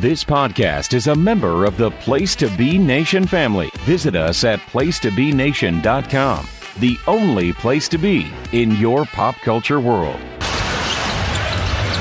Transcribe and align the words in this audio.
This 0.00 0.24
podcast 0.24 0.94
is 0.94 1.08
a 1.08 1.14
member 1.14 1.66
of 1.66 1.76
the 1.76 1.90
Place 1.90 2.34
to 2.36 2.48
Be 2.56 2.78
Nation 2.78 3.26
family. 3.26 3.68
Visit 3.80 4.16
us 4.16 4.44
at 4.44 4.58
placetobenation.com, 4.60 6.48
the 6.78 6.96
only 7.06 7.52
place 7.52 7.86
to 7.88 7.98
be 7.98 8.32
in 8.52 8.70
your 8.76 9.04
pop 9.04 9.36
culture 9.44 9.78
world. 9.78 10.18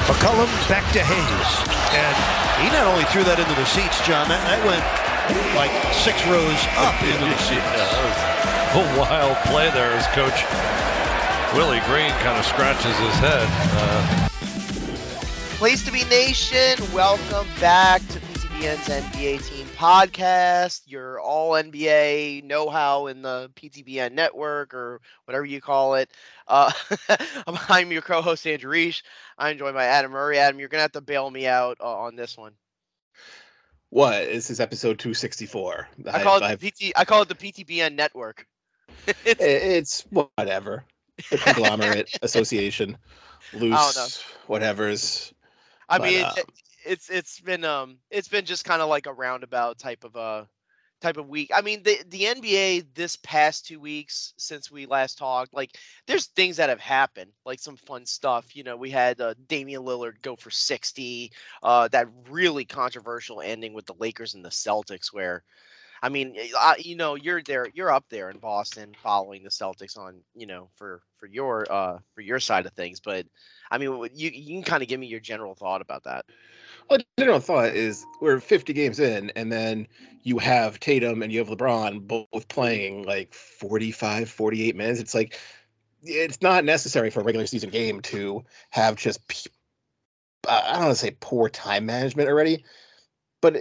McCollum 0.07 0.47
back 0.71 0.87
to 0.93 1.03
Hayes. 1.03 1.51
And 1.91 2.15
he 2.63 2.71
not 2.71 2.87
only 2.87 3.03
threw 3.11 3.27
that 3.27 3.35
into 3.35 3.51
the 3.59 3.67
seats, 3.67 3.99
John, 4.07 4.31
that, 4.31 4.39
that 4.47 4.63
went 4.63 4.79
like 5.59 5.75
six 5.91 6.23
rows 6.31 6.55
up 6.79 6.95
into 7.03 7.27
the 7.27 7.39
seats. 7.51 7.67
Yeah, 7.67 7.83
that 7.83 8.79
was 8.79 8.79
a 8.79 8.83
wild 8.95 9.35
play 9.51 9.67
there 9.75 9.91
as 9.91 10.07
Coach 10.15 10.39
Willie 11.51 11.83
Green 11.83 12.15
kind 12.23 12.39
of 12.39 12.47
scratches 12.47 12.95
his 12.95 13.15
head. 13.19 13.43
Uh, 13.75 14.29
Place 15.59 15.83
to 15.83 15.91
be 15.91 16.05
Nation, 16.05 16.77
welcome 16.93 17.45
back 17.59 17.99
to 18.07 18.19
PTBN's 18.21 18.87
NBA 18.87 19.45
Team 19.45 19.67
Podcast, 19.75 20.83
your 20.85 21.19
all 21.19 21.51
NBA 21.51 22.45
know 22.45 22.69
how 22.69 23.07
in 23.07 23.21
the 23.21 23.51
PTBN 23.57 24.13
network 24.13 24.73
or 24.73 25.01
whatever 25.25 25.43
you 25.43 25.59
call 25.59 25.95
it. 25.95 26.11
Uh, 26.47 26.71
I'm 27.67 27.91
your 27.91 28.01
co 28.01 28.21
host, 28.21 28.47
Andrew 28.47 28.71
Reich. 28.71 29.01
I'm 29.37 29.57
joined 29.57 29.73
by 29.73 29.83
Adam 29.83 30.13
Murray. 30.13 30.37
Adam, 30.37 30.61
you're 30.61 30.69
going 30.69 30.79
to 30.79 30.83
have 30.83 30.93
to 30.93 31.01
bail 31.01 31.29
me 31.29 31.45
out 31.45 31.75
uh, 31.81 31.93
on 31.93 32.15
this 32.15 32.37
one. 32.37 32.53
What? 33.89 34.27
This 34.27 34.49
is 34.49 34.61
episode 34.61 34.97
264. 34.97 35.89
I 36.09 36.23
call, 36.23 36.41
it 36.41 36.57
the 36.57 36.71
PT, 36.71 36.93
I 36.95 37.03
call 37.03 37.23
it 37.23 37.27
the 37.27 37.35
PTBN 37.35 37.95
network. 37.95 38.47
it's, 39.25 39.41
it's 39.41 40.05
whatever. 40.09 40.85
The 41.29 41.37
conglomerate 41.43 42.17
association, 42.21 42.97
loose, 43.51 44.23
whatever's. 44.47 45.33
I 45.89 45.97
but, 45.97 46.07
mean, 46.07 46.23
uh, 46.23 46.33
it, 46.37 46.45
it's 46.85 47.09
it's 47.09 47.39
been 47.41 47.65
um 47.65 47.97
it's 48.09 48.27
been 48.27 48.45
just 48.45 48.65
kind 48.65 48.81
of 48.81 48.89
like 48.89 49.07
a 49.07 49.13
roundabout 49.13 49.79
type 49.79 50.03
of 50.03 50.15
uh 50.15 50.45
type 51.01 51.17
of 51.17 51.29
week. 51.29 51.51
I 51.53 51.61
mean, 51.61 51.83
the 51.83 51.97
the 52.09 52.23
NBA 52.23 52.93
this 52.93 53.17
past 53.17 53.65
two 53.65 53.79
weeks 53.79 54.33
since 54.37 54.71
we 54.71 54.85
last 54.85 55.17
talked, 55.17 55.53
like 55.53 55.77
there's 56.07 56.27
things 56.27 56.57
that 56.57 56.69
have 56.69 56.79
happened, 56.81 57.31
like 57.45 57.59
some 57.59 57.77
fun 57.77 58.05
stuff. 58.05 58.55
You 58.55 58.63
know, 58.63 58.77
we 58.77 58.89
had 58.89 59.19
uh, 59.21 59.33
Damian 59.47 59.83
Lillard 59.83 60.21
go 60.21 60.35
for 60.35 60.51
60. 60.51 61.31
Uh, 61.63 61.87
that 61.89 62.07
really 62.29 62.65
controversial 62.65 63.41
ending 63.41 63.73
with 63.73 63.85
the 63.85 63.95
Lakers 63.99 64.35
and 64.35 64.45
the 64.45 64.49
Celtics, 64.49 65.13
where. 65.13 65.43
I 66.01 66.09
mean, 66.09 66.35
I, 66.57 66.75
you 66.79 66.95
know, 66.95 67.15
you're 67.15 67.41
there, 67.43 67.67
you're 67.73 67.91
up 67.91 68.05
there 68.09 68.29
in 68.29 68.37
Boston, 68.37 68.93
following 69.01 69.43
the 69.43 69.49
Celtics 69.49 69.97
on, 69.97 70.21
you 70.35 70.45
know, 70.45 70.69
for 70.75 71.01
for 71.17 71.27
your 71.27 71.69
uh 71.71 71.99
for 72.13 72.21
your 72.21 72.39
side 72.39 72.65
of 72.65 72.73
things. 72.73 72.99
But 72.99 73.25
I 73.71 73.77
mean, 73.77 73.91
you 74.13 74.29
you 74.29 74.55
can 74.55 74.63
kind 74.63 74.81
of 74.81 74.89
give 74.89 74.99
me 74.99 75.07
your 75.07 75.19
general 75.19 75.55
thought 75.55 75.81
about 75.81 76.03
that. 76.05 76.25
Well, 76.89 76.99
general 77.19 77.39
thought 77.39 77.75
is 77.75 78.05
we're 78.21 78.39
50 78.39 78.73
games 78.73 78.99
in, 78.99 79.31
and 79.35 79.51
then 79.51 79.87
you 80.23 80.39
have 80.39 80.79
Tatum 80.79 81.21
and 81.21 81.31
you 81.31 81.39
have 81.39 81.49
LeBron 81.49 82.07
both 82.07 82.47
playing 82.47 83.03
like 83.03 83.33
45, 83.33 84.29
48 84.29 84.75
minutes. 84.75 84.99
It's 84.99 85.13
like 85.13 85.37
it's 86.01 86.41
not 86.41 86.63
necessary 86.63 87.09
for 87.09 87.21
a 87.21 87.23
regular 87.23 87.45
season 87.45 87.69
game 87.69 88.01
to 88.01 88.43
have 88.69 88.95
just 88.95 89.19
I 90.47 90.71
don't 90.73 90.83
want 90.83 90.91
to 90.91 90.95
say 90.95 91.15
poor 91.19 91.49
time 91.49 91.85
management 91.85 92.29
already, 92.29 92.63
but 93.41 93.55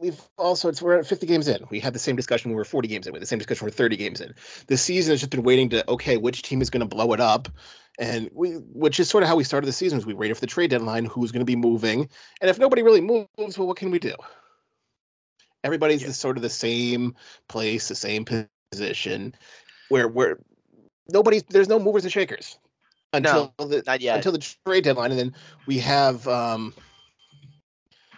we've 0.00 0.20
also 0.36 0.68
it's 0.68 0.80
we're 0.80 0.98
at 0.98 1.06
50 1.06 1.26
games 1.26 1.48
in. 1.48 1.64
We 1.70 1.80
had 1.80 1.92
the 1.92 1.98
same 1.98 2.16
discussion 2.16 2.50
when 2.50 2.56
we 2.56 2.60
were 2.60 2.64
40 2.64 2.88
games 2.88 3.06
in. 3.06 3.12
We 3.12 3.16
had 3.16 3.22
the 3.22 3.26
same 3.26 3.38
discussion 3.38 3.64
we're 3.66 3.70
30 3.70 3.96
games 3.96 4.20
in. 4.20 4.34
The 4.66 4.76
season 4.76 5.12
has 5.12 5.20
just 5.20 5.30
been 5.30 5.42
waiting 5.42 5.68
to 5.70 5.88
okay, 5.90 6.16
which 6.16 6.42
team 6.42 6.62
is 6.62 6.70
going 6.70 6.80
to 6.80 6.86
blow 6.86 7.12
it 7.12 7.20
up, 7.20 7.48
and 7.98 8.30
we 8.32 8.52
which 8.52 9.00
is 9.00 9.08
sort 9.08 9.22
of 9.22 9.28
how 9.28 9.36
we 9.36 9.44
started 9.44 9.66
the 9.66 9.72
season. 9.72 9.98
Is 9.98 10.06
we 10.06 10.14
waited 10.14 10.34
for 10.34 10.40
the 10.40 10.46
trade 10.46 10.70
deadline, 10.70 11.04
who's 11.04 11.32
going 11.32 11.40
to 11.40 11.46
be 11.46 11.56
moving, 11.56 12.08
and 12.40 12.50
if 12.50 12.58
nobody 12.58 12.82
really 12.82 13.00
moves, 13.00 13.58
well, 13.58 13.66
what 13.66 13.76
can 13.76 13.90
we 13.90 13.98
do? 13.98 14.14
Everybody's 15.64 16.02
yeah. 16.02 16.10
sort 16.10 16.36
of 16.36 16.42
the 16.42 16.50
same 16.50 17.14
place, 17.48 17.88
the 17.88 17.94
same 17.94 18.24
position, 18.72 19.34
where 19.88 20.08
where 20.08 20.38
nobody's 21.08 21.42
there's 21.50 21.68
no 21.68 21.78
movers 21.78 22.04
and 22.04 22.12
shakers 22.12 22.58
until 23.12 23.52
no, 23.58 23.66
the 23.66 23.82
until 24.14 24.32
the 24.32 24.56
trade 24.66 24.84
deadline, 24.84 25.10
and 25.10 25.18
then 25.18 25.34
we 25.66 25.78
have 25.78 26.28
um 26.28 26.72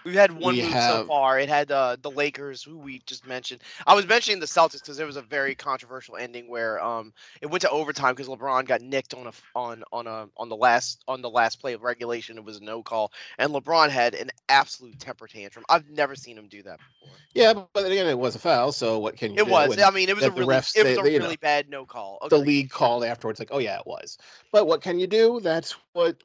We've 0.04 0.14
had 0.14 0.32
one 0.32 0.54
we 0.54 0.62
move 0.62 0.72
have... 0.72 0.92
so 0.92 1.04
far. 1.06 1.38
It 1.38 1.48
had 1.48 1.70
uh, 1.70 1.96
the 2.00 2.10
Lakers, 2.10 2.62
who 2.62 2.78
we 2.78 3.00
just 3.06 3.26
mentioned. 3.26 3.62
I 3.86 3.94
was 3.94 4.06
mentioning 4.06 4.40
the 4.40 4.46
Celtics 4.46 4.80
because 4.80 4.96
there 4.96 5.06
was 5.06 5.16
a 5.16 5.22
very 5.22 5.54
controversial 5.54 6.16
ending 6.16 6.48
where 6.48 6.82
um 6.82 7.12
it 7.40 7.46
went 7.46 7.62
to 7.62 7.70
overtime 7.70 8.14
because 8.14 8.28
LeBron 8.28 8.66
got 8.66 8.80
nicked 8.80 9.14
on 9.14 9.26
a 9.26 9.32
on 9.54 9.84
on 9.92 10.06
a 10.06 10.28
on 10.36 10.48
the 10.48 10.56
last 10.56 11.02
on 11.08 11.22
the 11.22 11.30
last 11.30 11.60
play 11.60 11.72
of 11.72 11.82
regulation. 11.82 12.38
It 12.38 12.44
was 12.44 12.58
a 12.58 12.64
no 12.64 12.82
call, 12.82 13.12
and 13.38 13.52
LeBron 13.52 13.90
had 13.90 14.14
an 14.14 14.30
absolute 14.48 14.98
temper 14.98 15.26
tantrum. 15.26 15.64
I've 15.68 15.88
never 15.90 16.14
seen 16.14 16.36
him 16.36 16.48
do 16.48 16.62
that 16.62 16.78
before. 16.78 17.16
Yeah, 17.34 17.54
but 17.72 17.86
again, 17.86 18.06
it 18.06 18.18
was 18.18 18.34
a 18.34 18.38
foul. 18.38 18.72
So 18.72 18.98
what 18.98 19.16
can 19.16 19.32
you? 19.34 19.42
It 19.42 19.46
do? 19.46 19.52
was. 19.52 19.78
I 19.80 19.90
mean, 19.90 20.08
it 20.08 20.16
was 20.16 20.24
a 20.24 20.30
really 20.30 20.54
refs, 20.54 20.76
it 20.76 20.84
was 20.84 20.96
they, 20.96 21.16
a 21.16 21.20
really 21.20 21.34
know, 21.34 21.36
bad 21.40 21.68
no 21.68 21.84
call. 21.84 22.18
The 22.28 22.38
league 22.38 22.70
called 22.70 23.04
afterwards, 23.04 23.38
like, 23.38 23.50
oh 23.52 23.58
yeah, 23.58 23.78
it 23.78 23.86
was. 23.86 24.18
But 24.52 24.66
what 24.66 24.82
can 24.82 24.98
you 24.98 25.06
do? 25.06 25.40
That's 25.40 25.76
what 25.92 26.16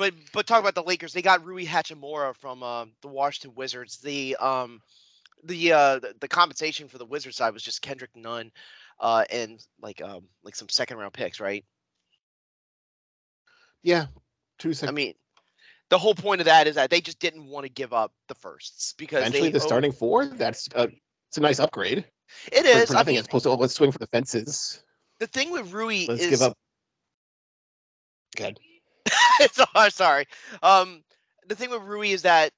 but 0.00 0.14
but 0.32 0.46
talk 0.46 0.60
about 0.60 0.74
the 0.74 0.82
Lakers. 0.82 1.12
They 1.12 1.20
got 1.20 1.44
Rui 1.44 1.66
Hachimura 1.66 2.34
from 2.34 2.62
uh, 2.62 2.86
the 3.02 3.08
Washington 3.08 3.54
Wizards. 3.54 3.98
The 3.98 4.34
um 4.40 4.80
the 5.44 5.72
uh 5.72 6.00
the, 6.20 6.26
compensation 6.26 6.88
for 6.88 6.96
the 6.96 7.04
Wizards 7.04 7.36
side 7.36 7.52
was 7.52 7.62
just 7.62 7.82
Kendrick 7.82 8.16
Nunn, 8.16 8.50
uh 8.98 9.24
and 9.30 9.62
like 9.82 10.00
um 10.02 10.24
like 10.42 10.56
some 10.56 10.70
second 10.70 10.96
round 10.96 11.12
picks, 11.12 11.38
right? 11.38 11.64
Yeah, 13.82 14.06
two 14.58 14.72
seconds. 14.72 14.90
I 14.90 14.94
mean, 14.94 15.14
the 15.90 15.98
whole 15.98 16.14
point 16.14 16.40
of 16.40 16.46
that 16.46 16.66
is 16.66 16.76
that 16.76 16.88
they 16.88 17.02
just 17.02 17.20
didn't 17.20 17.46
want 17.46 17.66
to 17.66 17.70
give 17.70 17.92
up 17.92 18.14
the 18.26 18.34
firsts 18.34 18.94
because 18.94 19.20
eventually 19.20 19.50
the 19.50 19.60
starting 19.60 19.92
four. 19.92 20.24
That's 20.24 20.66
a, 20.76 20.88
it's 21.28 21.36
a 21.36 21.42
nice 21.42 21.60
upgrade. 21.60 22.06
It 22.50 22.64
is. 22.64 22.82
For, 22.82 22.86
for 22.86 22.92
nothing 22.94 23.08
I 23.08 23.12
mean, 23.12 23.18
it's 23.18 23.26
supposed 23.26 23.44
to 23.44 23.52
let's 23.52 23.74
swing 23.74 23.92
for 23.92 23.98
the 23.98 24.06
fences. 24.06 24.82
The 25.18 25.26
thing 25.26 25.52
with 25.52 25.70
Rui 25.74 26.06
let's 26.08 26.22
is 26.22 26.30
give 26.30 26.40
up. 26.40 26.56
Good. 28.34 28.58
so 29.52 29.64
I'm 29.74 29.90
sorry. 29.90 30.26
Um, 30.62 31.02
the 31.46 31.54
thing 31.56 31.70
with 31.70 31.82
Rui 31.82 32.10
is 32.10 32.22
that 32.22 32.52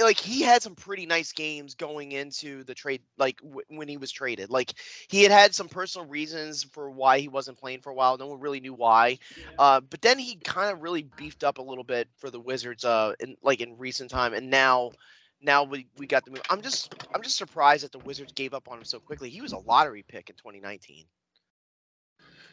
like 0.00 0.18
he 0.18 0.42
had 0.42 0.62
some 0.62 0.74
pretty 0.74 1.06
nice 1.06 1.32
games 1.32 1.74
going 1.74 2.12
into 2.12 2.64
the 2.64 2.74
trade 2.74 3.02
like 3.18 3.40
w- 3.40 3.62
when 3.68 3.88
he 3.88 3.96
was 3.96 4.12
traded. 4.12 4.50
Like 4.50 4.74
he 5.08 5.22
had 5.22 5.32
had 5.32 5.54
some 5.54 5.68
personal 5.68 6.06
reasons 6.08 6.64
for 6.64 6.90
why 6.90 7.18
he 7.18 7.28
wasn't 7.28 7.58
playing 7.58 7.80
for 7.80 7.90
a 7.90 7.94
while. 7.94 8.18
No 8.18 8.26
one 8.28 8.40
really 8.40 8.60
knew 8.60 8.74
why. 8.74 9.18
Uh, 9.58 9.80
but 9.80 10.02
then 10.02 10.18
he 10.18 10.36
kind 10.44 10.72
of 10.72 10.82
really 10.82 11.02
beefed 11.16 11.44
up 11.44 11.58
a 11.58 11.62
little 11.62 11.84
bit 11.84 12.08
for 12.16 12.30
the 12.30 12.40
wizards 12.40 12.84
uh 12.84 13.14
in 13.20 13.36
like 13.42 13.60
in 13.60 13.78
recent 13.78 14.10
time. 14.10 14.34
And 14.34 14.50
now 14.50 14.92
now 15.40 15.64
we, 15.64 15.88
we 15.96 16.06
got 16.06 16.24
the 16.24 16.30
move. 16.32 16.42
I'm 16.50 16.62
just 16.62 16.90
i'm 17.14 17.22
just 17.22 17.38
surprised 17.38 17.84
that 17.84 17.92
the 17.92 17.98
wizards 17.98 18.32
gave 18.32 18.54
up 18.54 18.68
on 18.68 18.78
him 18.78 18.84
so 18.84 19.00
quickly. 19.00 19.30
He 19.30 19.42
was 19.42 19.52
a 19.52 19.58
lottery 19.58 20.04
pick 20.06 20.30
in 20.30 20.36
2019 20.36 21.06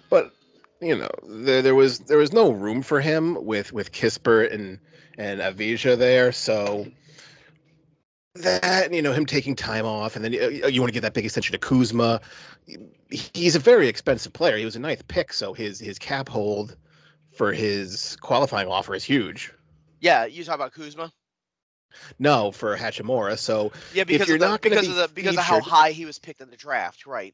but 0.09 0.31
you 0.81 0.95
know, 0.95 1.09
there, 1.27 1.61
there 1.61 1.75
was 1.75 1.99
there 1.99 2.17
was 2.17 2.33
no 2.33 2.51
room 2.51 2.81
for 2.81 3.01
him 3.01 3.43
with 3.45 3.73
with 3.73 3.91
Kispert 3.91 4.53
and 4.53 4.79
and 5.17 5.41
Avdija 5.41 5.97
there, 5.97 6.31
so 6.31 6.87
that 8.35 8.93
you 8.93 9.01
know 9.01 9.11
him 9.11 9.25
taking 9.25 9.55
time 9.55 9.85
off, 9.85 10.15
and 10.15 10.23
then 10.23 10.33
you, 10.33 10.67
you 10.67 10.81
want 10.81 10.89
to 10.89 10.93
get 10.93 11.01
that 11.01 11.13
big 11.13 11.25
extension 11.25 11.53
to 11.53 11.59
Kuzma. 11.59 12.21
He's 13.09 13.55
a 13.55 13.59
very 13.59 13.87
expensive 13.87 14.33
player. 14.33 14.57
He 14.57 14.65
was 14.65 14.75
a 14.75 14.79
ninth 14.79 15.07
pick, 15.07 15.33
so 15.33 15.53
his 15.53 15.79
his 15.79 15.99
cap 15.99 16.29
hold 16.29 16.77
for 17.31 17.51
his 17.51 18.15
qualifying 18.21 18.67
offer 18.67 18.95
is 18.95 19.03
huge. 19.03 19.53
Yeah, 19.99 20.25
you 20.25 20.43
talk 20.43 20.55
about 20.55 20.73
Kuzma. 20.73 21.11
No, 22.19 22.51
for 22.51 22.77
Hachimura. 22.77 23.37
So 23.37 23.71
yeah, 23.93 24.03
because 24.03 24.21
if 24.21 24.27
you're 24.27 24.35
of 24.35 24.41
the, 24.41 24.47
not 24.47 24.61
because 24.61 24.85
be 24.85 24.91
of 24.91 24.95
the 24.95 25.07
because 25.13 25.31
featured, 25.31 25.39
of 25.39 25.45
how 25.45 25.59
high 25.61 25.91
he 25.91 26.05
was 26.05 26.19
picked 26.19 26.41
in 26.41 26.49
the 26.49 26.57
draft, 26.57 27.05
right? 27.05 27.33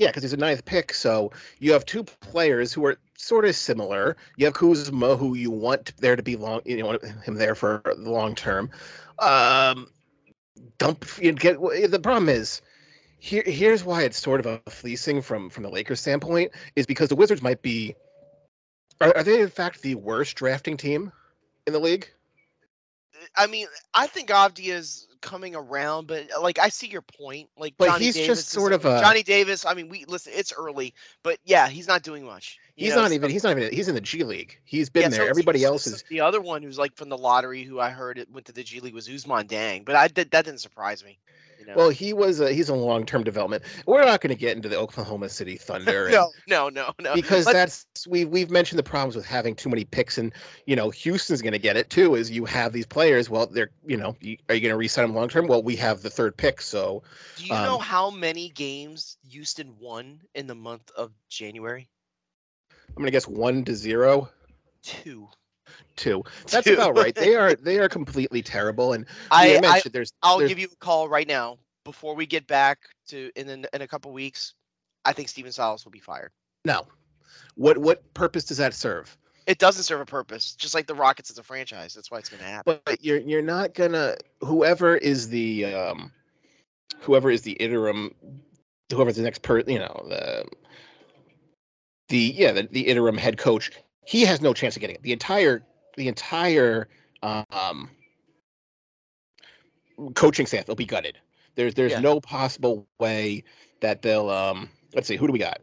Yeah, 0.00 0.08
because 0.08 0.22
he's 0.22 0.32
a 0.32 0.38
ninth 0.38 0.64
pick. 0.64 0.94
So 0.94 1.30
you 1.58 1.74
have 1.74 1.84
two 1.84 2.04
players 2.04 2.72
who 2.72 2.86
are 2.86 2.96
sort 3.18 3.44
of 3.44 3.54
similar. 3.54 4.16
You 4.38 4.46
have 4.46 4.54
Kuzma, 4.54 5.14
who 5.14 5.34
you 5.34 5.50
want 5.50 5.94
there 5.98 6.16
to 6.16 6.22
be 6.22 6.36
long, 6.36 6.62
you 6.64 6.78
know, 6.78 6.98
him 7.22 7.34
there 7.34 7.54
for 7.54 7.82
the 7.84 8.10
long 8.10 8.34
term. 8.34 8.70
Um, 9.18 9.90
dump. 10.78 11.04
You 11.20 11.32
get 11.32 11.60
the 11.60 12.00
problem 12.02 12.30
is 12.30 12.62
here. 13.18 13.42
Here's 13.44 13.84
why 13.84 14.04
it's 14.04 14.18
sort 14.18 14.40
of 14.40 14.46
a 14.46 14.70
fleecing 14.70 15.20
from 15.20 15.50
from 15.50 15.64
the 15.64 15.70
Lakers' 15.70 16.00
standpoint 16.00 16.52
is 16.76 16.86
because 16.86 17.10
the 17.10 17.16
Wizards 17.16 17.42
might 17.42 17.60
be. 17.60 17.94
Are, 19.02 19.14
are 19.14 19.22
they 19.22 19.42
in 19.42 19.50
fact 19.50 19.82
the 19.82 19.96
worst 19.96 20.34
drafting 20.34 20.78
team 20.78 21.12
in 21.66 21.74
the 21.74 21.78
league? 21.78 22.08
I 23.36 23.46
mean, 23.46 23.66
I 23.92 24.06
think 24.06 24.30
Avdija 24.30 24.72
is 24.72 25.08
coming 25.20 25.54
around, 25.54 26.06
but 26.06 26.30
uh, 26.34 26.40
like 26.40 26.58
I 26.58 26.68
see 26.68 26.86
your 26.86 27.02
point. 27.02 27.48
Like, 27.56 27.74
but 27.78 27.86
Johnny 27.86 28.06
he's 28.06 28.14
Davis 28.14 28.38
just 28.38 28.48
sort 28.50 28.72
of 28.72 28.84
a 28.84 29.00
Johnny 29.00 29.22
Davis. 29.22 29.64
I 29.64 29.74
mean, 29.74 29.88
we 29.88 30.04
listen. 30.06 30.32
It's 30.34 30.52
early, 30.52 30.94
but 31.22 31.38
yeah, 31.44 31.68
he's 31.68 31.88
not 31.88 32.02
doing 32.02 32.24
much. 32.24 32.58
He's 32.76 32.94
know, 32.94 33.02
not 33.02 33.12
even. 33.12 33.30
He's 33.30 33.44
not 33.44 33.56
even. 33.56 33.72
He's 33.72 33.88
in 33.88 33.94
the 33.94 34.00
G 34.00 34.24
League. 34.24 34.58
He's 34.64 34.88
been 34.88 35.02
yeah, 35.02 35.08
there. 35.08 35.24
So 35.24 35.30
Everybody 35.30 35.64
else 35.64 35.86
is. 35.86 36.04
The 36.08 36.20
other 36.20 36.40
one 36.40 36.62
who's 36.62 36.78
like 36.78 36.96
from 36.96 37.08
the 37.08 37.18
lottery, 37.18 37.62
who 37.62 37.80
I 37.80 37.90
heard 37.90 38.18
it 38.18 38.30
went 38.30 38.46
to 38.46 38.52
the 38.52 38.62
G 38.62 38.80
League, 38.80 38.94
was 38.94 39.08
Ousmane 39.08 39.46
Dieng, 39.46 39.84
But 39.84 39.96
I 39.96 40.08
did 40.08 40.30
that 40.30 40.44
didn't 40.44 40.60
surprise 40.60 41.04
me. 41.04 41.18
You 41.60 41.66
know? 41.66 41.74
Well, 41.76 41.90
he 41.90 42.14
was 42.14 42.40
a, 42.40 42.52
he's 42.52 42.70
a 42.70 42.74
long 42.74 43.04
term 43.04 43.22
development. 43.22 43.62
We're 43.84 44.04
not 44.04 44.22
going 44.22 44.34
to 44.34 44.40
get 44.40 44.56
into 44.56 44.68
the 44.68 44.78
Oklahoma 44.78 45.28
City 45.28 45.56
Thunder. 45.56 46.04
and- 46.06 46.14
no, 46.14 46.30
no, 46.48 46.70
no, 46.70 46.92
no. 47.00 47.14
because 47.14 47.44
that's 47.44 47.86
we've 48.08 48.28
we've 48.28 48.50
mentioned 48.50 48.78
the 48.78 48.82
problems 48.82 49.14
with 49.14 49.26
having 49.26 49.54
too 49.54 49.68
many 49.68 49.84
picks, 49.84 50.16
and 50.16 50.32
you 50.64 50.74
know 50.74 50.88
Houston's 50.88 51.42
going 51.42 51.52
to 51.52 51.58
get 51.58 51.76
it 51.76 51.90
too. 51.90 52.14
Is 52.14 52.30
you 52.30 52.46
have 52.46 52.72
these 52.72 52.86
players, 52.86 53.28
well, 53.28 53.46
they're 53.46 53.70
you 53.86 53.98
know, 53.98 54.16
you, 54.20 54.38
are 54.48 54.54
you 54.54 54.62
going 54.62 54.72
to 54.72 54.76
resign 54.76 55.06
them 55.06 55.09
long 55.14 55.28
term? 55.28 55.46
Well, 55.46 55.62
we 55.62 55.76
have 55.76 56.02
the 56.02 56.10
third 56.10 56.36
pick, 56.36 56.60
so 56.60 57.02
Do 57.36 57.44
you 57.44 57.52
know 57.52 57.76
um, 57.76 57.80
how 57.80 58.10
many 58.10 58.50
games 58.50 59.16
Houston 59.30 59.74
won 59.78 60.20
in 60.34 60.46
the 60.46 60.54
month 60.54 60.90
of 60.96 61.12
January? 61.28 61.88
I'm 62.96 63.04
to 63.04 63.10
guess 63.10 63.28
one 63.28 63.64
to 63.64 63.74
zero, 63.74 64.28
Two. 64.82 65.28
two. 65.96 66.22
That's 66.48 66.66
Two. 66.66 66.74
about 66.74 66.96
right. 66.96 67.14
They 67.14 67.34
are 67.36 67.54
they 67.62 67.78
are 67.78 67.88
completely 67.88 68.42
terrible, 68.42 68.92
and 68.94 69.06
I, 69.30 69.56
I 69.56 69.60
mentioned 69.60 69.92
there's 69.94 70.12
I'll 70.22 70.38
there's- 70.38 70.48
give 70.48 70.58
you 70.58 70.68
a 70.72 70.76
call 70.76 71.08
right 71.08 71.28
now 71.28 71.58
before 71.84 72.14
we 72.14 72.26
get 72.26 72.46
back 72.46 72.78
to 73.08 73.30
in 73.36 73.48
in, 73.48 73.66
in 73.72 73.82
a 73.82 73.88
couple 73.88 74.12
weeks. 74.12 74.54
I 75.04 75.12
think 75.12 75.28
Stephen 75.28 75.52
Silas 75.52 75.84
will 75.84 75.92
be 75.92 76.00
fired. 76.00 76.32
no. 76.64 76.86
What 77.54 77.78
what 77.78 78.12
purpose 78.14 78.44
does 78.44 78.56
that 78.58 78.74
serve? 78.74 79.16
It 79.50 79.58
doesn't 79.58 79.82
serve 79.82 80.00
a 80.00 80.06
purpose, 80.06 80.54
just 80.54 80.76
like 80.76 80.86
the 80.86 80.94
Rockets 80.94 81.28
as 81.28 81.36
a 81.36 81.42
franchise. 81.42 81.92
That's 81.92 82.08
why 82.08 82.18
it's 82.18 82.28
going 82.28 82.38
to 82.38 82.46
happen. 82.46 82.78
But 82.84 83.04
you're 83.04 83.18
you're 83.18 83.42
not 83.42 83.74
gonna 83.74 84.14
whoever 84.42 84.96
is 84.96 85.28
the 85.28 85.64
um 85.74 86.12
whoever 87.00 87.32
is 87.32 87.42
the 87.42 87.54
interim 87.54 88.14
whoever's 88.92 89.16
the 89.16 89.22
next 89.22 89.42
per 89.42 89.58
you 89.66 89.80
know 89.80 90.06
the 90.08 90.44
the 92.10 92.32
yeah 92.36 92.52
the, 92.52 92.68
the 92.70 92.82
interim 92.82 93.16
head 93.16 93.38
coach 93.38 93.72
he 94.04 94.22
has 94.22 94.40
no 94.40 94.54
chance 94.54 94.76
of 94.76 94.80
getting 94.80 94.94
it 94.94 95.02
the 95.02 95.12
entire 95.12 95.64
the 95.96 96.06
entire 96.06 96.86
um 97.52 97.90
coaching 100.14 100.46
staff 100.46 100.68
will 100.68 100.76
be 100.76 100.86
gutted 100.86 101.18
there's 101.56 101.74
there's 101.74 101.92
Yeah. 101.92 102.00
no 102.00 102.20
possible 102.20 102.86
way 103.00 103.42
that 103.80 104.02
they'll 104.02 104.30
um 104.30 104.68
let's 104.94 105.08
see 105.08 105.16
who 105.16 105.26
do 105.26 105.32
we 105.32 105.40
got 105.40 105.60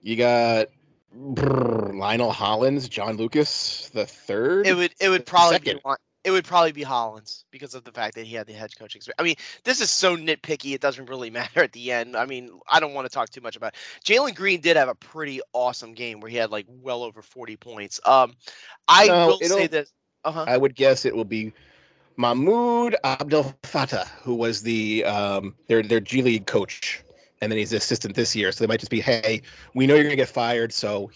you 0.00 0.16
got 0.16 0.68
brr, 1.16 1.92
Lionel 1.94 2.32
Hollins 2.32 2.88
John 2.88 3.16
Lucas 3.16 3.88
the 3.90 4.06
third 4.06 4.66
It 4.66 4.74
would 4.74 4.94
it 5.00 5.08
would 5.08 5.26
probably 5.26 5.58
be. 5.58 5.76
It 6.24 6.30
would 6.32 6.44
probably 6.44 6.72
be 6.72 6.82
Hollins 6.82 7.44
because 7.50 7.74
of 7.74 7.84
the 7.84 7.92
fact 7.92 8.16
that 8.16 8.26
he 8.26 8.34
had 8.34 8.46
the 8.46 8.52
head 8.52 8.70
coaching 8.76 8.98
experience. 8.98 9.16
I 9.18 9.22
mean, 9.22 9.36
this 9.64 9.80
is 9.80 9.90
so 9.90 10.16
nitpicky; 10.16 10.74
it 10.74 10.80
doesn't 10.80 11.06
really 11.08 11.30
matter 11.40 11.62
at 11.62 11.72
the 11.72 11.92
end. 11.92 12.16
I 12.16 12.26
mean, 12.26 12.50
I 12.68 12.80
don't 12.80 12.94
want 12.94 13.06
to 13.06 13.14
talk 13.14 13.30
too 13.30 13.40
much 13.40 13.56
about. 13.56 13.74
It. 13.74 14.04
Jalen 14.04 14.34
Green 14.34 14.60
did 14.60 14.76
have 14.76 14.88
a 14.88 14.94
pretty 14.94 15.40
awesome 15.52 15.94
game 15.94 16.20
where 16.20 16.30
he 16.30 16.36
had 16.36 16.50
like 16.50 16.66
well 16.68 17.02
over 17.02 17.22
forty 17.22 17.56
points. 17.56 18.00
Um, 18.04 18.34
I 18.88 19.08
No, 19.08 19.28
will 19.28 19.40
say 19.40 19.66
this. 19.68 19.92
Uh 20.24 20.32
huh. 20.32 20.46
I 20.48 20.56
would 20.56 20.74
guess 20.74 21.04
it 21.04 21.14
will 21.14 21.24
be 21.24 21.52
Mahmoud 22.16 22.96
Abdel 23.04 23.54
Fattah, 23.62 24.08
who 24.22 24.34
was 24.34 24.62
the 24.62 25.04
um, 25.04 25.54
their 25.68 25.82
their 25.82 26.00
G 26.00 26.22
League 26.22 26.46
coach, 26.46 27.02
and 27.40 27.50
then 27.50 27.58
he's 27.58 27.70
the 27.70 27.76
assistant 27.76 28.14
this 28.14 28.34
year. 28.34 28.52
So 28.52 28.64
they 28.64 28.68
might 28.68 28.80
just 28.80 28.90
be, 28.90 29.00
hey, 29.00 29.42
we 29.74 29.86
know 29.86 29.94
you're 29.94 30.04
gonna 30.04 30.16
get 30.16 30.28
fired, 30.28 30.72
so 30.72 31.10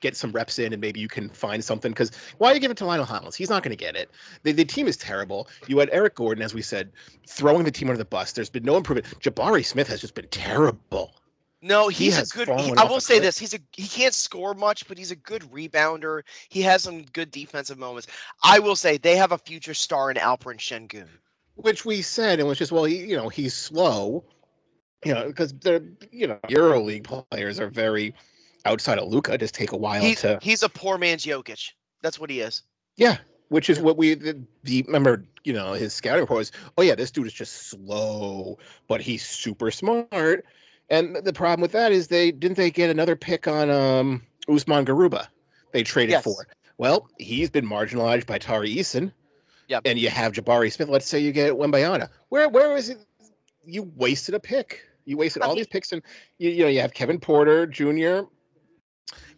get 0.00 0.16
some 0.16 0.30
reps 0.32 0.58
in, 0.58 0.72
and 0.72 0.80
maybe 0.80 1.00
you 1.00 1.08
can 1.08 1.28
find 1.30 1.64
something. 1.64 1.90
Because 1.92 2.10
why 2.38 2.50
are 2.50 2.54
you 2.54 2.60
giving 2.60 2.72
it 2.72 2.78
to 2.78 2.84
Lionel 2.84 3.06
Hollins? 3.06 3.34
He's 3.34 3.50
not 3.50 3.62
gonna 3.62 3.76
get 3.76 3.96
it. 3.96 4.10
The, 4.42 4.52
the 4.52 4.64
team 4.64 4.86
is 4.86 4.96
terrible. 4.96 5.48
You 5.66 5.78
had 5.78 5.88
Eric 5.92 6.14
Gordon, 6.16 6.42
as 6.42 6.54
we 6.54 6.62
said, 6.62 6.92
throwing 7.26 7.64
the 7.64 7.70
team 7.70 7.88
under 7.88 7.98
the 7.98 8.04
bus. 8.04 8.32
There's 8.32 8.50
been 8.50 8.64
no 8.64 8.76
improvement. 8.76 9.06
Jabari 9.20 9.64
Smith 9.64 9.88
has 9.88 10.00
just 10.00 10.14
been 10.14 10.28
terrible. 10.28 11.14
No, 11.62 11.88
He 11.88 12.04
he's 12.04 12.18
a 12.18 12.26
good. 12.36 12.48
he- 12.60 12.72
I 12.76 12.84
will 12.84 13.00
say 13.00 13.18
this: 13.18 13.38
he's 13.38 13.54
a 13.54 13.58
he 13.72 13.88
can't 13.88 14.14
score 14.14 14.54
much, 14.54 14.86
but 14.86 14.98
he's 14.98 15.10
a 15.10 15.16
good 15.16 15.42
rebounder. 15.42 16.22
He 16.50 16.60
has 16.62 16.82
some 16.82 17.02
good 17.12 17.30
defensive 17.30 17.78
moments. 17.78 18.06
I 18.44 18.58
will 18.58 18.76
say 18.76 18.98
they 18.98 19.16
have 19.16 19.32
a 19.32 19.38
future 19.38 19.74
star 19.74 20.10
in 20.10 20.16
Alperen 20.16 20.58
Şengün. 20.58 21.08
which 21.56 21.84
we 21.86 22.02
said 22.02 22.38
and 22.38 22.46
was 22.46 22.58
just 22.58 22.70
well 22.70 22.84
he 22.84 22.96
you 22.98 23.16
know 23.16 23.30
he's 23.30 23.54
slow 23.54 24.22
you 25.06 25.14
know 25.14 25.26
because 25.26 25.52
they're 25.54 25.82
you 26.10 26.26
know 26.26 26.38
euro 26.48 26.80
league 26.80 27.04
players 27.04 27.58
are 27.60 27.68
very 27.68 28.14
outside 28.64 28.98
of 28.98 29.08
Luka 29.08 29.38
just 29.38 29.54
take 29.54 29.72
a 29.72 29.76
while 29.76 30.02
He's 30.02 30.20
to 30.22 30.38
he's 30.42 30.62
a 30.62 30.68
poor 30.68 30.98
man's 30.98 31.24
Jokic. 31.24 31.72
That's 32.02 32.18
what 32.18 32.30
he 32.30 32.40
is. 32.40 32.62
yeah 32.96 33.18
which 33.48 33.70
is 33.70 33.78
what 33.78 33.96
we 33.96 34.14
the, 34.14 34.36
the 34.64 34.82
remember 34.86 35.24
you 35.44 35.52
know 35.52 35.72
his 35.72 35.92
scouting 35.92 36.20
report 36.22 36.38
was 36.38 36.52
oh 36.78 36.82
yeah 36.82 36.94
this 36.94 37.10
dude 37.10 37.26
is 37.26 37.32
just 37.32 37.68
slow 37.70 38.58
but 38.88 39.00
he's 39.00 39.24
super 39.24 39.70
smart 39.70 40.44
and 40.90 41.16
the 41.16 41.32
problem 41.32 41.60
with 41.62 41.72
that 41.72 41.92
is 41.92 42.08
they 42.08 42.30
didn't 42.32 42.56
they 42.56 42.70
get 42.70 42.90
another 42.90 43.14
pick 43.16 43.46
on 43.46 43.70
um 43.70 44.22
Usman 44.48 44.84
Garuba 44.84 45.28
they 45.72 45.82
traded 45.82 46.12
Yes. 46.12 46.24
for 46.24 46.46
well 46.78 47.08
he's 47.18 47.50
been 47.50 47.66
marginalized 47.66 48.26
by 48.26 48.38
Tari 48.38 48.74
Eason 48.74 49.12
Yep. 49.68 49.82
and 49.84 49.98
you 49.98 50.08
have 50.08 50.32
Jabari 50.32 50.72
Smith. 50.72 50.88
Let's 50.88 51.08
say 51.08 51.18
you 51.18 51.32
get 51.32 51.52
Wembanyama. 51.52 52.08
Where 52.28 52.48
where 52.48 52.76
is 52.76 52.88
it? 52.88 52.98
You 53.64 53.82
wasted 53.96 54.34
a 54.36 54.38
pick. 54.38 54.82
You 55.06 55.16
wasted 55.16 55.42
I 55.42 55.46
all 55.46 55.54
these 55.54 55.66
picks, 55.68 55.92
and 55.92 56.02
you, 56.38 56.50
you 56.50 56.62
know 56.64 56.68
you 56.68 56.80
have 56.80 56.92
Kevin 56.92 57.18
Porter 57.18 57.66
Jr. 57.66 58.26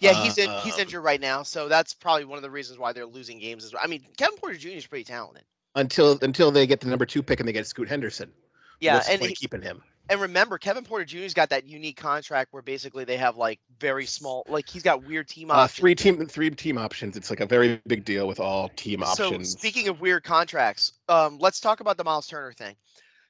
Yeah, 0.00 0.14
he's 0.22 0.38
in, 0.38 0.50
he's 0.62 0.74
Um, 0.74 0.80
injured 0.80 1.04
right 1.04 1.20
now, 1.20 1.42
so 1.42 1.68
that's 1.68 1.92
probably 1.92 2.24
one 2.24 2.38
of 2.38 2.42
the 2.42 2.50
reasons 2.50 2.78
why 2.78 2.92
they're 2.92 3.04
losing 3.06 3.38
games. 3.38 3.64
As 3.64 3.72
well. 3.74 3.82
I 3.84 3.86
mean, 3.86 4.04
Kevin 4.16 4.36
Porter 4.38 4.56
Jr. 4.56 4.68
is 4.68 4.86
pretty 4.86 5.04
talented. 5.04 5.44
until 5.74 6.18
until 6.22 6.50
they 6.50 6.66
get 6.66 6.80
the 6.80 6.88
number 6.88 7.04
two 7.06 7.22
pick 7.22 7.38
and 7.40 7.48
they 7.48 7.52
get 7.52 7.66
Scoot 7.66 7.88
Henderson. 7.88 8.32
Yeah, 8.80 8.94
What's 8.94 9.08
and 9.10 9.20
he- 9.20 9.34
keeping 9.34 9.60
him. 9.60 9.82
and 10.08 10.20
remember, 10.20 10.56
Kevin 10.56 10.84
Porter 10.84 11.04
Jr.'s 11.04 11.34
got 11.34 11.50
that 11.50 11.66
unique 11.66 11.96
contract 11.98 12.52
where 12.52 12.62
basically 12.62 13.04
they 13.04 13.16
have 13.18 13.36
like 13.36 13.60
very 13.78 14.06
small, 14.06 14.44
like 14.48 14.68
he's 14.68 14.82
got 14.82 15.04
weird 15.04 15.28
team 15.28 15.50
Uh, 15.50 15.66
three 15.68 15.94
team 15.94 16.24
three 16.26 16.48
team 16.50 16.78
options. 16.78 17.16
It's 17.16 17.28
like 17.28 17.40
a 17.40 17.46
very 17.46 17.80
big 17.86 18.04
deal 18.06 18.26
with 18.26 18.40
all 18.40 18.70
team 18.70 19.00
So 19.14 19.26
options. 19.26 19.50
speaking 19.50 19.88
of 19.88 20.00
weird 20.00 20.24
contracts, 20.24 20.92
um, 21.10 21.38
let's 21.38 21.60
talk 21.60 21.80
about 21.80 21.96
the 21.98 22.04
Miles 22.04 22.26
Turner 22.26 22.52
thing. 22.52 22.74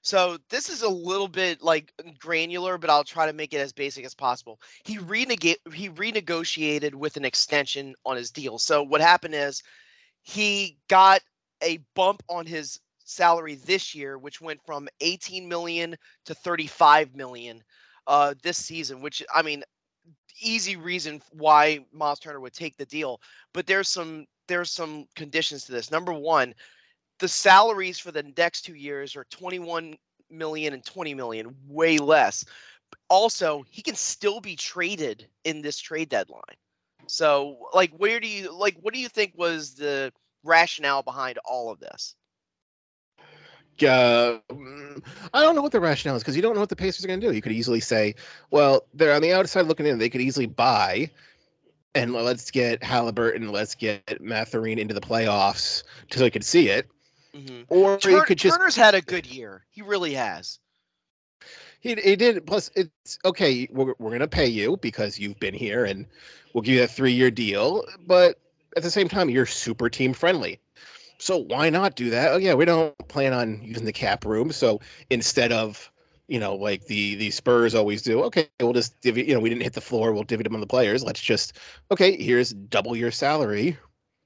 So 0.08 0.38
this 0.48 0.70
is 0.70 0.80
a 0.80 0.88
little 0.88 1.28
bit 1.28 1.60
like 1.60 1.92
granular, 2.18 2.78
but 2.78 2.88
I'll 2.88 3.04
try 3.04 3.26
to 3.26 3.32
make 3.34 3.52
it 3.52 3.58
as 3.58 3.74
basic 3.74 4.06
as 4.06 4.14
possible. 4.14 4.58
He 4.86 4.96
renega- 4.96 5.74
he 5.74 5.90
renegotiated 5.90 6.94
with 6.94 7.18
an 7.18 7.26
extension 7.26 7.94
on 8.06 8.16
his 8.16 8.30
deal. 8.30 8.56
So 8.58 8.82
what 8.82 9.02
happened 9.02 9.34
is 9.34 9.62
he 10.22 10.78
got 10.88 11.20
a 11.62 11.80
bump 11.94 12.22
on 12.30 12.46
his 12.46 12.80
salary 13.04 13.56
this 13.56 13.94
year, 13.94 14.16
which 14.16 14.40
went 14.40 14.64
from 14.64 14.88
18 15.02 15.46
million 15.46 15.94
to 16.24 16.34
35 16.34 17.14
million 17.14 17.62
uh, 18.06 18.32
this 18.42 18.56
season. 18.56 19.02
Which 19.02 19.22
I 19.34 19.42
mean, 19.42 19.62
easy 20.40 20.76
reason 20.76 21.20
why 21.32 21.80
Miles 21.92 22.20
Turner 22.20 22.40
would 22.40 22.54
take 22.54 22.78
the 22.78 22.86
deal. 22.86 23.20
But 23.52 23.66
there's 23.66 23.90
some 23.90 24.24
there's 24.46 24.72
some 24.72 25.04
conditions 25.16 25.66
to 25.66 25.72
this. 25.72 25.90
Number 25.90 26.14
one, 26.14 26.54
the 27.18 27.28
salaries 27.28 27.98
for 27.98 28.12
the 28.12 28.22
next 28.36 28.62
two 28.62 28.74
years 28.74 29.16
are 29.16 29.24
21 29.30 29.96
million 30.30 30.74
and 30.74 30.84
20 30.84 31.14
million, 31.14 31.54
way 31.66 31.98
less. 31.98 32.44
Also, 33.08 33.64
he 33.70 33.82
can 33.82 33.94
still 33.94 34.40
be 34.40 34.56
traded 34.56 35.26
in 35.44 35.62
this 35.62 35.78
trade 35.78 36.08
deadline. 36.08 36.42
So, 37.06 37.68
like, 37.74 37.90
where 37.96 38.20
do 38.20 38.28
you 38.28 38.54
like? 38.54 38.76
What 38.80 38.92
do 38.92 39.00
you 39.00 39.08
think 39.08 39.32
was 39.36 39.74
the 39.74 40.12
rationale 40.44 41.02
behind 41.02 41.38
all 41.44 41.70
of 41.70 41.80
this? 41.80 42.14
uh, 43.84 44.38
I 45.34 45.42
don't 45.42 45.54
know 45.54 45.62
what 45.62 45.72
the 45.72 45.80
rationale 45.80 46.16
is 46.16 46.22
because 46.22 46.36
you 46.36 46.42
don't 46.42 46.54
know 46.54 46.60
what 46.60 46.68
the 46.68 46.76
Pacers 46.76 47.04
are 47.04 47.08
going 47.08 47.20
to 47.20 47.28
do. 47.28 47.34
You 47.34 47.42
could 47.42 47.52
easily 47.52 47.80
say, 47.80 48.14
well, 48.50 48.86
they're 48.94 49.14
on 49.14 49.22
the 49.22 49.32
outside 49.32 49.66
looking 49.66 49.86
in. 49.86 49.98
They 49.98 50.08
could 50.08 50.20
easily 50.20 50.46
buy, 50.46 51.10
and 51.94 52.12
let's 52.12 52.50
get 52.50 52.82
Halliburton, 52.82 53.52
let's 53.52 53.74
get 53.74 54.20
Mathurin 54.20 54.78
into 54.78 54.94
the 54.94 55.00
playoffs 55.00 55.84
so 56.10 56.20
they 56.20 56.30
could 56.30 56.44
see 56.44 56.68
it. 56.68 56.88
Mhm. 57.34 57.66
Or 57.68 57.92
you 57.94 57.98
Tur- 57.98 58.24
could 58.24 58.38
just 58.38 58.56
Turner's 58.56 58.76
had 58.76 58.94
a 58.94 59.02
good 59.02 59.26
year. 59.26 59.64
He 59.70 59.82
really 59.82 60.14
has. 60.14 60.58
he, 61.80 61.94
he 61.96 62.16
did. 62.16 62.46
Plus, 62.46 62.70
it's 62.74 63.18
okay. 63.24 63.68
We're, 63.70 63.94
we're 63.98 64.10
going 64.10 64.20
to 64.20 64.28
pay 64.28 64.46
you 64.46 64.76
because 64.78 65.18
you've 65.18 65.38
been 65.40 65.54
here, 65.54 65.84
and 65.84 66.06
we'll 66.52 66.62
give 66.62 66.74
you 66.74 66.82
a 66.84 66.88
three 66.88 67.12
year 67.12 67.30
deal. 67.30 67.84
But 68.06 68.38
at 68.76 68.82
the 68.82 68.90
same 68.90 69.08
time, 69.08 69.30
you're 69.30 69.46
super 69.46 69.88
team 69.88 70.12
friendly. 70.12 70.60
So 71.18 71.38
why 71.38 71.68
not 71.70 71.96
do 71.96 72.10
that? 72.10 72.32
Oh 72.32 72.36
yeah, 72.36 72.54
we 72.54 72.64
don't 72.64 72.96
plan 73.08 73.32
on 73.32 73.60
using 73.62 73.84
the 73.86 73.92
cap 73.92 74.24
room. 74.24 74.52
So 74.52 74.80
instead 75.10 75.52
of 75.52 75.90
you 76.28 76.38
know 76.38 76.54
like 76.54 76.86
the 76.86 77.16
the 77.16 77.30
Spurs 77.30 77.74
always 77.74 78.02
do, 78.02 78.22
okay, 78.24 78.48
we'll 78.60 78.72
just 78.72 79.00
divvy. 79.00 79.24
You 79.24 79.34
know, 79.34 79.40
we 79.40 79.48
didn't 79.48 79.62
hit 79.62 79.72
the 79.74 79.80
floor. 79.80 80.12
We'll 80.12 80.24
divvy 80.24 80.44
them 80.44 80.54
on 80.54 80.60
the 80.60 80.66
players. 80.66 81.04
Let's 81.04 81.20
just 81.20 81.54
okay. 81.90 82.16
Here's 82.22 82.52
double 82.52 82.96
your 82.96 83.10
salary. 83.10 83.76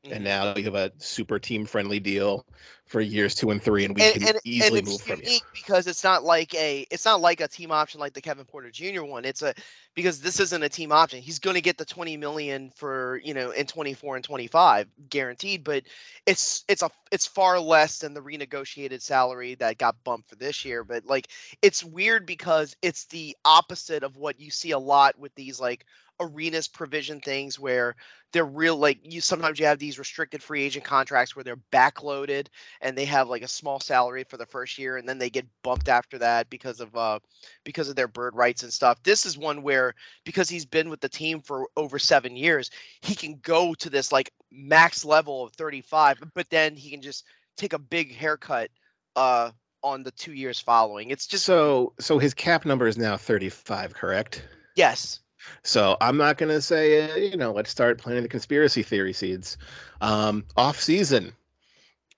And 0.04 0.14
mm-hmm. 0.14 0.24
now 0.24 0.54
you 0.56 0.64
have 0.64 0.74
a 0.74 0.90
super 0.98 1.38
team 1.38 1.64
friendly 1.64 2.00
deal 2.00 2.44
for 2.86 3.00
years 3.00 3.34
two 3.34 3.50
and 3.50 3.62
three, 3.62 3.84
and 3.84 3.94
we 3.94 4.02
and, 4.02 4.14
can 4.14 4.28
and, 4.30 4.38
easily 4.44 4.80
and 4.80 4.88
move 4.88 5.00
from 5.00 5.20
you. 5.20 5.26
unique 5.26 5.44
because 5.54 5.86
it's 5.86 6.02
not 6.02 6.24
like 6.24 6.54
a 6.54 6.86
it's 6.90 7.04
not 7.04 7.20
like 7.20 7.40
a 7.40 7.46
team 7.46 7.70
option 7.70 8.00
like 8.00 8.12
the 8.12 8.20
Kevin 8.20 8.44
Porter 8.44 8.70
Jr. 8.70 9.04
one. 9.04 9.24
It's 9.24 9.42
a 9.42 9.54
because 9.94 10.20
this 10.20 10.40
isn't 10.40 10.62
a 10.62 10.68
team 10.68 10.90
option. 10.90 11.22
He's 11.22 11.38
going 11.38 11.54
to 11.54 11.60
get 11.60 11.78
the 11.78 11.84
20 11.84 12.16
million 12.16 12.70
for, 12.74 13.20
you 13.24 13.32
know, 13.32 13.50
in 13.50 13.66
24 13.66 14.16
and 14.16 14.24
25 14.24 14.88
guaranteed, 15.08 15.62
but 15.62 15.84
it's 16.26 16.64
it's 16.68 16.82
a 16.82 16.90
it's 17.12 17.26
far 17.26 17.60
less 17.60 17.98
than 17.98 18.12
the 18.12 18.20
renegotiated 18.20 19.02
salary 19.02 19.54
that 19.56 19.78
got 19.78 20.02
bumped 20.02 20.28
for 20.28 20.36
this 20.36 20.64
year, 20.64 20.82
but 20.82 21.06
like 21.06 21.28
it's 21.62 21.84
weird 21.84 22.26
because 22.26 22.76
it's 22.82 23.04
the 23.06 23.36
opposite 23.44 24.02
of 24.02 24.16
what 24.16 24.40
you 24.40 24.50
see 24.50 24.72
a 24.72 24.78
lot 24.78 25.18
with 25.18 25.34
these 25.36 25.60
like 25.60 25.86
arenas 26.20 26.68
provision 26.68 27.20
things 27.20 27.58
where 27.58 27.96
they're 28.32 28.44
real 28.46 28.76
like 28.76 28.98
you 29.02 29.20
sometimes 29.20 29.58
you 29.58 29.66
have 29.66 29.78
these 29.78 29.98
restricted 29.98 30.42
free 30.42 30.62
agent 30.62 30.84
contracts 30.84 31.36
where 31.36 31.44
they're 31.44 31.56
backloaded 31.72 32.48
and 32.80 32.96
they 32.96 33.04
have 33.04 33.28
like 33.28 33.42
a 33.42 33.48
small 33.48 33.80
salary 33.80 34.24
for 34.24 34.36
the 34.36 34.46
first 34.46 34.78
year 34.78 34.96
and 34.96 35.08
then 35.08 35.18
they 35.18 35.30
get 35.30 35.46
bumped 35.62 35.88
after 35.88 36.18
that 36.18 36.48
because 36.50 36.80
of 36.80 36.94
uh 36.96 37.18
because 37.64 37.88
of 37.88 37.96
their 37.96 38.08
bird 38.08 38.34
rights 38.34 38.62
and 38.62 38.72
stuff. 38.72 39.02
This 39.02 39.26
is 39.26 39.38
one 39.38 39.62
where 39.62 39.94
because 40.24 40.48
he's 40.48 40.66
been 40.66 40.88
with 40.90 41.00
the 41.00 41.08
team 41.08 41.40
for 41.40 41.68
over 41.76 41.98
7 41.98 42.36
years, 42.36 42.70
he 43.02 43.14
can 43.14 43.38
go 43.42 43.74
to 43.74 43.90
this 43.90 44.12
like 44.12 44.32
max 44.50 45.04
level 45.04 45.44
of 45.44 45.52
35 45.54 46.22
but 46.34 46.48
then 46.50 46.76
he 46.76 46.90
can 46.90 47.02
just 47.02 47.24
take 47.56 47.72
a 47.72 47.78
big 47.78 48.14
haircut 48.14 48.70
uh 49.16 49.50
on 49.82 50.02
the 50.02 50.12
2 50.12 50.32
years 50.32 50.60
following. 50.60 51.10
It's 51.10 51.26
just 51.26 51.50
So 51.50 51.94
so 52.00 52.18
his 52.18 52.32
cap 52.34 52.64
number 52.64 52.86
is 52.86 52.96
now 52.96 53.16
35, 53.16 53.92
correct? 53.94 54.44
yes. 54.74 55.21
So 55.62 55.96
I'm 56.00 56.16
not 56.16 56.38
going 56.38 56.50
to 56.50 56.60
say, 56.60 57.10
uh, 57.10 57.16
you 57.16 57.36
know, 57.36 57.52
let's 57.52 57.70
start 57.70 57.98
planting 57.98 58.22
the 58.22 58.28
conspiracy 58.28 58.82
theory 58.82 59.12
seeds. 59.12 59.58
Um, 60.00 60.44
off 60.56 60.80
season, 60.80 61.32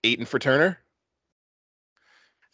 Ayton 0.03 0.27
for 0.27 0.39
Turner. 0.39 0.79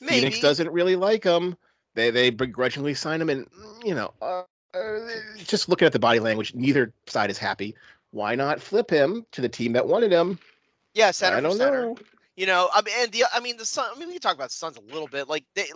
Maybe 0.01 0.15
Phoenix 0.17 0.41
doesn't 0.41 0.71
really 0.71 0.97
like 0.97 1.25
him. 1.25 1.57
They 1.95 2.11
they 2.11 2.31
begrudgingly 2.31 2.95
sign 2.95 3.21
him, 3.21 3.29
and 3.29 3.51
mm, 3.51 3.85
you 3.85 3.95
know, 3.95 4.13
uh, 4.23 4.43
uh, 4.75 4.99
just 5.37 5.69
looking 5.69 5.87
at 5.87 5.93
the 5.93 5.99
body 5.99 6.21
language, 6.21 6.55
neither 6.55 6.93
side 7.07 7.31
is 7.31 7.39
happy. 7.39 7.75
Why 8.13 8.35
not 8.35 8.61
flip 8.61 8.91
him 8.91 9.27
to 9.33 9.41
the 9.41 9.49
team 9.49 9.73
that 9.73 9.87
wanted 9.87 10.13
him? 10.13 10.39
yeah, 10.95 11.11
center 11.11 11.37
I 11.37 11.41
don't 11.41 11.57
center. 11.57 11.95
You 12.41 12.47
know, 12.47 12.71
I 12.73 12.81
mean, 12.81 12.95
and 12.99 13.13
the 13.13 13.25
I 13.35 13.41
mean 13.41 13.59
the 13.59 13.67
Sun. 13.67 13.91
I 13.95 13.99
mean, 13.99 14.09
we 14.09 14.15
can 14.15 14.23
talk 14.23 14.35
about 14.35 14.49
the 14.49 14.55
Suns 14.55 14.79
a 14.79 14.95
little 14.95 15.09
bit. 15.09 15.29
Like 15.29 15.45
they, 15.55 15.67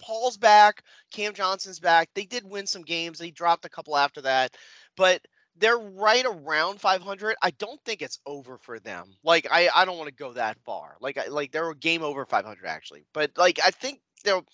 Paul's 0.00 0.38
back, 0.38 0.82
Cam 1.10 1.34
Johnson's 1.34 1.78
back. 1.78 2.08
They 2.14 2.24
did 2.24 2.48
win 2.48 2.66
some 2.66 2.80
games. 2.80 3.18
They 3.18 3.30
dropped 3.30 3.66
a 3.66 3.68
couple 3.68 3.94
after 3.94 4.22
that, 4.22 4.56
but 4.96 5.20
they're 5.58 5.76
right 5.76 6.24
around 6.24 6.80
500. 6.80 7.36
I 7.42 7.50
don't 7.58 7.78
think 7.84 8.00
it's 8.00 8.20
over 8.24 8.56
for 8.56 8.80
them. 8.80 9.12
Like 9.22 9.46
I, 9.50 9.68
I 9.74 9.84
don't 9.84 9.98
want 9.98 10.08
to 10.08 10.14
go 10.14 10.32
that 10.32 10.56
far. 10.64 10.96
Like 10.98 11.18
I, 11.18 11.26
like 11.26 11.52
they're 11.52 11.68
a 11.68 11.76
game 11.76 12.02
over 12.02 12.24
500 12.24 12.64
actually. 12.64 13.04
But 13.12 13.32
like 13.36 13.60
I 13.62 13.70
think 13.70 14.00
they'll. 14.24 14.46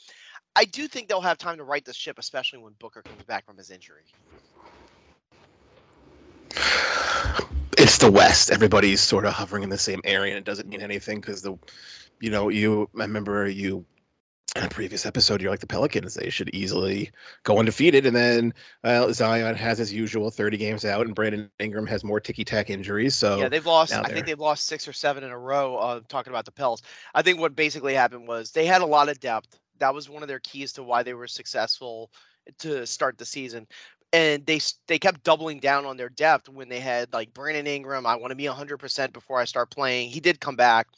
I 0.56 0.64
do 0.64 0.88
think 0.88 1.08
they'll 1.08 1.20
have 1.20 1.38
time 1.38 1.58
to 1.58 1.62
right 1.62 1.84
the 1.84 1.94
ship, 1.94 2.18
especially 2.18 2.58
when 2.58 2.72
Booker 2.80 3.02
comes 3.02 3.22
back 3.22 3.46
from 3.46 3.56
his 3.56 3.70
injury. 3.70 4.06
It's 7.90 7.98
the 7.98 8.08
West. 8.08 8.52
Everybody's 8.52 9.00
sort 9.00 9.24
of 9.24 9.32
hovering 9.32 9.64
in 9.64 9.68
the 9.68 9.76
same 9.76 10.00
area, 10.04 10.30
and 10.30 10.38
it 10.38 10.44
doesn't 10.44 10.68
mean 10.68 10.80
anything 10.80 11.20
because 11.20 11.42
the, 11.42 11.58
you 12.20 12.30
know, 12.30 12.48
you. 12.48 12.88
I 12.96 13.02
remember 13.02 13.48
you 13.48 13.84
in 14.54 14.62
a 14.62 14.68
previous 14.68 15.04
episode, 15.06 15.42
you're 15.42 15.50
like 15.50 15.58
the 15.58 15.66
Pelicans. 15.66 16.14
They 16.14 16.30
should 16.30 16.50
easily 16.54 17.10
go 17.42 17.58
undefeated, 17.58 18.06
and 18.06 18.14
then 18.14 18.54
uh, 18.84 19.10
Zion 19.10 19.56
has 19.56 19.78
his 19.78 19.92
usual 19.92 20.30
30 20.30 20.56
games 20.56 20.84
out, 20.84 21.04
and 21.04 21.16
Brandon 21.16 21.50
Ingram 21.58 21.84
has 21.88 22.04
more 22.04 22.20
ticky 22.20 22.44
tack 22.44 22.70
injuries. 22.70 23.16
So 23.16 23.40
Yeah, 23.40 23.48
they've 23.48 23.66
lost. 23.66 23.92
I 23.92 24.04
think 24.04 24.24
they've 24.24 24.38
lost 24.38 24.66
six 24.66 24.86
or 24.86 24.92
seven 24.92 25.24
in 25.24 25.30
a 25.30 25.38
row. 25.38 25.74
Uh, 25.74 26.00
talking 26.08 26.32
about 26.32 26.44
the 26.44 26.52
Pels, 26.52 26.82
I 27.16 27.22
think 27.22 27.40
what 27.40 27.56
basically 27.56 27.94
happened 27.94 28.28
was 28.28 28.52
they 28.52 28.66
had 28.66 28.82
a 28.82 28.86
lot 28.86 29.08
of 29.08 29.18
depth. 29.18 29.58
That 29.80 29.92
was 29.92 30.08
one 30.08 30.22
of 30.22 30.28
their 30.28 30.38
keys 30.38 30.72
to 30.74 30.84
why 30.84 31.02
they 31.02 31.14
were 31.14 31.26
successful 31.26 32.12
to 32.58 32.86
start 32.86 33.18
the 33.18 33.24
season. 33.24 33.66
And 34.12 34.44
they 34.44 34.60
they 34.88 34.98
kept 34.98 35.22
doubling 35.22 35.60
down 35.60 35.86
on 35.86 35.96
their 35.96 36.08
depth 36.08 36.48
when 36.48 36.68
they 36.68 36.80
had 36.80 37.12
like 37.12 37.32
Brandon 37.32 37.66
Ingram. 37.66 38.06
I 38.06 38.16
want 38.16 38.32
to 38.32 38.36
be 38.36 38.44
100% 38.44 39.12
before 39.12 39.38
I 39.38 39.44
start 39.44 39.70
playing. 39.70 40.10
He 40.10 40.18
did 40.18 40.40
come 40.40 40.56
back 40.56 40.88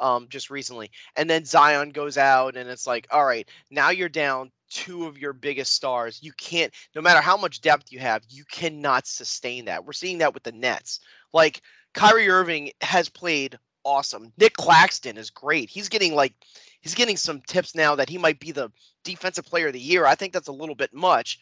um, 0.00 0.26
just 0.30 0.48
recently, 0.48 0.90
and 1.16 1.28
then 1.28 1.44
Zion 1.44 1.90
goes 1.90 2.16
out, 2.16 2.56
and 2.56 2.70
it's 2.70 2.86
like, 2.86 3.06
all 3.10 3.26
right, 3.26 3.46
now 3.70 3.90
you're 3.90 4.08
down 4.08 4.50
two 4.70 5.06
of 5.06 5.18
your 5.18 5.34
biggest 5.34 5.74
stars. 5.74 6.20
You 6.22 6.32
can't, 6.32 6.72
no 6.94 7.02
matter 7.02 7.20
how 7.20 7.36
much 7.36 7.60
depth 7.60 7.92
you 7.92 7.98
have, 7.98 8.22
you 8.28 8.44
cannot 8.50 9.06
sustain 9.06 9.66
that. 9.66 9.84
We're 9.84 9.92
seeing 9.92 10.18
that 10.18 10.32
with 10.32 10.42
the 10.42 10.52
Nets. 10.52 11.00
Like 11.32 11.60
Kyrie 11.94 12.30
Irving 12.30 12.70
has 12.80 13.08
played 13.08 13.58
awesome. 13.84 14.32
Nic 14.38 14.54
Claxton 14.54 15.18
is 15.18 15.30
great. 15.30 15.68
He's 15.68 15.88
getting 15.88 16.14
like 16.14 16.34
he's 16.80 16.94
getting 16.94 17.16
some 17.16 17.40
tips 17.46 17.74
now 17.74 17.94
that 17.94 18.08
he 18.08 18.18
might 18.18 18.40
be 18.40 18.52
the 18.52 18.70
defensive 19.04 19.44
player 19.44 19.68
of 19.68 19.72
the 19.72 19.80
year. 19.80 20.06
I 20.06 20.14
think 20.14 20.32
that's 20.32 20.48
a 20.48 20.52
little 20.52 20.74
bit 20.74 20.92
much. 20.94 21.38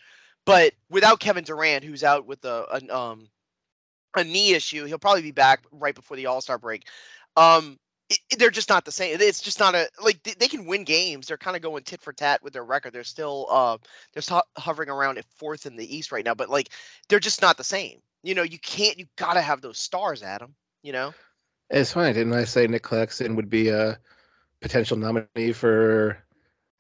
But 0.47 0.73
without 0.91 1.21
Kevin 1.21 1.45
Durant, 1.45 1.85
who's 1.85 2.05
out 2.05 2.27
with 2.27 2.45
a 2.45 2.67
an, 2.73 2.91
um 2.91 3.29
a 4.17 4.25
knee 4.25 4.53
issue, 4.55 4.85
he'll 4.87 4.99
probably 4.99 5.23
be 5.23 5.31
back 5.31 5.63
right 5.71 5.95
before 5.95 6.17
the 6.17 6.27
All 6.27 6.41
Star 6.41 6.59
break. 6.59 6.89
Um, 7.37 7.79
it, 8.09 8.19
it- 8.31 8.39
they're 8.39 8.51
just 8.51 8.69
not 8.69 8.85
the 8.85 8.93
same. 8.93 9.17
It's 9.21 9.41
just 9.41 9.61
not 9.61 9.75
a 9.75 9.89
like 10.03 10.23
they, 10.25 10.35
they 10.39 10.49
can 10.49 10.67
win 10.67 10.85
games. 10.85 11.27
They're 11.29 11.37
kind 11.39 11.57
of 11.57 11.63
going 11.63 11.85
tit 11.85 12.01
for 12.03 12.13
tat 12.13 12.43
with 12.43 12.53
their 12.53 12.65
record. 12.65 12.93
They're 12.93 13.05
still 13.05 13.47
uh 13.51 13.79
they're 14.13 14.23
still 14.23 14.43
hovering 14.59 14.89
around 14.91 15.19
at 15.19 15.25
fourth 15.37 15.67
in 15.67 15.77
the 15.77 15.97
East 15.97 16.11
right 16.13 16.25
now, 16.25 16.35
but 16.35 16.51
like 16.51 16.71
they're 17.09 17.21
just 17.21 17.43
not 17.43 17.57
the 17.57 17.65
same. 17.65 18.01
You 18.23 18.35
know, 18.35 18.43
you 18.43 18.59
can't. 18.59 18.99
You 18.99 19.07
gotta 19.17 19.41
have 19.41 19.61
those 19.61 19.79
stars, 19.79 20.23
Adam. 20.23 20.55
You 20.83 20.93
know. 20.93 21.15
it's 21.71 21.93
fine. 21.93 22.15
Didn't 22.15 22.33
I 22.35 22.45
say 22.45 22.67
Nic 22.67 22.83
Claxton 22.83 23.37
would 23.37 23.49
be 23.51 23.69
a 23.69 23.99
potential 24.61 24.97
nominee 24.97 25.53
for 25.53 26.19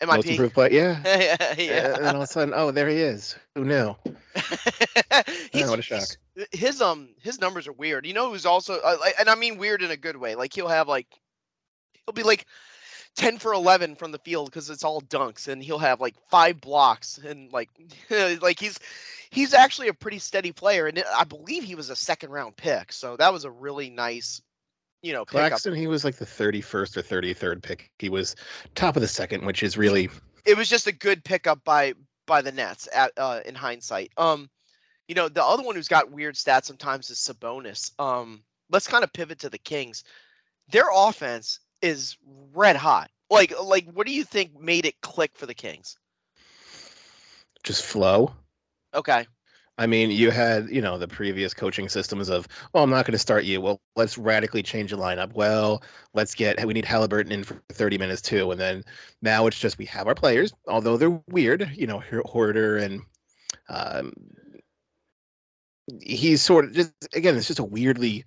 most 0.07 0.27
MIP. 0.27 0.31
improved 0.33 0.55
player? 0.55 1.01
Yeah. 1.05 1.55
yeah. 1.59 1.95
Uh, 1.95 1.97
And 1.99 2.07
all 2.09 2.17
of 2.17 2.23
a 2.23 2.27
sudden, 2.27 2.55
oh, 2.57 2.71
there 2.71 2.89
he 2.89 2.97
is. 2.97 3.37
Who 3.55 3.65
knew? 3.65 3.95
He's- 5.53 5.69
what 5.69 5.79
a 5.79 5.83
shock. 5.83 6.05
His 6.53 6.81
um 6.81 7.11
his 7.21 7.41
numbers 7.41 7.69
are 7.69 7.73
weird. 7.73 8.07
You 8.07 8.15
know 8.15 8.31
who's 8.31 8.47
also 8.47 8.81
uh, 8.81 8.97
like- 9.01 9.15
and 9.21 9.29
I 9.29 9.35
mean 9.35 9.59
weird 9.59 9.83
in 9.83 9.91
a 9.91 9.97
good 9.97 10.17
way. 10.17 10.35
Like 10.35 10.55
he'll 10.55 10.69
have 10.69 10.89
like 10.89 11.07
he'll 12.07 12.15
be 12.15 12.23
like 12.23 12.47
10 13.17 13.39
for 13.39 13.53
11 13.53 13.97
from 13.97 14.13
the 14.13 14.19
field 14.19 14.47
because 14.47 14.71
it's 14.71 14.85
all 14.85 15.03
dunks 15.03 15.49
and 15.49 15.63
he'll 15.63 15.79
have 15.79 16.01
like 16.01 16.15
five 16.31 16.61
blocks 16.61 17.19
and 17.19 17.53
like 17.53 17.69
like 18.41 18.59
he's 18.59 18.79
he's 19.31 19.53
actually 19.53 19.89
a 19.89 19.95
pretty 19.95 20.19
steady 20.19 20.53
player 20.53 20.87
and 20.87 21.03
I 21.15 21.25
believe 21.25 21.63
he 21.65 21.75
was 21.75 21.91
a 21.91 21.97
second 21.97 22.31
round 22.31 22.57
pick. 22.57 22.93
So 22.93 23.17
that 23.19 23.33
was 23.33 23.45
a 23.45 23.51
really 23.51 23.91
nice 23.91 24.41
you 25.03 25.13
know. 25.13 25.25
Claxton, 25.25 25.75
he 25.75 25.87
was 25.87 26.05
like 26.05 26.17
the 26.17 26.25
31st 26.25 26.97
or 26.97 27.03
33rd 27.03 27.63
pick. 27.63 27.91
He 27.99 28.09
was 28.09 28.37
top 28.75 28.97
of 28.97 29.03
the 29.03 29.09
second, 29.09 29.45
which 29.45 29.63
is 29.63 29.77
really 29.77 30.09
it 30.47 30.57
was 30.57 30.69
just 30.69 30.87
a 30.87 30.93
good 30.93 31.25
pickup 31.25 31.63
by 31.65 31.95
by 32.27 32.43
the 32.43 32.53
Nets 32.53 32.89
at 32.95 33.13
uh, 33.17 33.41
in 33.45 33.55
hindsight. 33.55 34.13
Um, 34.17 34.49
you 35.09 35.15
know, 35.15 35.29
the 35.29 35.45
other 35.45 35.63
one 35.63 35.75
who's 35.75 35.89
got 35.89 36.11
weird 36.11 36.37
stats 36.37 36.67
sometimes 36.67 37.11
is 37.11 37.19
Sabonis. 37.19 37.91
Um, 37.99 38.43
let's 38.71 38.87
kind 38.87 39.05
of 39.05 39.13
pivot 39.13 39.39
to 39.41 39.51
the 39.51 39.59
Kings. 39.59 40.05
Their 40.71 40.87
offense 40.95 41.59
is 41.83 42.17
red 42.55 42.77
hot. 42.77 43.11
Like, 43.29 43.53
like, 43.61 43.91
what 43.93 44.07
do 44.07 44.13
you 44.13 44.25
think 44.25 44.61
made 44.61 44.85
it 44.85 45.01
click 45.01 45.33
for 45.35 45.47
the 45.47 45.55
Kings? 45.55 45.97
just 47.63 47.85
flow. 47.85 48.33
Okay, 48.95 49.27
I 49.81 49.87
mean, 49.87 50.11
you 50.11 50.31
had, 50.31 50.69
you 50.69 50.83
know, 50.83 50.99
the 50.99 51.09
previous 51.09 51.55
coaching 51.55 51.89
systems 51.89 52.29
of, 52.29 52.47
well, 52.75 52.85
I'm 52.85 52.91
not 52.91 53.07
going 53.07 53.13
to 53.13 53.19
start 53.19 53.45
you. 53.45 53.63
Well, 53.63 53.81
let's 53.97 54.19
radically 54.19 54.63
change 54.63 54.91
the 54.91 54.99
lineup. 54.99 55.33
Well, 55.33 55.83
let's 56.13 56.35
get, 56.35 56.63
we 56.67 56.75
need 56.75 56.85
Halliburton 56.85 57.33
in 57.33 57.45
for 57.45 57.63
30 57.73 57.97
minutes 57.97 58.21
too. 58.21 58.51
And 58.51 58.61
then 58.61 58.85
now 59.23 59.47
it's 59.47 59.59
just, 59.59 59.79
we 59.79 59.87
have 59.87 60.07
our 60.07 60.15
players, 60.15 60.53
although 60.69 60.99
they're 60.99 61.19
weird, 61.31 61.71
you 61.75 61.87
know, 61.87 62.03
Huerter 62.11 62.83
and 62.83 63.01
um, 63.71 64.13
he's 66.03 66.43
sort 66.43 66.67
of 66.67 66.73
just, 66.73 66.93
again, 67.15 67.35
it's 67.35 67.47
just 67.47 67.59
a 67.59 67.65
weirdly, 67.65 68.27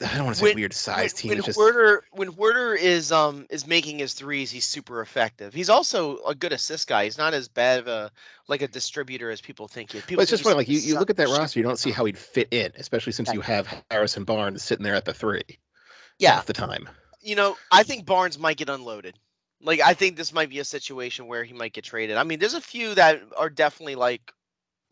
I 0.00 0.16
don't 0.16 0.24
want 0.24 0.36
to 0.36 0.40
say 0.40 0.46
When- 0.46 0.56
weird 0.56 0.72
size 0.72 1.12
when, 1.14 1.20
team. 1.20 1.28
when 1.30 1.42
just, 1.42 1.58
Huerter 1.58 2.00
when 2.12 2.32
Huerter 2.32 2.76
is 2.76 3.12
um 3.12 3.46
is 3.50 3.66
making 3.66 3.98
his 4.00 4.12
threes, 4.14 4.50
he's 4.50 4.66
super 4.66 5.00
effective. 5.00 5.54
He's 5.54 5.70
also 5.70 6.18
a 6.24 6.34
good 6.34 6.52
assist 6.52 6.88
guy. 6.88 7.04
He's 7.04 7.16
not 7.18 7.32
as 7.32 7.46
bad 7.48 7.78
of 7.78 7.86
a 7.86 8.10
like 8.48 8.60
a 8.62 8.68
distributor 8.68 9.30
as 9.30 9.40
people 9.40 9.68
think. 9.68 9.90
People 9.90 10.16
but 10.16 10.22
it's 10.22 10.30
just. 10.30 10.44
Like 10.44 10.68
you, 10.68 10.78
you 10.78 10.98
look 10.98 11.10
at 11.10 11.16
that 11.18 11.28
roster, 11.28 11.60
you 11.60 11.62
don't 11.64 11.78
see 11.78 11.90
how 11.92 12.04
he'd 12.04 12.18
fit 12.18 12.48
in, 12.50 12.72
especially 12.76 13.12
since 13.12 13.32
you 13.32 13.40
have 13.40 13.68
Harrison 13.90 14.24
Barnes 14.24 14.62
sitting 14.64 14.82
there 14.82 14.94
at 14.96 15.04
the 15.04 15.14
three. 15.14 15.42
Yeah, 16.18 16.34
half 16.34 16.46
the 16.46 16.52
time. 16.52 16.88
you 17.20 17.34
know, 17.36 17.56
I 17.72 17.82
think 17.84 18.04
Barnes 18.04 18.38
might 18.38 18.56
get 18.56 18.68
unloaded. 18.68 19.18
Like, 19.60 19.80
I 19.80 19.94
think 19.94 20.16
this 20.16 20.32
might 20.32 20.50
be 20.50 20.58
a 20.58 20.64
situation 20.64 21.26
where 21.26 21.42
he 21.42 21.54
might 21.54 21.72
get 21.72 21.84
traded. 21.84 22.18
I 22.18 22.22
mean, 22.24 22.38
there's 22.38 22.54
a 22.54 22.60
few 22.60 22.94
that 22.96 23.22
are 23.36 23.48
definitely 23.48 23.94
like, 23.94 24.30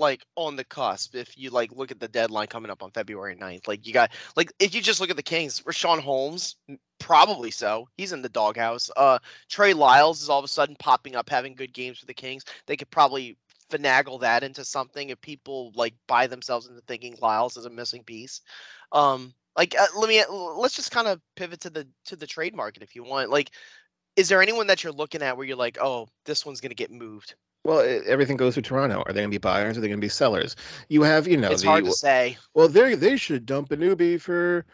like 0.02 0.26
on 0.36 0.56
the 0.56 0.64
cusp. 0.64 1.14
If 1.14 1.38
you 1.38 1.48
like 1.48 1.72
look 1.72 1.90
at 1.90 2.00
the 2.00 2.08
deadline 2.08 2.48
coming 2.48 2.70
up 2.70 2.82
on 2.82 2.90
February 2.90 3.36
9th, 3.36 3.66
like 3.66 3.86
you 3.86 3.94
got 3.94 4.10
like 4.36 4.52
if 4.58 4.74
you 4.74 4.82
just 4.82 5.00
look 5.00 5.08
at 5.08 5.16
the 5.16 5.22
Kings, 5.22 5.62
Richaun 5.62 6.00
Holmes, 6.00 6.56
probably 6.98 7.50
so. 7.50 7.88
He's 7.96 8.12
in 8.12 8.20
the 8.20 8.28
doghouse. 8.28 8.90
Uh, 8.96 9.18
Trey 9.48 9.72
Lyles 9.72 10.20
is 10.20 10.28
all 10.28 10.38
of 10.38 10.44
a 10.44 10.48
sudden 10.48 10.76
popping 10.78 11.16
up, 11.16 11.30
having 11.30 11.54
good 11.54 11.72
games 11.72 11.98
for 11.98 12.06
the 12.06 12.12
Kings. 12.12 12.44
They 12.66 12.76
could 12.76 12.90
probably 12.90 13.38
finagle 13.70 14.20
that 14.20 14.42
into 14.42 14.64
something 14.64 15.08
if 15.08 15.20
people 15.22 15.72
like 15.74 15.94
buy 16.06 16.26
themselves 16.26 16.68
into 16.68 16.82
thinking 16.82 17.16
Lyles 17.22 17.56
is 17.56 17.64
a 17.64 17.70
missing 17.70 18.04
piece. 18.04 18.42
Um, 18.92 19.32
like 19.56 19.74
uh, 19.78 19.86
let 19.96 20.08
me 20.08 20.22
let's 20.30 20.76
just 20.76 20.90
kind 20.90 21.08
of 21.08 21.20
pivot 21.36 21.60
to 21.60 21.70
the 21.70 21.86
to 22.06 22.16
the 22.16 22.26
trade 22.26 22.54
market 22.54 22.82
if 22.82 22.94
you 22.94 23.04
want. 23.04 23.30
Like, 23.30 23.50
is 24.16 24.28
there 24.28 24.42
anyone 24.42 24.66
that 24.66 24.82
you're 24.84 24.92
looking 24.92 25.22
at 25.22 25.36
where 25.36 25.46
you're 25.46 25.56
like, 25.56 25.78
oh, 25.80 26.08
this 26.24 26.44
one's 26.46 26.60
gonna 26.60 26.74
get 26.74 26.90
moved? 26.90 27.34
Well, 27.64 27.84
e- 27.84 28.02
everything 28.06 28.36
goes 28.36 28.54
to 28.54 28.62
Toronto. 28.62 29.02
Are 29.06 29.12
they 29.12 29.20
going 29.20 29.30
to 29.30 29.34
be 29.34 29.38
buyers? 29.38 29.78
Are 29.78 29.80
they 29.80 29.86
going 29.86 30.00
to 30.00 30.04
be 30.04 30.08
sellers? 30.08 30.56
You 30.88 31.02
have, 31.02 31.28
you 31.28 31.36
know, 31.36 31.50
it's 31.52 31.62
the 31.62 31.68
hard 31.68 31.84
to 31.84 31.92
say. 31.92 32.36
well, 32.54 32.66
they 32.68 32.96
they 32.96 33.16
should 33.16 33.46
dump 33.46 33.68
Anunoby 33.68 34.20
for, 34.20 34.64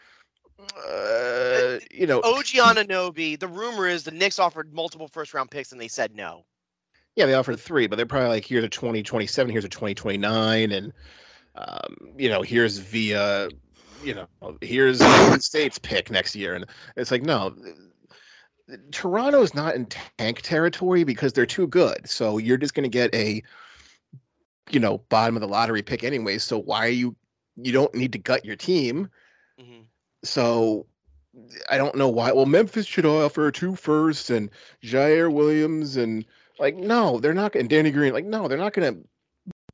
uh, 0.59 1.77
you 1.91 2.07
know, 2.07 2.19
OG 2.23 2.45
Anunoby. 2.45 3.39
The 3.39 3.47
rumor 3.47 3.87
is 3.87 4.03
the 4.03 4.11
Knicks 4.11 4.39
offered 4.39 4.73
multiple 4.73 5.07
first 5.07 5.35
round 5.35 5.51
picks 5.51 5.71
and 5.71 5.79
they 5.79 5.87
said 5.87 6.15
no. 6.15 6.45
yeah, 7.15 7.27
they 7.27 7.35
offered 7.35 7.59
three, 7.59 7.85
but 7.85 7.95
they're 7.95 8.05
probably 8.07 8.29
like, 8.29 8.45
here's 8.45 8.63
a 8.63 8.69
2027, 8.69 9.51
here's 9.51 9.65
a 9.65 9.69
2029, 9.69 10.71
and 10.71 10.93
um, 11.55 11.95
you 12.17 12.29
know, 12.29 12.41
here's 12.41 12.79
via 12.79 13.49
you 14.03 14.15
know, 14.15 14.27
here's 14.61 14.99
Golden 14.99 15.41
State's 15.41 15.77
pick 15.77 16.09
next 16.09 16.35
year, 16.35 16.55
and 16.55 16.65
it's 16.95 17.11
like 17.11 17.21
no. 17.21 17.53
Toronto's 18.91 19.53
not 19.53 19.75
in 19.75 19.85
tank 19.85 20.41
territory 20.41 21.03
because 21.03 21.33
they're 21.33 21.45
too 21.45 21.67
good. 21.67 22.09
So 22.09 22.37
you're 22.37 22.57
just 22.57 22.73
going 22.73 22.83
to 22.83 22.89
get 22.89 23.13
a, 23.13 23.41
you 24.69 24.79
know, 24.79 24.99
bottom 25.09 25.35
of 25.35 25.41
the 25.41 25.47
lottery 25.47 25.81
pick 25.81 26.03
anyway. 26.03 26.37
So 26.37 26.59
why 26.59 26.85
are 26.85 26.89
you? 26.89 27.15
You 27.55 27.71
don't 27.71 27.93
need 27.93 28.13
to 28.13 28.19
gut 28.19 28.45
your 28.45 28.55
team. 28.55 29.09
Mhm. 29.59 29.83
So 30.23 30.85
I 31.69 31.77
don't 31.77 31.95
know 31.95 32.09
why. 32.09 32.31
Well, 32.31 32.45
Memphis 32.45 32.85
should 32.85 33.05
offer 33.05 33.51
two 33.51 33.75
firsts 33.75 34.29
and 34.29 34.49
Ziaire 34.83 35.31
Williams 35.31 35.97
and 35.97 36.25
like 36.59 36.75
no, 36.75 37.19
they're 37.19 37.33
not. 37.33 37.55
And 37.55 37.69
Danny 37.69 37.91
Green, 37.91 38.13
like 38.13 38.25
no, 38.25 38.47
they're 38.47 38.57
not 38.57 38.73
going 38.73 38.93
to 38.93 39.01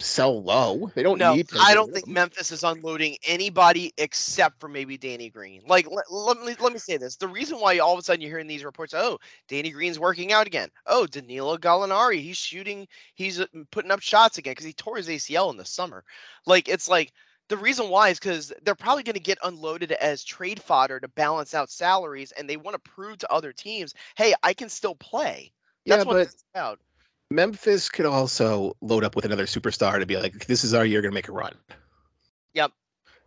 sell 0.02 0.42
low. 0.44 0.92
They 0.96 1.04
don't 1.04 1.20
No, 1.20 1.36
need. 1.36 1.50
to 1.50 1.60
I 1.60 1.74
don't 1.74 1.92
think. 1.94 2.08
Memphis 2.08 2.52
is 2.52 2.64
unloading 2.64 3.16
anybody 3.26 3.94
except 3.98 4.60
for 4.60 4.68
maybe 4.68 4.98
Danny 4.98 5.30
Green. 5.30 5.62
Like, 5.66 5.88
let, 5.90 6.12
let 6.12 6.40
me 6.42 6.56
let 6.60 6.74
me 6.74 6.80
say 6.80 6.98
this: 6.98 7.16
the 7.16 7.28
reason 7.28 7.60
why 7.60 7.78
all 7.80 7.94
of 7.94 8.00
a 8.00 8.02
sudden 8.04 8.22
you're 8.22 8.30
hearing 8.32 8.48
these 8.48 8.66
reports, 8.66 8.94
oh, 8.94 9.18
Danny 9.48 9.70
Green's 9.72 10.00
working 10.00 10.32
out 10.34 10.48
again. 10.48 10.70
Oh, 10.88 11.06
Danilo 11.06 11.58
Gallinari, 11.58 12.22
he's 12.22 12.38
shooting, 12.38 12.88
he's 13.16 13.40
uh, 13.40 13.46
putting 13.72 13.92
up 13.92 14.02
shots 14.02 14.38
again 14.38 14.52
because 14.52 14.66
he 14.66 14.74
tore 14.74 14.98
his 14.98 15.08
ACL 15.10 15.52
in 15.52 15.58
the 15.58 15.66
summer. 15.66 16.04
Like, 16.46 16.68
it's 16.68 16.90
like 16.90 17.12
the 17.50 17.58
reason 17.58 17.90
why 17.90 18.10
is 18.10 18.20
because 18.20 18.52
they're 18.64 18.76
probably 18.76 19.04
going 19.04 19.14
to 19.16 19.20
get 19.20 19.38
unloaded 19.44 19.92
as 19.94 20.24
trade 20.24 20.62
fodder 20.62 21.00
to 21.00 21.08
balance 21.10 21.54
out 21.54 21.70
salaries, 21.70 22.32
and 22.34 22.50
they 22.50 22.58
want 22.58 22.74
to 22.76 22.92
prove 22.92 23.18
to 23.20 23.32
other 23.32 23.54
teams, 23.54 23.94
hey, 24.18 24.34
I 24.44 24.54
can 24.54 24.70
still 24.70 24.96
play. 24.96 25.52
That's 25.88 26.04
Yeah, 26.04 26.04
what 26.06 26.18
but 26.18 26.28
it's 26.28 26.44
about. 26.54 26.80
Memphis 27.32 27.90
could 27.90 28.06
also 28.06 28.76
load 28.82 29.04
up 29.04 29.16
with 29.16 29.26
another 29.26 29.46
superstar 29.46 30.00
to 30.00 30.06
be 30.06 30.18
like, 30.18 30.46
this 30.48 30.64
is 30.64 30.74
our 30.74 30.86
year, 30.86 31.02
going 31.02 31.12
to 31.12 31.16
make 31.16 31.28
a 31.28 31.32
run. 31.32 31.54
Yep. 32.54 32.72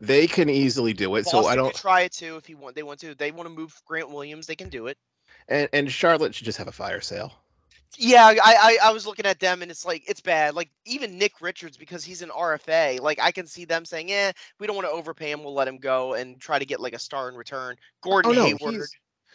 They 0.00 0.26
can 0.26 0.48
easily 0.48 0.92
do 0.92 1.16
it. 1.16 1.24
Boston 1.24 1.42
so 1.42 1.48
I 1.48 1.56
don't. 1.56 1.74
try 1.74 2.02
it 2.02 2.12
too 2.12 2.36
if 2.36 2.48
you 2.48 2.56
want. 2.56 2.76
They 2.76 2.84
want 2.84 3.00
to. 3.00 3.14
They 3.14 3.32
want 3.32 3.48
to 3.48 3.54
move 3.54 3.74
Grant 3.84 4.10
Williams. 4.10 4.46
They 4.46 4.54
can 4.54 4.68
do 4.68 4.86
it. 4.86 4.96
And, 5.48 5.68
and 5.72 5.90
Charlotte 5.90 6.34
should 6.34 6.44
just 6.44 6.58
have 6.58 6.68
a 6.68 6.72
fire 6.72 7.00
sale. 7.00 7.32
Yeah, 7.96 8.26
I, 8.26 8.78
I 8.82 8.88
I 8.88 8.92
was 8.92 9.06
looking 9.06 9.24
at 9.24 9.40
them 9.40 9.62
and 9.62 9.70
it's 9.70 9.84
like 9.84 10.04
it's 10.06 10.20
bad. 10.20 10.54
Like 10.54 10.70
even 10.84 11.16
Nick 11.16 11.40
Richards 11.40 11.76
because 11.76 12.04
he's 12.04 12.20
an 12.20 12.28
RFA. 12.28 13.00
Like 13.00 13.18
I 13.20 13.32
can 13.32 13.46
see 13.46 13.64
them 13.64 13.84
saying, 13.86 14.10
"Yeah, 14.10 14.32
we 14.60 14.66
don't 14.66 14.76
want 14.76 14.86
to 14.86 14.92
overpay 14.92 15.30
him. 15.32 15.42
We'll 15.42 15.54
let 15.54 15.66
him 15.66 15.78
go 15.78 16.12
and 16.14 16.38
try 16.38 16.58
to 16.58 16.66
get 16.66 16.80
like 16.80 16.92
a 16.92 16.98
star 16.98 17.30
in 17.30 17.34
return." 17.34 17.76
Gordon 18.02 18.32
Oh, 18.32 18.34
no, 18.34 18.44
Hayward, 18.44 18.88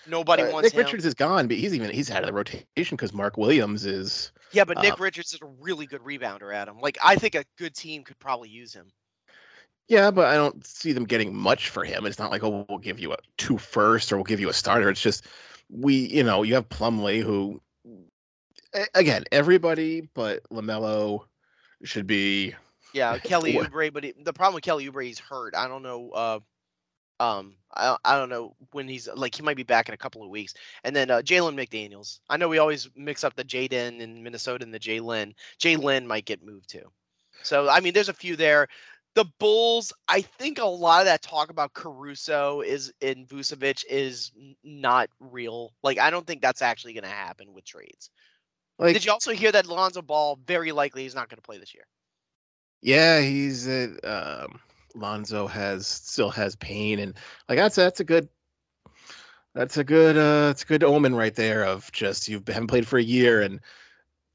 nobody 0.07 0.43
Uh, 0.43 0.51
wants 0.51 0.67
Nick 0.67 0.73
him. 0.73 0.85
Richards 0.85 1.05
is 1.05 1.15
gone, 1.15 1.47
but 1.47 1.57
he's 1.57 1.73
even 1.73 1.89
he's 1.89 2.11
out 2.11 2.21
of 2.21 2.27
the 2.27 2.33
rotation 2.33 2.63
because 2.91 3.11
Mark 3.11 3.37
Williams 3.37 3.85
is. 3.85 4.31
Yeah, 4.53 4.63
but 4.63 4.81
Nick 4.81 4.93
um, 4.93 5.01
Richards 5.01 5.33
is 5.33 5.41
a 5.41 5.45
really 5.45 5.85
good 5.85 6.01
rebounder, 6.01 6.53
Adam. 6.53 6.79
Like 6.79 6.97
I 7.03 7.15
think 7.15 7.35
a 7.35 7.43
good 7.57 7.75
team 7.75 8.03
could 8.03 8.19
probably 8.19 8.49
use 8.49 8.73
him. 8.73 8.87
Yeah, 9.89 10.11
but 10.11 10.27
I 10.27 10.35
don't 10.35 10.65
see 10.65 10.93
them 10.93 11.03
getting 11.03 11.35
much 11.35 11.69
for 11.69 11.83
him. 11.83 12.05
It's 12.05 12.19
not 12.19 12.31
like 12.31 12.43
oh 12.43 12.65
we'll 12.69 12.77
give 12.77 12.99
you 12.99 13.13
a 13.13 13.17
two 13.37 13.57
first 13.57 14.11
or 14.11 14.17
we'll 14.17 14.23
give 14.23 14.39
you 14.39 14.49
a 14.49 14.53
starter. 14.53 14.89
It's 14.89 15.01
just 15.01 15.25
we 15.69 15.95
you 15.95 16.23
know 16.23 16.43
you 16.43 16.53
have 16.53 16.69
Plumlee 16.69 17.21
who 17.21 17.59
again 18.95 19.23
everybody 19.31 20.09
but 20.13 20.41
Lamelo 20.51 21.25
should 21.83 22.07
be 22.07 22.53
Yeah, 22.93 23.17
Kelly 23.17 23.53
Oubre, 23.57 23.91
but 23.91 24.03
he, 24.03 24.13
the 24.23 24.33
problem 24.33 24.55
with 24.55 24.63
Kelly 24.63 24.89
Oubre, 24.89 25.05
he's 25.05 25.19
hurt. 25.19 25.55
I 25.55 25.67
don't 25.67 25.83
know. 25.83 26.11
Uh, 26.11 26.39
um, 27.23 27.55
I 27.73 27.85
don't- 27.87 28.01
I 28.05 28.17
don't 28.17 28.29
know 28.29 28.55
when 28.71 28.87
he's 28.87 29.07
like 29.15 29.35
he 29.35 29.43
might 29.43 29.57
be 29.57 29.63
back 29.63 29.87
in 29.89 29.93
a 29.93 29.97
couple 29.97 30.23
of 30.23 30.29
weeks. 30.29 30.53
And 30.83 30.95
then 30.95 31.09
uh, 31.11 31.21
Jalen 31.21 31.55
McDaniels. 31.55 32.19
I 32.29 32.37
know 32.37 32.49
we 32.49 32.57
always 32.59 32.89
mix 32.95 33.23
up 33.23 33.35
the 33.35 33.43
Jaden 33.45 33.99
in 34.01 34.23
Minnesota 34.23 34.63
and 34.63 34.73
the 34.73 34.79
Jalen. 34.79 35.33
Jalen 35.59 36.05
might 36.05 36.25
get 36.25 36.43
moved 36.43 36.69
too. 36.69 36.91
So 37.41 37.69
I 37.69 37.79
mean, 37.81 37.93
there's 37.93 38.09
a 38.09 38.13
few 38.13 38.35
there. 38.35 38.67
The 39.15 39.25
Bulls, 39.39 39.93
I 40.07 40.21
think 40.21 40.59
a 40.59 40.65
lot 40.65 41.01
of 41.01 41.05
that 41.05 41.21
talk 41.21 41.49
about 41.49 41.73
Caruso 41.73 42.61
is 42.61 42.93
in 43.01 43.25
Vucevic 43.25 43.83
is 43.89 44.31
not 44.63 45.09
real. 45.19 45.71
Like 45.83 45.99
I 45.99 46.09
don't 46.11 46.25
think 46.27 46.41
that's 46.41 46.61
actually 46.61 46.93
going 46.93 47.03
to 47.03 47.09
happen 47.09 47.53
with 47.53 47.65
trades. 47.65 48.09
like 48.77 48.93
Did 48.93 49.05
you 49.05 49.11
also 49.11 49.31
hear 49.33 49.51
that 49.51 49.67
Lonzo 49.67 50.01
Ball 50.01 50.37
very 50.45 50.71
likely 50.71 51.05
is 51.05 51.15
not 51.15 51.29
going 51.29 51.37
to 51.37 51.41
play 51.43 51.57
this 51.57 51.73
year? 51.73 51.85
yeah 52.81 53.21
he's 53.21 53.67
a, 53.67 53.85
um 54.03 54.59
Lonzo 54.95 55.47
has 55.47 55.87
still 55.87 56.29
has 56.29 56.55
pain 56.57 56.99
and 56.99 57.13
like 57.49 57.57
that's 57.57 57.75
that's 57.75 57.99
a 57.99 58.03
good 58.03 58.29
that's 59.53 59.77
a 59.77 59.83
good 59.83 60.17
uh 60.17 60.49
it's 60.51 60.63
a 60.63 60.65
good 60.65 60.83
omen 60.83 61.15
right 61.15 61.35
there 61.35 61.63
of 61.65 61.91
just 61.91 62.27
you 62.27 62.41
haven't 62.47 62.67
played 62.67 62.87
for 62.87 62.97
a 62.97 63.03
year 63.03 63.41
and 63.41 63.59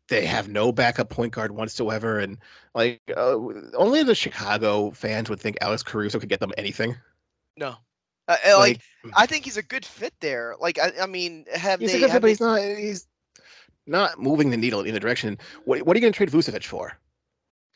they 0.09 0.25
have 0.25 0.49
no 0.49 0.73
backup 0.73 1.11
point 1.11 1.33
guard 1.33 1.53
whatsoever 1.53 2.19
and 2.19 2.39
like 2.75 3.01
uh, 3.17 3.37
only 3.77 4.03
the 4.03 4.15
Chicago 4.15 4.91
fans 4.93 5.29
would 5.29 5.39
think 5.41 5.59
Alex 5.61 5.83
Caruso 5.83 6.19
could 6.19 6.31
get 6.31 6.41
them 6.41 6.53
anything. 6.57 6.97
No. 7.59 7.77
Uh, 8.27 8.37
uh, 8.47 8.59
like, 8.59 8.81
Like, 9.05 9.15
I 9.17 9.27
think 9.27 9.45
he's 9.45 9.57
a 9.59 9.63
good 9.63 9.85
fit 9.85 10.15
there. 10.21 10.55
Like 10.61 10.79
I, 10.79 10.93
I 11.03 11.07
mean, 11.07 11.45
have 11.53 11.81
he's 11.81 11.93
they? 11.93 11.99
a 11.99 12.01
good 12.01 12.07
fit, 12.07 12.13
have 12.13 12.23
but 12.23 12.27
they- 12.27 12.31
he's 12.33 12.41
not 12.41 12.61
he's 12.63 13.07
not 13.87 14.19
moving 14.19 14.51
the 14.51 14.57
needle 14.57 14.81
in 14.83 14.95
the 14.95 15.01
direction. 15.01 15.37
What 15.65 15.83
what 15.83 15.95
are 15.95 15.99
you 15.99 16.03
going 16.03 16.13
to 16.13 16.17
trade 16.17 16.31
Vucevic 16.31 16.65
for? 16.65 16.97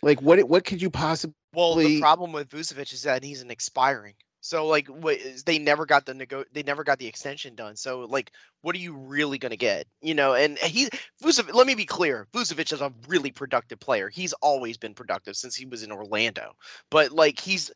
Like 0.03 0.23
what 0.23 0.43
what 0.45 0.65
could 0.65 0.81
you 0.81 0.89
possibly 0.89 1.35
well, 1.55 1.75
the 1.75 2.01
problem 2.01 2.33
with 2.33 2.49
Vucevic 2.49 2.93
is 2.93 3.03
that 3.03 3.25
he's 3.25 3.43
an 3.43 3.51
expiring. 3.51 4.15
So 4.41 4.67
like, 4.67 4.89
what 4.89 5.19
they 5.47 5.59
never 5.59 5.87
got 5.87 6.05
the 6.05 6.15
nego- 6.15 6.45
They 6.53 6.65
never 6.65 6.83
got 6.83 6.99
the 6.99 7.07
extension 7.07 7.55
done. 7.55 7.77
So 7.77 8.01
like, 8.01 8.33
what 8.63 8.75
are 8.75 8.81
you 8.81 8.95
really 8.97 9.39
gonna 9.39 9.57
get? 9.57 9.87
You 10.01 10.15
know, 10.15 10.35
and 10.35 10.59
he 10.59 10.89
Vucevic. 11.23 11.55
Let 11.55 11.67
me 11.67 11.75
be 11.75 11.85
clear. 11.87 12.27
Vucevic 12.33 12.73
is 12.73 12.81
a 12.81 12.93
really 13.07 13.31
productive 13.31 13.79
player. 13.81 14.09
He's 14.09 14.33
always 14.35 14.77
been 14.77 14.95
productive 14.95 15.37
since 15.37 15.55
he 15.55 15.65
was 15.67 15.83
in 15.85 15.93
Orlando. 15.93 16.57
But 16.91 17.13
like, 17.13 17.39
he's 17.39 17.71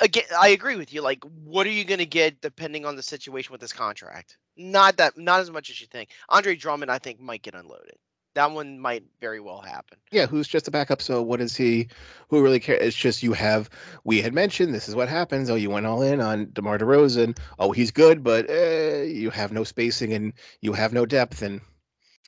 again. 0.00 0.24
I 0.38 0.48
agree 0.48 0.76
with 0.76 0.92
you. 0.92 1.02
Like, 1.02 1.22
what 1.24 1.66
are 1.66 1.70
you 1.70 1.84
gonna 1.84 2.06
get 2.06 2.40
depending 2.40 2.86
on 2.86 2.96
the 2.96 3.02
situation 3.02 3.52
with 3.52 3.60
this 3.60 3.72
contract? 3.72 4.38
Not 4.56 4.96
that, 4.96 5.18
not 5.18 5.40
as 5.40 5.50
much 5.50 5.68
as 5.70 5.80
you 5.80 5.86
think. 5.86 6.10
Andre 6.30 6.56
Drummond, 6.56 6.90
I 6.90 6.98
think, 6.98 7.20
might 7.20 7.42
get 7.42 7.54
unloaded. 7.54 7.96
That 8.36 8.52
one 8.52 8.78
might 8.78 9.02
very 9.20 9.40
well 9.40 9.60
happen. 9.62 9.98
yeah, 10.12 10.26
who's 10.26 10.46
just 10.46 10.68
a 10.68 10.70
backup? 10.70 11.00
So 11.00 11.22
what 11.22 11.40
is 11.40 11.56
he? 11.56 11.88
Who 12.28 12.42
really 12.42 12.60
cares? 12.60 12.82
It's 12.82 12.96
just 12.96 13.22
you 13.22 13.32
have. 13.32 13.70
We 14.04 14.20
had 14.20 14.34
mentioned 14.34 14.74
this 14.74 14.88
is 14.88 14.94
what 14.94 15.08
happens. 15.08 15.48
Oh, 15.50 15.54
you 15.56 15.70
went 15.70 15.86
all 15.86 16.02
in 16.02 16.20
on 16.20 16.50
Demar 16.52 16.78
Derozan. 16.78 17.36
Oh, 17.58 17.72
he's 17.72 17.90
good, 17.90 18.22
but 18.22 18.48
uh, 18.50 19.02
you 19.02 19.30
have 19.30 19.52
no 19.52 19.64
spacing 19.64 20.12
and 20.12 20.34
you 20.60 20.74
have 20.74 20.92
no 20.92 21.06
depth. 21.06 21.40
And 21.42 21.62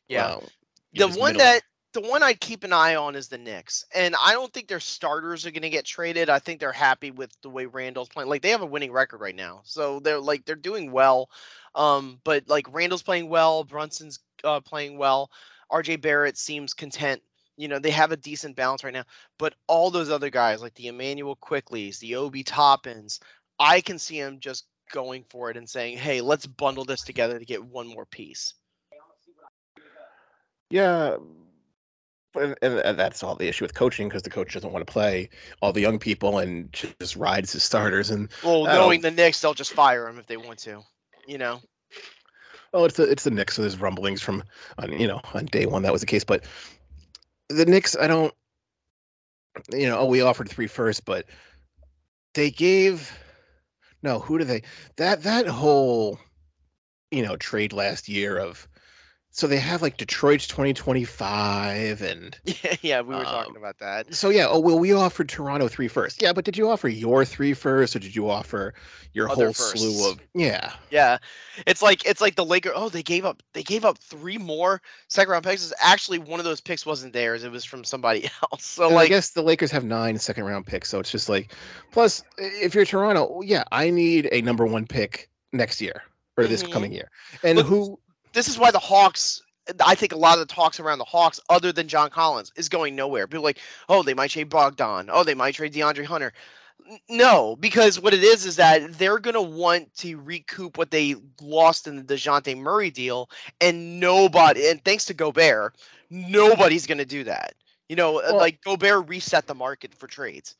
Yeah. 0.08 0.28
well, 0.28 0.44
the 0.94 1.08
one 1.08 1.34
middle. 1.34 1.38
that 1.40 1.62
the 1.92 2.00
one 2.00 2.22
I'd 2.22 2.40
keep 2.40 2.64
an 2.64 2.72
eye 2.72 2.96
on 2.96 3.14
is 3.14 3.28
the 3.28 3.38
Knicks, 3.38 3.84
and 3.94 4.14
I 4.22 4.32
don't 4.32 4.52
think 4.52 4.68
their 4.68 4.80
starters 4.80 5.46
are 5.46 5.50
going 5.50 5.62
to 5.62 5.70
get 5.70 5.84
traded. 5.84 6.30
I 6.30 6.38
think 6.38 6.60
they're 6.60 6.72
happy 6.72 7.10
with 7.10 7.30
the 7.42 7.50
way 7.50 7.66
Randle's 7.66 8.08
playing. 8.08 8.28
Like 8.28 8.42
they 8.42 8.50
have 8.50 8.62
a 8.62 8.66
winning 8.66 8.92
record 8.92 9.20
right 9.20 9.36
now, 9.36 9.60
so 9.64 10.00
they're 10.00 10.20
like 10.20 10.44
they're 10.44 10.54
doing 10.54 10.90
well. 10.92 11.30
Um, 11.74 12.20
but 12.24 12.48
like 12.48 12.72
Randle's 12.72 13.02
playing 13.02 13.28
well, 13.28 13.64
Brunson's 13.64 14.20
uh, 14.44 14.60
playing 14.60 14.98
well. 14.98 15.30
R.J. 15.70 15.96
Barrett 15.96 16.38
seems 16.38 16.74
content. 16.74 17.22
You 17.56 17.66
know 17.66 17.78
they 17.78 17.90
have 17.90 18.12
a 18.12 18.16
decent 18.16 18.54
balance 18.54 18.84
right 18.84 18.92
now, 18.92 19.04
but 19.38 19.54
all 19.66 19.90
those 19.90 20.10
other 20.10 20.30
guys 20.30 20.62
like 20.62 20.74
the 20.74 20.86
Emmanuel 20.86 21.36
Quickleys, 21.36 21.98
the 21.98 22.14
Obi 22.14 22.44
Toppins, 22.44 23.18
I 23.58 23.80
can 23.80 23.98
see 23.98 24.20
them 24.20 24.38
just 24.38 24.66
going 24.92 25.24
for 25.28 25.50
it 25.50 25.56
and 25.56 25.68
saying, 25.68 25.98
"Hey, 25.98 26.20
let's 26.20 26.46
bundle 26.46 26.84
this 26.84 27.02
together 27.02 27.38
to 27.38 27.44
get 27.44 27.64
one 27.64 27.88
more 27.88 28.06
piece." 28.06 28.54
Yeah, 30.70 31.16
and, 32.34 32.56
and 32.62 32.98
that's 32.98 33.22
all 33.22 33.34
the 33.34 33.48
issue 33.48 33.64
with 33.64 33.74
coaching 33.74 34.08
because 34.08 34.22
the 34.22 34.30
coach 34.30 34.52
doesn't 34.54 34.72
want 34.72 34.86
to 34.86 34.92
play 34.92 35.28
all 35.60 35.72
the 35.72 35.80
young 35.80 35.98
people 35.98 36.38
and 36.38 36.72
just 36.72 37.16
rides 37.16 37.52
his 37.52 37.64
starters. 37.64 38.10
And 38.10 38.28
Well, 38.44 38.64
knowing 38.64 39.00
the 39.00 39.10
Knicks, 39.10 39.40
they'll 39.40 39.54
just 39.54 39.72
fire 39.72 40.06
him 40.08 40.18
if 40.18 40.26
they 40.26 40.36
want 40.36 40.58
to. 40.60 40.82
You 41.26 41.38
know. 41.38 41.60
Oh, 42.74 42.84
it's 42.84 42.96
the 42.96 43.04
it's 43.04 43.24
the 43.24 43.30
Knicks. 43.30 43.56
So 43.56 43.62
there's 43.62 43.80
rumblings 43.80 44.20
from 44.20 44.42
on 44.78 44.92
you 44.98 45.06
know 45.06 45.20
on 45.34 45.46
day 45.46 45.66
one 45.66 45.82
that 45.82 45.92
was 45.92 46.00
the 46.00 46.06
case, 46.06 46.24
but 46.24 46.44
the 47.48 47.64
Knicks, 47.64 47.96
I 47.98 48.06
don't, 48.06 48.34
you 49.72 49.86
know, 49.86 49.98
oh, 49.98 50.06
we 50.06 50.20
offered 50.20 50.48
three 50.48 50.66
first, 50.66 51.04
but 51.04 51.26
they 52.34 52.50
gave 52.50 53.16
no. 54.02 54.18
Who 54.20 54.38
do 54.38 54.44
they? 54.44 54.62
That 54.96 55.22
that 55.22 55.46
whole 55.46 56.18
you 57.10 57.24
know 57.24 57.36
trade 57.36 57.72
last 57.72 58.08
year 58.08 58.38
of 58.38 58.68
so 59.30 59.46
they 59.46 59.58
have 59.58 59.82
like 59.82 59.96
Detroit's 59.98 60.46
2025 60.48 62.02
and 62.02 62.36
Yeah, 62.44 62.74
yeah, 62.82 63.00
we 63.00 63.14
were 63.14 63.24
talking 63.24 63.52
Um, 63.52 63.56
about 63.56 63.78
that. 63.78 64.12
So 64.14 64.30
yeah, 64.30 64.46
oh 64.48 64.58
well, 64.58 64.78
we 64.78 64.92
offered 64.92 65.28
Toronto 65.28 65.68
three 65.68 65.88
first. 65.88 66.20
Yeah, 66.22 66.32
but 66.32 66.44
did 66.44 66.56
you 66.56 66.68
offer 66.68 66.88
your 66.88 67.24
three 67.24 67.54
first, 67.54 67.94
or 67.94 67.98
did 67.98 68.14
you 68.16 68.28
offer 68.30 68.74
your 69.12 69.30
Other 69.30 69.46
whole 69.46 69.52
slew 69.54 70.10
of? 70.10 70.20
Yeah, 70.34 70.72
Yeah, 70.90 71.18
it's 71.66 71.82
like 71.82 72.04
it's 72.06 72.20
like 72.20 72.34
the 72.36 72.44
Lakers. 72.44 72.72
Oh, 72.74 72.88
they 72.88 73.02
gave 73.02 73.24
up. 73.24 73.42
They 73.52 73.62
gave 73.62 73.84
up 73.84 73.98
three 73.98 74.38
more 74.38 74.80
second 75.08 75.30
round 75.32 75.44
picks. 75.44 75.72
Actually, 75.80 76.18
one 76.18 76.40
of 76.40 76.44
those 76.44 76.60
picks 76.60 76.84
wasn't 76.84 77.12
theirs. 77.12 77.44
It 77.44 77.52
was 77.52 77.64
from 77.64 77.84
somebody 77.84 78.24
else. 78.52 78.64
So 78.64 78.84
And 78.86 78.92
I 78.94 78.96
like, 78.96 79.08
guess 79.08 79.30
the 79.30 79.42
Lakers 79.42 79.70
have 79.70 79.84
nine 79.84 80.18
second 80.18 80.44
round 80.44 80.66
picks, 80.66 80.88
so 80.90 80.98
it's 80.98 81.10
just 81.12 81.28
like. 81.28 81.52
Plus, 81.92 82.22
if 82.38 82.74
you're 82.74 82.84
Toronto, 82.84 83.40
yeah, 83.42 83.64
I 83.72 83.90
need 83.90 84.28
a 84.32 84.40
number 84.42 84.66
one 84.66 84.86
pick 84.86 85.28
next 85.52 85.80
year 85.80 86.02
or 86.36 86.46
this 86.46 86.62
Mhm. 86.62 86.72
coming 86.72 86.92
year. 86.92 87.10
And 87.42 87.56
Look, 87.58 87.66
who? 87.66 87.98
This 88.32 88.48
is 88.48 88.58
why 88.58 88.70
the 88.70 88.78
Hawks. 88.78 89.42
I 89.84 89.94
think 89.94 90.12
a 90.12 90.16
lot 90.16 90.38
of 90.38 90.48
the 90.48 90.54
talks 90.54 90.80
around 90.80 90.98
the 90.98 91.04
Hawks, 91.04 91.38
other 91.50 91.72
than 91.72 91.88
John 91.88 92.08
Collins, 92.08 92.52
is 92.56 92.70
going 92.70 92.96
nowhere. 92.96 93.26
People 93.26 93.40
are 93.40 93.48
like, 93.50 93.60
oh, 93.90 94.02
they 94.02 94.14
might 94.14 94.30
trade 94.30 94.48
Bogdan. 94.48 95.10
Oh, 95.12 95.24
they 95.24 95.34
might 95.34 95.54
trade 95.54 95.74
DeAndre 95.74 96.06
Hunter. 96.06 96.32
no, 97.10 97.54
because 97.56 98.00
what 98.00 98.14
it 98.14 98.22
is 98.24 98.46
is 98.46 98.56
that 98.56 98.94
they're 98.94 99.18
gonna 99.18 99.42
want 99.42 99.94
to 99.96 100.16
recoup 100.20 100.78
what 100.78 100.90
they 100.90 101.16
lost 101.42 101.86
in 101.86 101.96
the 101.96 102.02
Dejounte 102.02 102.56
Murray 102.56 102.90
deal, 102.90 103.28
and 103.60 104.00
nobody, 104.00 104.68
and 104.70 104.82
thanks 104.84 105.04
to 105.06 105.14
Gobert, 105.14 105.76
nobody's 106.08 106.86
gonna 106.86 107.04
do 107.04 107.24
that. 107.24 107.54
You 107.90 107.96
know, 107.96 108.18
uh, 108.20 108.28
Well- 108.28 108.36
like 108.38 108.62
Gobert 108.62 109.08
reset 109.08 109.46
the 109.46 109.54
market 109.54 109.94
for 109.94 110.06
trades. 110.06 110.56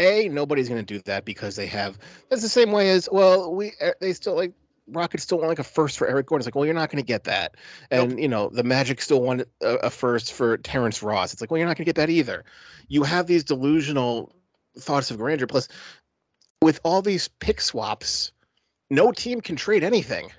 A, 0.00 0.28
nobody's 0.28 0.68
going 0.68 0.84
to 0.84 0.94
do 0.94 1.00
that 1.02 1.24
because 1.24 1.54
they 1.54 1.66
have. 1.66 1.98
That's 2.28 2.42
the 2.42 2.48
same 2.48 2.72
way 2.72 2.90
as 2.90 3.08
well. 3.12 3.54
We 3.54 3.72
uh, 3.80 3.92
they 4.00 4.12
still 4.12 4.34
like 4.34 4.52
Rockets 4.88 5.22
still 5.22 5.38
want 5.38 5.48
like 5.48 5.58
a 5.58 5.64
first 5.64 5.96
for 5.98 6.06
Eric 6.06 6.26
Gordon. 6.26 6.40
It's 6.42 6.46
like, 6.46 6.54
well, 6.54 6.66
you're 6.66 6.74
not 6.74 6.90
going 6.90 7.02
to 7.02 7.06
get 7.06 7.24
that, 7.24 7.54
Nope. 7.90 8.10
and 8.10 8.20
you 8.20 8.28
know 8.28 8.50
the 8.50 8.62
Magic 8.62 9.00
still 9.00 9.22
want 9.22 9.42
a, 9.62 9.74
a 9.76 9.90
first 9.90 10.32
for 10.32 10.56
Terrence 10.58 11.02
Ross. 11.02 11.32
It's 11.32 11.40
like, 11.40 11.50
well, 11.50 11.58
you're 11.58 11.66
not 11.66 11.76
going 11.76 11.84
to 11.84 11.88
get 11.88 11.96
that 11.96 12.10
either. 12.10 12.44
You 12.88 13.02
have 13.04 13.26
these 13.26 13.42
delusional 13.44 14.34
thoughts 14.78 15.10
of 15.10 15.16
grandeur. 15.18 15.46
Plus, 15.46 15.68
with 16.60 16.80
all 16.84 17.00
these 17.00 17.28
pick 17.28 17.60
swaps, 17.60 18.32
no 18.90 19.10
team 19.10 19.40
can 19.40 19.56
trade 19.56 19.82
anything. 19.84 20.30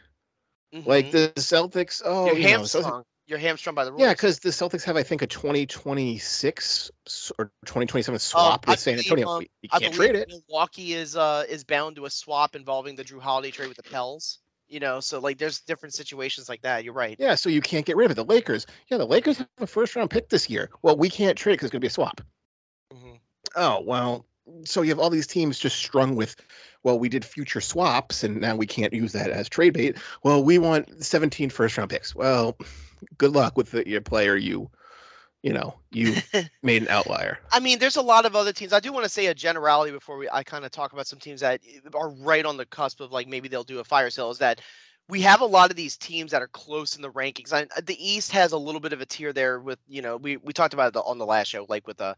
Like 0.85 1.07
Mhm. 1.07 1.11
the 1.11 1.33
Celtics. 1.37 2.01
Oh, 2.05 2.31
you 2.33 2.43
know, 2.51 2.61
Celtics-. 2.61 3.03
You're 3.27 3.39
hamstrung 3.39 3.73
by 3.75 3.85
the 3.85 3.91
rules. 3.91 4.03
yeah, 4.03 4.13
because 4.13 4.39
the 4.39 4.49
Celtics 4.49 4.83
have, 4.83 4.97
I 4.97 5.03
think, 5.03 5.21
a 5.21 5.27
2026 5.27 6.91
or 7.39 7.51
2027 7.65 8.19
swap 8.19 8.67
I 8.67 8.71
with 8.71 8.79
San 8.79 8.97
Antonio. 8.97 9.27
um, 9.27 9.45
you 9.61 9.69
can't 9.69 9.93
trade 9.93 10.15
it. 10.15 10.29
Milwaukee 10.29 10.93
is 10.93 11.15
uh 11.15 11.43
is 11.49 11.63
bound 11.63 11.95
to 11.95 12.05
a 12.05 12.09
swap 12.09 12.55
involving 12.55 12.95
the 12.95 13.03
Jrue 13.03 13.19
Holiday 13.19 13.51
trade 13.51 13.67
with 13.67 13.77
the 13.77 13.83
Pels. 13.83 14.39
You 14.67 14.79
know, 14.79 14.99
so 14.99 15.19
like 15.19 15.37
there's 15.37 15.59
different 15.61 15.93
situations 15.93 16.49
like 16.49 16.61
that. 16.61 16.83
You're 16.83 16.93
right. 16.93 17.15
Yeah, 17.19 17.35
so 17.35 17.49
you 17.49 17.61
can't 17.61 17.85
get 17.85 17.95
rid 17.95 18.05
of 18.05 18.11
it. 18.11 18.15
The 18.15 18.25
Lakers, 18.25 18.65
yeah, 18.89 18.97
the 18.97 19.05
Lakers 19.05 19.37
have 19.37 19.47
a 19.59 19.67
first 19.67 19.95
round 19.95 20.09
pick 20.09 20.29
this 20.29 20.49
year. 20.49 20.69
Well, 20.81 20.97
we 20.97 21.09
can't 21.09 21.37
trade 21.37 21.53
it 21.53 21.55
because 21.57 21.67
it's 21.67 21.71
going 21.71 21.81
to 21.81 21.85
be 21.85 21.87
a 21.87 21.91
swap. 21.91 22.21
Mhm. 22.91 23.19
Oh, 23.55 23.81
well, 23.81 24.25
so 24.63 24.81
you 24.81 24.89
have 24.89 24.99
all 24.99 25.09
these 25.09 25.27
teams 25.27 25.59
just 25.59 25.77
strung 25.77 26.15
with, 26.15 26.35
well, 26.83 26.99
we 26.99 27.09
did 27.09 27.23
future 27.23 27.61
swaps 27.61 28.23
and 28.23 28.41
now 28.41 28.55
we 28.55 28.65
can't 28.65 28.93
use 28.93 29.11
that 29.13 29.29
as 29.29 29.47
trade 29.49 29.73
bait. 29.73 29.97
Well, 30.23 30.43
we 30.43 30.57
want 30.59 31.03
17 31.03 31.49
first 31.49 31.77
round 31.77 31.89
picks. 31.89 32.15
Well, 32.15 32.57
good 33.17 33.33
luck 33.33 33.57
with 33.57 33.71
the, 33.71 33.87
your 33.87 34.01
player 34.01 34.35
you, 34.35 34.69
you 35.43 35.53
know, 35.53 35.75
you 35.91 36.15
made 36.63 36.81
an 36.81 36.87
outlier. 36.89 37.39
I 37.51 37.59
mean, 37.59 37.79
there's 37.79 37.95
a 37.97 38.01
lot 38.01 38.25
of 38.25 38.35
other 38.35 38.53
teams. 38.53 38.73
I 38.73 38.79
do 38.79 38.91
want 38.91 39.05
to 39.05 39.09
say 39.09 39.27
a 39.27 39.33
generality 39.33 39.91
before 39.91 40.17
we 40.17 40.29
I 40.31 40.43
kind 40.43 40.65
of 40.65 40.71
talk 40.71 40.93
about 40.93 41.07
some 41.07 41.19
teams 41.19 41.41
that 41.41 41.61
are 41.93 42.09
right 42.09 42.45
on 42.45 42.57
the 42.57 42.65
cusp 42.65 43.01
of 43.01 43.11
like 43.11 43.27
maybe 43.27 43.47
they'll 43.47 43.63
do 43.63 43.79
a 43.79 43.83
fire 43.83 44.09
sale. 44.09 44.31
Is 44.31 44.37
that 44.39 44.61
we 45.07 45.21
have 45.21 45.41
a 45.41 45.45
lot 45.45 45.69
of 45.69 45.75
these 45.75 45.97
teams 45.97 46.31
that 46.31 46.41
are 46.41 46.47
close 46.47 46.95
in 46.95 47.01
the 47.01 47.11
rankings. 47.11 47.53
I, 47.53 47.67
the 47.81 47.97
East 48.03 48.31
has 48.31 48.53
a 48.53 48.57
little 48.57 48.81
bit 48.81 48.93
of 48.93 49.01
a 49.01 49.05
tier 49.05 49.33
there 49.33 49.59
with 49.59 49.79
you 49.87 50.01
know 50.01 50.17
we 50.17 50.37
we 50.37 50.53
talked 50.53 50.73
about 50.73 50.95
it 50.95 50.99
on 51.05 51.17
the 51.17 51.25
last 51.25 51.49
show, 51.49 51.65
like 51.69 51.85
with 51.87 52.01
uh, 52.01 52.15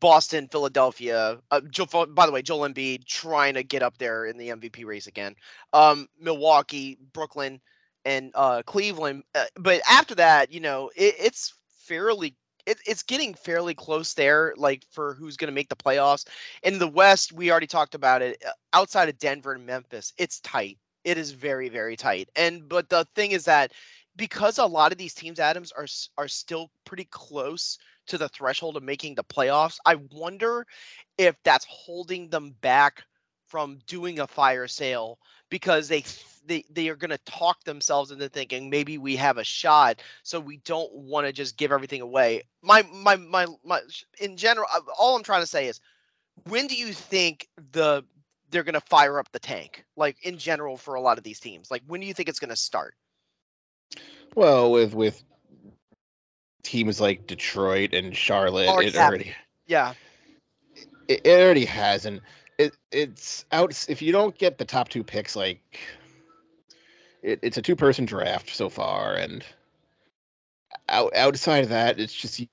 Boston, 0.00 0.48
Philadelphia. 0.50 1.38
Uh, 1.50 1.60
Joe, 1.70 1.86
by 2.06 2.26
the 2.26 2.32
way, 2.32 2.42
Joel 2.42 2.68
Embiid 2.68 3.04
trying 3.06 3.54
to 3.54 3.62
get 3.62 3.82
up 3.82 3.98
there 3.98 4.26
in 4.26 4.36
the 4.36 4.50
MVP 4.50 4.84
race 4.84 5.06
again. 5.06 5.34
Um, 5.72 6.06
Milwaukee, 6.20 6.98
Brooklyn, 7.12 7.60
and 8.08 8.32
uh, 8.34 8.62
Cleveland. 8.66 9.24
Uh, 9.34 9.44
but 9.56 9.80
after 9.90 10.14
that, 10.16 10.52
you 10.52 10.60
know, 10.60 10.90
it, 10.96 11.14
it's 11.18 11.54
fairly 11.68 12.36
it, 12.66 12.78
it's 12.86 13.02
getting 13.02 13.34
fairly 13.34 13.74
close 13.74 14.14
there, 14.14 14.54
like 14.56 14.84
for 14.90 15.14
who's 15.14 15.36
going 15.36 15.48
to 15.48 15.54
make 15.54 15.68
the 15.70 15.76
playoffs. 15.76 16.26
In 16.62 16.78
the 16.78 16.88
West, 16.88 17.32
we 17.32 17.50
already 17.50 17.66
talked 17.66 17.94
about 17.94 18.22
it. 18.22 18.42
uh, 18.46 18.50
Outside 18.74 19.08
of 19.08 19.18
Denver 19.18 19.54
and 19.54 19.66
Memphis, 19.66 20.12
it's 20.18 20.40
tight. 20.40 20.78
It 21.04 21.16
is 21.18 21.30
very, 21.32 21.68
very 21.68 21.96
tight. 21.96 22.28
And 22.36 22.68
but 22.68 22.88
the 22.90 23.06
thing 23.14 23.32
is 23.32 23.44
that 23.46 23.72
because 24.16 24.58
a 24.58 24.66
lot 24.66 24.92
of 24.92 24.98
these 24.98 25.14
teams, 25.14 25.40
Adams, 25.40 25.72
are 25.72 25.86
are 26.18 26.28
still 26.28 26.70
pretty 26.84 27.06
close 27.10 27.78
to 28.08 28.18
the 28.18 28.28
threshold 28.28 28.76
of 28.76 28.82
making 28.82 29.14
the 29.14 29.24
playoffs. 29.24 29.78
I 29.86 29.96
wonder 30.12 30.66
if 31.18 31.36
that's 31.44 31.66
holding 31.68 32.28
them 32.30 32.54
back 32.60 33.04
from 33.46 33.78
doing 33.86 34.20
a 34.20 34.26
fire 34.26 34.66
sale 34.68 35.18
because 35.50 35.88
they 35.88 36.00
th- 36.02 36.24
they 36.46 36.64
they 36.70 36.88
are 36.88 36.96
going 36.96 37.10
to 37.10 37.18
talk 37.18 37.62
themselves 37.64 38.10
into 38.10 38.28
thinking 38.28 38.70
maybe 38.70 38.98
we 38.98 39.16
have 39.16 39.38
a 39.38 39.44
shot 39.44 40.02
so 40.22 40.40
we 40.40 40.58
don't 40.58 40.92
want 40.92 41.26
to 41.26 41.32
just 41.32 41.56
give 41.56 41.72
everything 41.72 42.00
away. 42.00 42.42
My 42.62 42.82
my 42.92 43.16
my 43.16 43.46
my 43.64 43.80
in 44.20 44.36
general 44.36 44.66
uh, 44.74 44.80
all 44.98 45.16
i'm 45.16 45.22
trying 45.22 45.42
to 45.42 45.46
say 45.46 45.66
is 45.68 45.80
when 46.48 46.66
do 46.66 46.74
you 46.74 46.92
think 46.92 47.48
the 47.72 48.04
they're 48.50 48.62
going 48.62 48.74
to 48.74 48.80
fire 48.80 49.18
up 49.18 49.30
the 49.32 49.38
tank? 49.38 49.84
Like 49.96 50.16
in 50.24 50.38
general 50.38 50.78
for 50.78 50.94
a 50.94 51.00
lot 51.00 51.18
of 51.18 51.24
these 51.24 51.40
teams 51.40 51.70
like 51.70 51.82
when 51.86 52.00
do 52.00 52.06
you 52.06 52.14
think 52.14 52.28
it's 52.28 52.40
going 52.40 52.50
to 52.50 52.56
start? 52.56 52.94
Well, 54.34 54.70
with 54.70 54.94
with 54.94 55.22
teams 56.62 57.00
like 57.00 57.26
Detroit 57.26 57.94
and 57.94 58.16
Charlotte, 58.16 58.68
Already 58.68 58.88
it 58.88 58.94
happened. 58.94 59.24
already 59.24 59.34
yeah. 59.66 59.94
It, 61.08 61.22
it 61.24 61.40
already 61.40 61.64
has, 61.64 62.06
and 62.06 62.20
it 62.58 62.76
it's 62.92 63.44
out. 63.52 63.86
If 63.88 64.02
you 64.02 64.12
don't 64.12 64.36
get 64.36 64.58
the 64.58 64.64
top 64.64 64.88
two 64.88 65.04
picks, 65.04 65.36
like 65.36 65.78
it, 67.22 67.38
it's 67.42 67.56
a 67.56 67.62
two 67.62 67.76
person 67.76 68.04
draft 68.04 68.54
so 68.54 68.68
far, 68.68 69.14
and 69.14 69.44
out, 70.88 71.14
outside 71.16 71.64
of 71.64 71.70
that, 71.70 71.98
it's 71.98 72.14
just 72.14 72.40
you. 72.40 72.48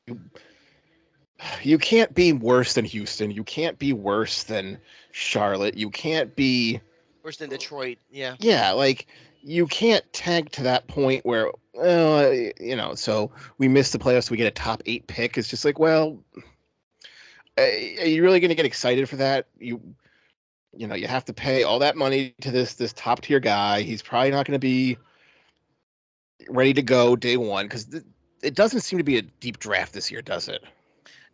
You 1.63 1.77
can't 1.77 2.13
be 2.15 2.31
worse 2.31 2.73
than 2.75 2.85
Houston. 2.85 3.29
You 3.29 3.43
can't 3.43 3.77
be 3.77 3.91
worse 3.91 4.43
than 4.43 4.79
Charlotte. 5.11 5.75
You 5.75 5.89
can't 5.89 6.33
be 6.33 6.79
worse 7.23 7.37
than 7.37 7.49
detroit 7.49 7.97
yeah 8.09 8.35
yeah, 8.39 8.71
like 8.71 9.07
you 9.45 9.67
can't 9.67 10.03
tank 10.11 10.49
to 10.49 10.63
that 10.63 10.87
point 10.87 11.23
where, 11.23 11.51
uh, 11.79 12.31
you 12.59 12.75
know, 12.75 12.95
so 12.95 13.31
we 13.59 13.67
miss 13.67 13.91
the 13.91 13.99
playoffs, 13.99 14.31
we 14.31 14.37
get 14.37 14.47
a 14.47 14.51
top 14.51 14.81
eight 14.87 15.05
pick. 15.05 15.37
It's 15.37 15.47
just 15.47 15.63
like, 15.63 15.77
well, 15.77 16.17
are 17.57 18.07
you 18.07 18.23
really 18.23 18.39
going 18.39 18.49
to 18.49 18.55
get 18.55 18.65
excited 18.65 19.07
for 19.07 19.15
that? 19.17 19.47
You, 19.59 19.81
you 20.75 20.87
know, 20.87 20.95
you 20.95 21.07
have 21.07 21.25
to 21.25 21.33
pay 21.33 21.63
all 21.63 21.79
that 21.79 21.95
money 21.95 22.35
to 22.41 22.51
this 22.51 22.73
this 22.75 22.93
top 22.93 23.21
tier 23.21 23.39
guy. 23.39 23.81
He's 23.81 24.01
probably 24.01 24.31
not 24.31 24.45
going 24.45 24.53
to 24.53 24.59
be 24.59 24.97
ready 26.49 26.73
to 26.73 26.81
go 26.81 27.15
day 27.15 27.37
one 27.37 27.65
because 27.65 27.85
th- 27.85 28.03
it 28.43 28.55
doesn't 28.55 28.81
seem 28.81 28.97
to 28.97 29.03
be 29.03 29.17
a 29.17 29.21
deep 29.21 29.59
draft 29.59 29.93
this 29.93 30.11
year, 30.11 30.21
does 30.21 30.47
it? 30.47 30.63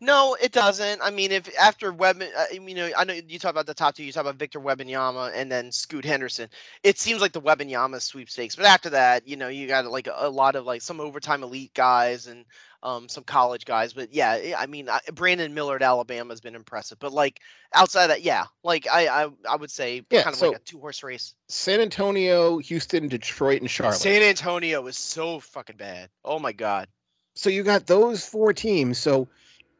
No, 0.03 0.35
it 0.41 0.51
doesn't. 0.51 0.99
I 1.03 1.11
mean, 1.11 1.31
if 1.31 1.47
after 1.59 1.93
Web, 1.93 2.21
uh, 2.21 2.45
you 2.51 2.73
know, 2.73 2.89
I 2.97 3.03
know 3.03 3.13
you 3.13 3.37
talk 3.37 3.51
about 3.51 3.67
the 3.67 3.73
top 3.75 3.93
two. 3.93 4.03
You 4.03 4.11
talk 4.11 4.21
about 4.21 4.35
Victor 4.37 4.59
Wembanyama 4.59 4.79
and 4.81 4.89
Yama 4.89 5.31
and 5.35 5.51
then 5.51 5.71
Scoot 5.71 6.03
Henderson. 6.03 6.49
It 6.81 6.97
seems 6.97 7.21
like 7.21 7.33
the 7.33 7.41
Wembanyama 7.41 8.01
sweepstakes, 8.01 8.55
but 8.55 8.65
after 8.65 8.89
that, 8.89 9.27
you 9.27 9.35
know, 9.37 9.47
you 9.47 9.67
got 9.67 9.85
like 9.85 10.07
a, 10.07 10.15
a 10.17 10.29
lot 10.29 10.55
of 10.55 10.65
like 10.65 10.81
some 10.81 10.99
overtime 10.99 11.43
elite 11.43 11.71
guys 11.75 12.25
and 12.25 12.45
um 12.81 13.07
some 13.07 13.23
college 13.23 13.63
guys. 13.65 13.93
But 13.93 14.11
yeah, 14.11 14.31
I- 14.31 14.55
I 14.57 14.65
mean, 14.65 14.89
I, 14.89 14.99
Brandon 15.13 15.53
Miller 15.53 15.75
at 15.75 15.83
Alabama 15.83 16.31
has 16.31 16.41
been 16.41 16.55
impressive. 16.55 16.97
But 16.97 17.13
like 17.13 17.39
outside 17.75 18.05
of 18.05 18.09
that, 18.09 18.23
yeah, 18.23 18.45
like 18.63 18.87
I 18.91 19.05
I, 19.25 19.29
I 19.47 19.55
would 19.55 19.69
say 19.69 20.03
Yeah, 20.09 20.23
kind 20.23 20.33
of 20.33 20.39
so- 20.39 20.47
like 20.49 20.57
a 20.61 20.63
two 20.63 20.79
horse 20.79 21.03
race. 21.03 21.35
San 21.47 21.79
Antonio, 21.79 22.57
Houston, 22.57 23.07
Detroit, 23.07 23.61
and 23.61 23.69
Charlotte. 23.69 23.97
San 23.99 24.23
Antonio 24.23 24.87
is 24.87 24.97
so 24.97 25.39
fucking 25.39 25.77
bad. 25.77 26.09
Oh 26.25 26.39
my 26.39 26.53
god. 26.53 26.87
so 27.35 27.51
you 27.51 27.61
got 27.61 27.85
those 27.85 28.25
four 28.25 28.51
teams. 28.51 28.97
So 28.97 29.27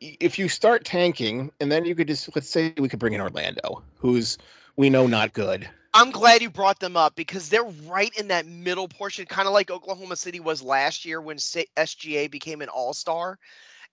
if 0.02 0.38
you 0.40 0.50
start 0.50 0.84
tanking, 0.84 1.52
and 1.60 1.72
then 1.72 1.86
you 1.86 1.96
could 1.96 2.08
just 2.08 2.36
let's 2.36 2.50
say 2.50 2.74
we 2.78 2.90
could 2.90 3.00
bring 3.00 3.14
in 3.14 3.22
Orlando, 3.22 3.84
who's 3.98 4.38
we 4.76 4.90
know 4.90 5.08
not 5.08 5.34
good. 5.34 5.70
I'm 5.94 6.12
glad 6.12 6.42
you 6.42 6.50
brought 6.50 6.80
them 6.80 6.96
up 6.96 7.16
because 7.16 7.50
they're 7.50 7.64
right 7.64 8.18
in 8.18 8.30
that 8.30 8.46
middle 8.46 8.88
portion, 8.88 9.26
kind 9.26 9.48
of 9.48 9.54
like 9.54 9.70
Oklahoma 9.70 10.16
City 10.16 10.40
was 10.40 10.64
last 10.64 11.04
year 11.04 11.20
when 11.20 11.36
SGA 11.38 12.32
became 12.32 12.62
an 12.62 12.70
all 12.70 12.94
star. 12.94 13.38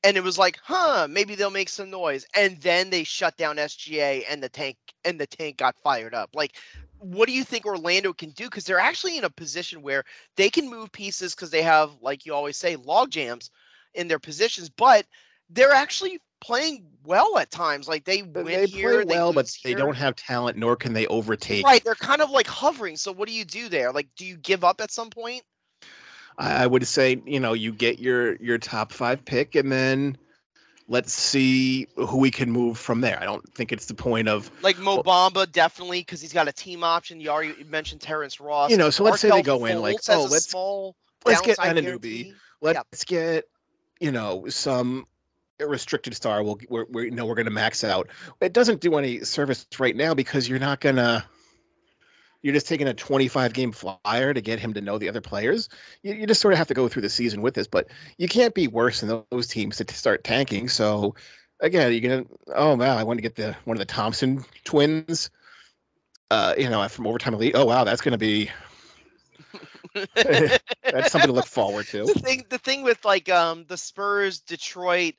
And 0.05 0.17
it 0.17 0.23
was 0.23 0.39
like, 0.39 0.61
huh, 0.63 1.09
maybe 1.11 1.35
they'll 1.35 1.51
make 1.51 1.69
some 1.69 1.91
noise. 1.91 2.25
And 2.37 2.57
then 2.61 2.91
they 2.91 3.03
shut 3.03 3.37
down 3.37 3.57
SGA 3.57 4.23
and 4.29 4.41
the 4.41 4.49
tank 4.49 4.77
and 5.05 5.19
the 5.19 5.27
tank 5.27 5.57
got 5.57 5.75
fired 5.83 6.15
up. 6.15 6.31
Like, 6.35 6.55
what 7.01 7.27
do 7.27 7.33
you 7.33 7.43
think 7.43 7.67
Orlando 7.67 8.13
can 8.13 8.31
do? 8.31 8.45
Because 8.45 8.65
they're 8.65 8.79
actually 8.79 9.19
in 9.19 9.25
a 9.25 9.31
position 9.31 9.83
where 9.83 10.05
they 10.37 10.51
can 10.51 10.71
move 10.71 10.93
pieces 10.93 11.35
because 11.35 11.51
they 11.51 11.63
have, 11.63 11.91
like 12.01 12.25
you 12.25 12.33
always 12.33 12.57
say, 12.57 12.77
log 12.77 13.11
jams 13.11 13.51
in 13.95 14.07
their 14.07 14.21
positions, 14.21 14.69
but 14.69 15.05
they're 15.51 15.73
actually 15.73 16.21
playing 16.41 16.87
well 17.05 17.39
at 17.39 17.51
times. 17.51 17.89
Like 17.89 18.05
they 18.05 18.23
win 18.23 18.47
they 18.47 18.67
here, 18.67 19.05
play 19.05 19.17
well, 19.17 19.33
but 19.33 19.47
lose 19.47 19.61
they 19.63 19.75
don't 19.75 19.97
have 19.97 20.17
talent, 20.17 20.57
nor 20.57 20.77
can 20.77 20.93
they 20.93 21.07
overtake. 21.07 21.65
Right, 21.65 21.83
they're 21.83 21.95
kind 21.95 22.21
of 22.21 22.31
like 22.31 22.47
hovering. 22.47 22.97
So 22.97 23.13
what 23.13 23.29
do 23.29 23.35
you 23.35 23.45
do 23.45 23.69
there? 23.69 23.93
Like, 23.93 24.09
do 24.17 24.25
you 24.25 24.37
give 24.37 24.65
up 24.65 24.81
at 24.81 24.91
some 24.91 25.11
point? 25.11 25.43
I 26.39 26.65
I 26.65 26.67
would 26.67 26.87
say 26.87 27.21
you 27.27 27.41
know 27.41 27.53
you 27.53 27.73
get 27.73 27.99
your 27.99 28.37
your 28.37 28.59
top 28.59 28.93
five 28.93 29.25
pick, 29.25 29.55
and 29.55 29.73
then 29.73 30.17
let's 30.89 31.13
see 31.13 31.87
who 31.97 32.19
we 32.19 32.31
can 32.31 32.51
move 32.51 32.79
from 32.79 33.01
there. 33.01 33.19
I 33.21 33.25
don't 33.25 33.47
think 33.55 33.73
it's 33.73 33.87
the 33.87 33.95
point 33.95 34.29
of 34.29 34.51
Like 34.63 34.79
oh 34.79 34.83
Mo 34.83 35.03
Bamba, 35.03 35.51
definitely, 35.51 36.01
because 36.01 36.21
he's 36.21 36.33
got 36.33 36.49
a 36.49 36.53
team 36.53 36.85
option. 36.85 37.21
You 37.21 37.31
already 37.31 37.65
mentioned 37.65 38.01
Terrence 38.01 38.41
Ross. 38.41 38.71
You 38.71 38.77
know, 38.77 38.91
so 38.91 39.05
let's 39.05 39.21
say 39.21 39.31
they 39.31 39.43
go 39.43 39.65
in 39.67 39.81
like, 39.81 39.97
oh, 40.09 40.29
let's- 40.31 40.51
small 40.51 40.97
let's 41.25 41.41
get 41.43 41.59
Anunoby. 41.59 42.35
let's 42.61 43.05
get 43.05 43.45
you 44.01 44.13
know 44.13 44.45
some 44.49 45.07
restricted 45.67 46.15
star 46.15 46.43
we'll 46.43 46.59
we're, 46.69 46.87
you 47.05 47.11
know 47.11 47.27
we're 47.27 47.35
going 47.35 47.45
to 47.45 47.51
max 47.51 47.85
out 47.85 48.09
it 48.41 48.53
doesn't 48.53 48.81
do 48.81 48.97
any 48.97 49.21
service 49.21 49.67
right 49.79 49.97
now 49.97 50.15
because 50.15 50.49
you're 50.49 50.59
not 50.59 50.81
going 50.81 50.97
to 50.97 51.25
you're 52.43 52.55
just 52.55 52.69
taking 52.69 52.87
a 52.87 52.95
25 52.95 53.53
game 53.53 53.73
flyer 53.73 54.33
to 54.33 54.41
get 54.41 54.61
him 54.61 54.73
to 54.73 54.81
know 54.81 54.99
the 54.99 55.09
other 55.09 55.21
players 55.21 55.69
you, 56.03 56.15
you 56.15 56.27
just 56.27 56.41
sort 56.41 56.55
of 56.55 56.59
have 56.59 56.69
to 56.69 56.75
go 56.75 56.89
through 56.89 57.03
the 57.03 57.09
season 57.09 57.43
with 57.43 57.55
this 57.55 57.67
but 57.67 57.89
you 58.19 58.29
can't 58.29 58.55
be 58.55 58.69
worse 58.69 59.01
than 59.01 59.25
those 59.31 59.49
teams 59.49 59.77
to 59.77 59.95
start 59.95 60.23
tanking 60.25 60.69
so 60.69 61.15
again, 61.61 61.93
you're 61.93 62.01
gonna. 62.01 62.25
Oh 62.55 62.77
wow, 62.77 62.97
I 62.97 63.05
want 63.05 63.19
to 63.19 63.23
get 63.23 63.37
the 63.37 63.57
one 63.65 63.77
of 63.77 63.79
the 63.79 63.85
Thompson 63.85 64.45
twins. 64.65 65.31
Uh, 66.31 66.55
you 66.59 66.69
know, 66.69 66.87
from 66.89 67.07
overtime 67.07 67.35
elite. 67.35 67.55
Oh 67.55 67.65
wow, 67.65 67.85
that's 67.85 68.01
gonna 68.01 68.19
be 68.19 68.51
that's 70.15 71.11
something 71.11 71.29
to 71.29 71.33
look 71.33 71.47
forward 71.47 71.87
to. 71.87 72.05
the 72.05 72.15
thing 72.15 72.45
the 72.49 72.59
thing 72.59 72.83
with 72.83 73.05
like 73.05 73.29
um 73.29 73.65
the 73.69 73.77
Spurs, 73.77 74.41
Detroit, 74.41 75.15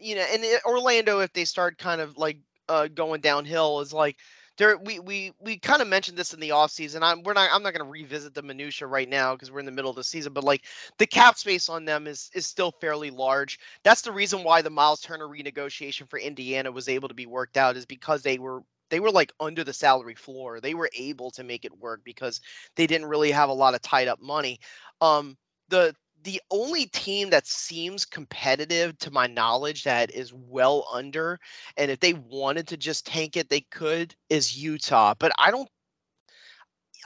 you 0.00 0.14
know, 0.14 0.24
and 0.32 0.44
Orlando 0.64 1.20
if 1.20 1.32
they 1.32 1.44
start 1.44 1.78
kind 1.78 2.00
of 2.00 2.16
like 2.16 2.38
uh 2.68 2.88
going 2.88 3.20
downhill 3.20 3.80
is 3.80 3.92
like 3.92 4.16
there 4.56 4.78
we 4.78 5.00
we 5.00 5.32
we 5.40 5.58
kind 5.58 5.82
of 5.82 5.88
mentioned 5.88 6.16
this 6.16 6.32
in 6.32 6.40
the 6.40 6.50
offseason. 6.50 7.02
I'm 7.02 7.22
we're 7.22 7.32
not 7.32 7.50
I'm 7.52 7.62
not 7.62 7.74
going 7.74 7.84
to 7.84 7.90
revisit 7.90 8.34
the 8.34 8.42
minutia 8.42 8.86
right 8.86 9.08
now 9.08 9.34
because 9.34 9.50
we're 9.50 9.60
in 9.60 9.66
the 9.66 9.72
middle 9.72 9.90
of 9.90 9.96
the 9.96 10.04
season, 10.04 10.32
but 10.32 10.44
like 10.44 10.64
the 10.98 11.06
cap 11.06 11.36
space 11.36 11.68
on 11.68 11.84
them 11.84 12.06
is 12.06 12.30
is 12.34 12.46
still 12.46 12.72
fairly 12.80 13.10
large. 13.10 13.58
That's 13.82 14.02
the 14.02 14.12
reason 14.12 14.44
why 14.44 14.62
the 14.62 14.70
Miles 14.70 15.00
Turner 15.00 15.26
renegotiation 15.26 16.08
for 16.08 16.18
Indiana 16.18 16.70
was 16.70 16.88
able 16.88 17.08
to 17.08 17.14
be 17.14 17.26
worked 17.26 17.56
out 17.56 17.76
is 17.76 17.84
because 17.86 18.22
they 18.22 18.38
were 18.38 18.62
they 18.90 19.00
were 19.00 19.10
like 19.10 19.32
under 19.40 19.64
the 19.64 19.72
salary 19.72 20.14
floor. 20.14 20.60
They 20.60 20.74
were 20.74 20.90
able 20.96 21.30
to 21.32 21.42
make 21.42 21.64
it 21.64 21.76
work 21.78 22.02
because 22.04 22.40
they 22.76 22.86
didn't 22.86 23.08
really 23.08 23.32
have 23.32 23.48
a 23.48 23.52
lot 23.54 23.74
of 23.74 23.82
tied 23.82 24.08
up 24.08 24.20
money. 24.20 24.60
Um, 25.00 25.36
the 25.68 25.94
the 26.24 26.40
only 26.50 26.86
team 26.86 27.30
that 27.30 27.46
seems 27.46 28.04
competitive 28.04 28.98
to 28.98 29.10
my 29.10 29.26
knowledge 29.26 29.84
that 29.84 30.10
is 30.10 30.32
well 30.32 30.88
under 30.92 31.38
and 31.76 31.90
if 31.90 32.00
they 32.00 32.14
wanted 32.14 32.66
to 32.68 32.76
just 32.76 33.06
tank 33.06 33.36
it 33.36 33.48
they 33.48 33.60
could 33.70 34.14
is 34.30 34.56
Utah 34.56 35.14
but 35.18 35.32
I 35.38 35.50
don't 35.50 35.68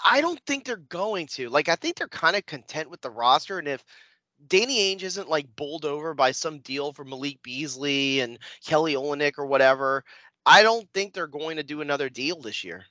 I 0.04 0.20
don't 0.20 0.40
think 0.46 0.64
they're 0.64 0.76
going 0.76 1.26
to 1.28 1.48
like 1.50 1.68
I 1.68 1.76
think 1.76 1.96
they're 1.96 2.08
kind 2.08 2.36
of 2.36 2.46
content 2.46 2.90
with 2.90 3.00
the 3.00 3.10
roster 3.10 3.58
and 3.58 3.68
if 3.68 3.84
Danny 4.46 4.94
Ainge 4.94 5.02
isn't 5.02 5.28
like 5.28 5.54
bowled 5.56 5.84
over 5.84 6.14
by 6.14 6.30
some 6.32 6.60
deal 6.60 6.92
for 6.92 7.04
Malik 7.04 7.42
Beasley 7.42 8.20
and 8.20 8.38
Kelly 8.64 8.94
Olynyk 8.94 9.38
or 9.38 9.46
whatever 9.46 10.04
I 10.46 10.62
don't 10.62 10.88
think 10.94 11.12
they're 11.12 11.26
going 11.26 11.56
to 11.56 11.64
do 11.64 11.80
another 11.80 12.08
deal 12.08 12.40
this 12.40 12.64
year 12.64 12.84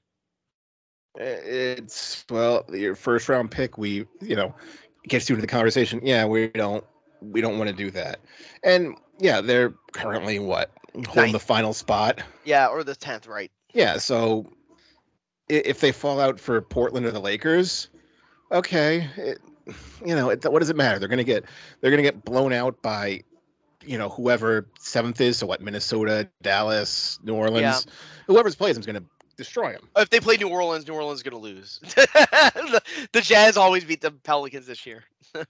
eh, 1.20 1.40
It's 1.78 2.26
well, 2.30 2.66
your 2.74 2.96
first 2.96 3.30
round 3.30 3.52
pick. 3.52 3.78
We, 3.78 4.06
you 4.22 4.36
know, 4.36 4.54
gets 5.08 5.30
you 5.30 5.36
into 5.36 5.42
the 5.42 5.48
conversation. 5.48 6.00
Yeah, 6.04 6.26
we 6.26 6.50
don't, 6.50 6.84
we 7.22 7.42
don't 7.42 7.58
want 7.58 7.70
to 7.70 7.76
do 7.76 7.92
that. 7.92 8.20
And 8.64 8.96
yeah, 9.20 9.42
they're 9.42 9.74
currently 9.94 10.40
what 10.40 10.72
holding 11.08 11.32
the 11.32 11.40
final 11.40 11.74
spot. 11.74 12.22
yeah 12.44 12.68
or 12.68 12.84
the 12.84 12.96
10th 12.96 13.28
right 13.28 13.52
Yeah, 13.74 13.98
so 13.98 14.52
if 15.50 15.80
they 15.80 15.92
fall 15.92 16.20
out 16.20 16.40
for 16.40 16.62
Portland 16.62 17.06
or 17.06 17.12
the 17.12 17.20
Lakers, 17.20 17.90
okay, 18.52 19.10
it, 19.16 19.40
you 20.06 20.16
know, 20.16 20.30
it, 20.30 20.44
what 20.52 20.60
does 20.60 20.70
it 20.70 20.76
matter? 20.76 21.00
They're 21.00 21.10
gonna 21.10 21.24
get 21.24 21.46
they're 21.82 21.92
gonna 21.92 22.04
get 22.04 22.26
blown 22.26 22.54
out 22.54 22.82
by, 22.82 23.22
you 23.86 23.98
know, 23.98 24.10
whoever 24.10 24.68
seventh 24.80 25.22
is. 25.22 25.38
So 25.38 25.48
what? 25.48 25.62
Minnesota, 25.62 26.28
Dallas, 26.42 27.20
New 27.24 27.36
Orleans, 27.36 27.88
whoever's 28.28 28.56
plays 28.56 28.76
them 28.76 28.82
is 28.82 28.86
gonna 28.86 29.04
destroy 29.38 29.74
them. 29.74 29.88
If 29.96 30.10
they 30.10 30.20
play 30.20 30.38
New 30.38 30.50
Orleans, 30.50 30.88
New 30.88 30.94
Orleans 30.94 31.20
is 31.20 31.24
going 31.24 31.32
to 31.32 31.38
lose. 31.38 31.80
the, 31.80 32.82
the 33.14 33.22
Jazz 33.22 33.56
always 33.58 33.86
beat 33.86 34.02
the 34.02 34.12
Pelicans 34.12 34.66
this 34.66 34.86
year. 34.86 35.04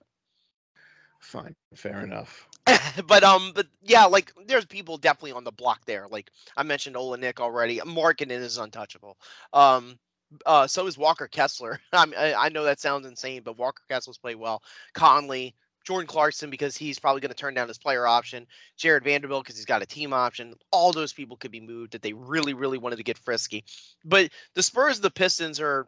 Fine, 1.20 1.56
fair 1.76 2.02
enough. 2.02 2.48
but 3.08 3.24
um, 3.24 3.52
but 3.56 3.68
yeah, 3.82 4.06
like 4.06 4.32
there's 4.46 4.66
people 4.66 4.98
definitely 4.98 5.32
on 5.32 5.44
the 5.44 5.52
block 5.52 5.86
there. 5.86 6.08
Like 6.10 6.32
I 6.56 6.64
mentioned 6.64 6.96
Nick 7.20 7.40
already. 7.40 7.80
Markkanen 7.80 8.32
is 8.32 8.58
untouchable. 8.58 9.18
Um, 9.54 9.98
uh, 10.46 10.68
so 10.68 10.86
is 10.86 10.98
Walker 10.98 11.28
Kessler. 11.28 11.80
I, 11.94 12.06
mean, 12.06 12.16
I 12.18 12.34
I 12.34 12.50
know 12.50 12.64
that 12.66 12.80
sounds 12.80 13.08
insane, 13.08 13.42
but 13.44 13.58
Walker 13.58 13.84
Kessler's 13.90 14.18
played 14.18 14.36
well. 14.36 14.62
Conley, 14.94 15.56
Jordan 15.88 16.06
Clarkson 16.06 16.50
because 16.50 16.76
he's 16.76 17.00
probably 17.00 17.22
going 17.22 17.32
to 17.32 17.36
turn 17.36 17.54
down 17.54 17.70
his 17.70 17.78
player 17.78 18.06
option. 18.06 18.46
Jarred 18.76 19.06
Vanderbilt 19.06 19.46
because 19.46 19.56
he's 19.56 19.66
got 19.66 19.82
a 19.82 19.86
team 19.86 20.12
option. 20.12 20.54
All 20.70 20.92
those 20.92 21.14
people 21.14 21.38
could 21.38 21.50
be 21.50 21.62
moved 21.62 21.94
that 21.94 22.02
they 22.02 22.12
really, 22.12 22.54
really 22.54 22.78
wanted 22.78 22.98
to 22.98 23.04
get 23.04 23.18
frisky. 23.18 23.64
But 24.04 24.30
the 24.54 24.62
Spurs, 24.62 25.00
the 25.00 25.10
Pistons 25.10 25.62
are 25.62 25.88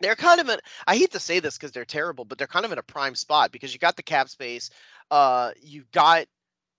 they're 0.00 0.16
kind 0.16 0.38
of 0.38 0.50
in 0.50 0.58
I 0.86 0.96
hate 0.96 1.12
to 1.12 1.18
say 1.18 1.40
this 1.40 1.56
because 1.56 1.72
they're 1.72 1.86
terrible, 1.86 2.26
but 2.26 2.36
they're 2.36 2.46
kind 2.46 2.66
of 2.66 2.72
in 2.72 2.78
a 2.78 2.82
prime 2.82 3.14
spot 3.14 3.52
because 3.52 3.72
you 3.72 3.78
got 3.78 3.96
the 3.96 4.02
cap 4.02 4.28
space. 4.28 4.68
Uh, 5.10 5.52
you 5.62 5.84
got 5.92 6.26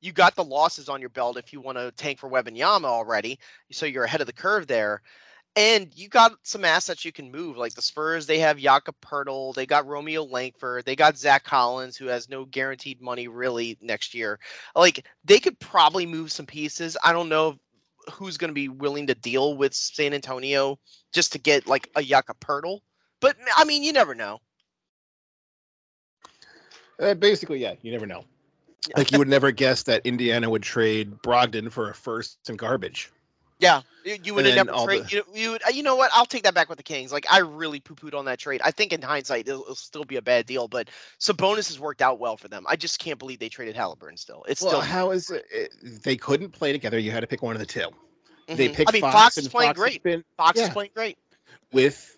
you 0.02 0.12
got 0.12 0.36
the 0.36 0.44
losses 0.44 0.90
on 0.90 1.00
your 1.00 1.10
belt 1.10 1.38
if 1.38 1.54
you 1.54 1.60
want 1.60 1.80
to 1.80 1.92
tank 1.94 2.20
for 2.20 2.28
Web 2.28 2.48
and 2.48 2.56
Yama 2.58 2.88
already, 2.88 3.40
so 3.72 3.88
you're 3.88 4.04
ahead 4.04 4.22
of 4.22 4.28
the 4.28 4.34
curve 4.34 4.68
there. 4.68 5.02
And 5.56 5.92
you 5.96 6.10
got 6.10 6.34
some 6.42 6.66
assets 6.66 7.06
you 7.06 7.12
can 7.12 7.32
move, 7.32 7.58
like 7.58 7.76
the 7.76 7.82
Spurs. 7.82 8.26
They 8.26 8.40
have 8.40 8.58
Jakob 8.58 8.96
Poeltl. 9.02 9.54
They 9.54 9.68
got 9.68 9.86
Romeo 9.86 10.24
Langford. 10.24 10.86
They 10.86 10.96
got 10.96 11.16
Zach 11.16 11.44
Collins, 11.44 11.96
who 11.96 12.08
has 12.08 12.28
no 12.28 12.46
guaranteed 12.46 13.02
money 13.02 13.28
really 13.28 13.78
next 13.80 14.16
year. 14.16 14.40
Like 14.76 15.06
they 15.24 15.40
could 15.40 15.60
probably 15.60 16.08
move 16.08 16.32
some 16.32 16.48
pieces. 16.48 16.98
I 17.04 17.14
don't 17.14 17.30
know 17.30 17.60
who's 18.12 18.36
going 18.38 18.50
to 18.50 18.56
be 18.56 18.68
willing 18.68 19.06
to 19.08 19.16
deal 19.16 19.56
with 19.56 19.76
San 19.76 20.14
Antonio 20.14 20.80
just 21.14 21.32
to 21.34 21.40
get 21.40 21.68
like 21.68 21.88
a 21.96 22.02
Jakob 22.02 22.40
Poeltl. 22.40 22.80
But 23.20 23.38
I 23.56 23.64
mean, 23.64 23.84
you 23.84 23.94
never 23.94 24.16
know. 24.16 24.42
Uh, 27.00 27.14
basically, 27.14 27.60
yeah, 27.60 27.74
you 27.82 27.92
never 27.92 28.06
know. 28.08 28.26
Like 28.98 29.12
you 29.12 29.20
would 29.20 29.30
never 29.30 29.52
guess 29.52 29.84
that 29.84 30.06
Indiana 30.06 30.50
would 30.50 30.64
trade 30.64 31.14
Brogdon 31.22 31.72
for 31.72 31.90
a 31.90 31.94
first 31.94 32.50
and 32.50 32.58
garbage. 32.58 33.12
Yeah, 33.60 33.82
you, 34.04 34.34
would 34.34 34.46
have 34.46 34.56
never 34.56 34.86
trade. 34.86 35.04
the- 35.06 35.16
You, 35.16 35.24
you 35.34 35.52
would. 35.52 35.64
uh, 35.64 35.70
You 35.72 35.84
know 35.84 35.96
what? 35.96 36.12
I'll 36.14 36.26
take 36.26 36.44
that 36.44 36.54
back 36.54 36.68
with 36.70 36.78
the 36.78 36.84
Kings. 36.84 37.12
Like 37.14 37.26
I 37.32 37.40
really 37.40 37.80
poo-pooed 37.80 38.14
on 38.14 38.26
that 38.26 38.40
trade. 38.40 38.62
I 38.64 38.72
think 38.72 38.92
in 38.92 39.02
hindsight 39.02 39.48
it'll, 39.48 39.62
it'll 39.62 39.76
still 39.76 40.04
be 40.04 40.18
a 40.18 40.22
bad 40.22 40.46
deal, 40.46 40.68
but 40.68 40.90
Sabonis 41.20 41.68
has 41.70 41.80
worked 41.80 42.02
out 42.02 42.20
well 42.20 42.36
for 42.36 42.48
them. 42.50 42.66
I 42.68 42.76
just 42.76 43.00
can't 43.00 43.18
believe 43.20 43.40
they 43.40 43.50
traded 43.50 43.76
Halliburton. 43.76 44.18
Still, 44.18 44.44
it's 44.50 44.62
Well, 44.62 44.72
still. 44.72 44.82
how 44.82 45.12
is 45.12 45.30
it, 45.30 45.46
it? 45.52 45.72
They 46.04 46.16
couldn't 46.18 46.50
play 46.50 46.72
together. 46.74 47.00
You 47.00 47.12
had 47.12 47.22
to 47.22 47.28
pick 47.28 47.42
one 47.42 47.56
of 47.56 47.60
the 47.60 47.66
2 47.66 47.90
They 48.48 48.68
Mhm. 48.70 48.74
picked 48.74 48.90
I 48.90 48.94
mean, 48.94 49.02
Fox, 49.02 49.14
Fox 49.16 49.38
is 49.38 49.48
playing 49.48 49.70
Fox 49.70 49.80
great. 49.80 50.04
Been, 50.04 50.24
Fox 50.36 50.60
is 50.60 50.70
playing 50.70 50.92
great. 50.94 51.18
with 51.72 52.18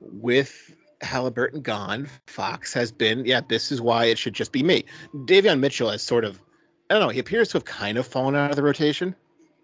with 0.00 0.76
Halliburton 1.00 1.60
gone, 1.62 2.08
Fox 2.26 2.72
has 2.74 2.92
been. 2.92 3.24
Yeah, 3.24 3.40
this 3.48 3.72
is 3.72 3.80
why 3.80 4.04
it 4.06 4.18
should 4.18 4.34
just 4.34 4.52
be 4.52 4.62
me. 4.62 4.84
Davion 5.14 5.58
Mitchell 5.58 5.90
has 5.90 6.02
sort 6.02 6.24
of. 6.24 6.40
I 6.90 6.94
don't 6.94 7.02
know. 7.02 7.08
He 7.08 7.18
appears 7.18 7.48
to 7.48 7.54
have 7.54 7.64
kind 7.64 7.96
of 7.98 8.06
fallen 8.06 8.34
out 8.34 8.50
of 8.50 8.56
the 8.56 8.62
rotation. 8.62 9.16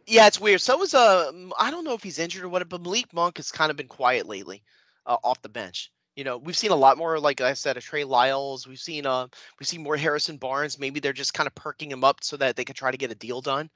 Yeah, 0.06 0.26
it's 0.26 0.40
weird. 0.40 0.60
So 0.60 0.82
is 0.82 0.94
uh, 0.94 1.30
I 1.58 1.70
don't 1.70 1.84
know 1.84 1.94
if 1.94 2.02
he's 2.02 2.18
injured 2.18 2.44
or 2.44 2.48
what, 2.48 2.68
but 2.68 2.82
Malik 2.82 3.12
Monk 3.12 3.36
has 3.36 3.52
kind 3.52 3.70
of 3.70 3.76
been 3.76 3.88
quiet 3.88 4.26
lately, 4.26 4.62
uh, 5.06 5.16
off 5.22 5.42
the 5.42 5.48
bench. 5.48 5.92
You 6.16 6.24
know, 6.24 6.36
we've 6.38 6.56
seen 6.56 6.72
a 6.72 6.76
lot 6.76 6.98
more, 6.98 7.18
like 7.20 7.40
I 7.40 7.54
said, 7.54 7.76
of 7.76 7.84
Trey 7.84 8.04
Lyles. 8.04 8.66
We've 8.66 8.78
seen 8.78 9.06
uh, 9.06 9.28
we've 9.58 9.68
seen 9.68 9.82
more 9.82 9.96
Harrison 9.96 10.36
Barnes. 10.36 10.78
Maybe 10.78 11.00
they're 11.00 11.12
just 11.12 11.34
kind 11.34 11.46
of 11.46 11.54
perking 11.54 11.90
him 11.90 12.04
up 12.04 12.18
so 12.22 12.36
that 12.38 12.56
they 12.56 12.64
can 12.64 12.74
try 12.74 12.90
to 12.90 12.96
get 12.98 13.12
a 13.12 13.14
deal 13.14 13.40
done. 13.40 13.70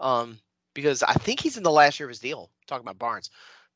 Um, 0.00 0.38
because 0.74 1.02
I 1.02 1.14
think 1.14 1.40
he's 1.40 1.56
in 1.56 1.62
the 1.64 1.70
last 1.70 2.00
year 2.00 2.08
of 2.08 2.10
his 2.10 2.20
deal. 2.20 2.50
Talking 2.66 2.84
about 2.84 2.98
Barnes, 2.98 3.30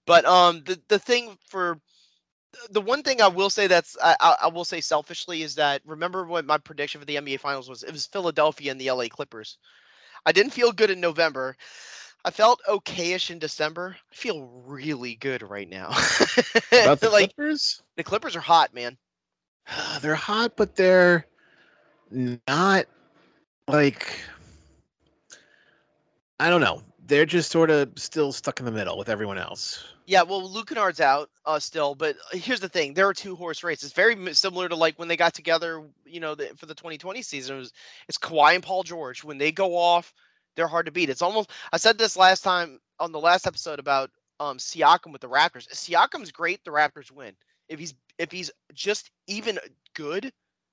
but 0.07 0.25
um, 0.27 0.63
the 0.65 0.81
the 0.89 0.99
thing 0.99 1.37
for 1.47 1.81
the 2.71 2.81
one 2.81 3.03
thing 3.03 3.21
I 3.21 3.29
will 3.29 3.51
say 3.51 3.67
that's 3.67 3.97
I 4.03 4.17
I 4.43 4.49
will 4.49 4.65
say 4.65 4.81
selfishly 4.81 5.43
is 5.43 5.55
that 5.57 5.83
remember 5.85 6.25
what 6.27 6.45
my 6.47 6.59
prediction 6.59 7.01
for 7.01 7.05
the 7.07 7.17
NBA 7.17 7.39
Finals 7.39 7.69
was? 7.69 7.83
It 7.83 7.93
was 7.93 8.07
Philadelphia 8.07 8.71
and 8.71 8.81
the 8.81 8.91
LA 8.91 9.09
Clippers. 9.09 9.59
I 10.29 10.33
didn't 10.33 10.53
feel 10.53 10.73
good 10.73 10.91
in 10.91 11.01
November. 11.01 11.57
I 12.23 12.31
felt 12.31 12.61
okayish 12.69 13.31
in 13.31 13.39
December. 13.39 13.97
I 14.13 14.15
feel 14.15 14.45
really 14.67 15.15
good 15.15 15.41
right 15.41 15.67
now. 15.67 15.87
About 16.71 17.01
the 17.01 17.09
like 17.11 17.35
Clippers, 17.35 17.83
the 17.97 18.05
Clippers 18.05 18.37
are 18.37 18.41
hot, 18.41 18.75
man. 18.75 18.99
they're 20.03 20.15
hot, 20.15 20.53
but 20.55 20.77
they're 20.77 21.25
not 22.11 22.85
like. 23.69 24.21
I 26.39 26.51
don't 26.51 26.61
know. 26.61 26.83
They're 27.09 27.27
just 27.27 27.51
sort 27.51 27.71
of 27.71 27.91
still 27.97 28.33
stuck 28.33 28.61
in 28.61 28.67
the 28.67 28.71
middle 28.71 28.99
with 28.99 29.09
everyone 29.09 29.39
else. 29.39 29.83
Yeah, 30.05 30.23
well, 30.23 30.47
Luke 30.47 30.69
Kennard's 30.69 31.01
out 31.01 31.31
uh, 31.47 31.59
still, 31.59 31.95
but 31.95 32.17
here's 32.33 32.61
the 32.61 32.69
thing: 32.69 32.95
there 32.95 33.09
are 33.09 33.15
two 33.15 33.35
horse 33.35 33.65
races. 33.65 33.85
It's 33.85 33.93
very 33.95 34.35
similar 34.35 34.69
to 34.69 34.77
like 34.77 34.99
when 34.99 35.09
they 35.09 35.17
got 35.17 35.33
together, 35.35 35.83
you 36.05 36.21
know, 36.21 36.35
the, 36.35 36.49
for 36.57 36.67
the 36.67 36.75
2020 36.75 37.23
season. 37.23 37.57
It 37.57 37.59
was 37.61 37.73
it's 38.09 38.19
Kawhi 38.19 38.55
and 38.55 38.63
Paul 38.63 38.83
George. 38.83 39.25
When 39.25 39.39
they 39.39 39.51
go 39.51 39.75
off, 39.77 40.13
they're 40.55 40.67
hard 40.67 40.85
to 40.87 40.93
beat. 40.93 41.09
It's 41.09 41.23
almost 41.23 41.51
I 41.73 41.79
said 41.79 41.97
this 41.97 42.17
last 42.17 42.43
time 42.43 42.79
on 43.01 43.13
the 43.13 43.21
last 43.21 43.47
episode 43.47 43.79
about 43.79 44.11
um 44.39 44.59
Siakam 44.59 45.13
with 45.13 45.23
the 45.23 45.29
Raptors. 45.29 45.67
If 45.71 45.77
Siakam's 45.77 46.31
great, 46.31 46.63
the 46.65 46.71
Raptors 46.73 47.11
win. 47.11 47.35
If 47.71 47.79
he's 47.79 47.95
if 48.19 48.31
he's 48.31 48.51
just 48.75 49.11
even 49.27 49.59
good, 49.95 50.31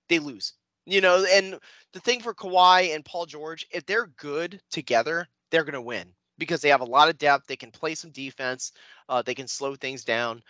they 0.10 0.20
lose. 0.20 0.54
You 0.86 1.00
know, 1.02 1.26
and 1.32 1.60
the 1.94 2.00
thing 2.02 2.20
for 2.20 2.34
Kawhi 2.34 2.94
and 2.94 3.06
Paul 3.06 3.26
George, 3.26 3.66
if 3.72 3.86
they're 3.86 4.08
good 4.18 4.62
together, 4.70 5.28
they're 5.50 5.64
gonna 5.64 5.82
win 5.82 6.14
because 6.38 6.62
they 6.62 6.70
have 6.70 6.82
a 6.82 6.86
lot 6.86 7.10
of 7.10 7.18
depth. 7.18 7.48
They 7.48 7.56
can 7.56 7.72
play 7.72 7.96
some 7.96 8.12
defense. 8.12 8.72
Uh, 9.10 9.22
they 9.22 9.36
can 9.36 9.48
slow 9.48 9.76
things 9.76 10.04
down. 10.04 10.42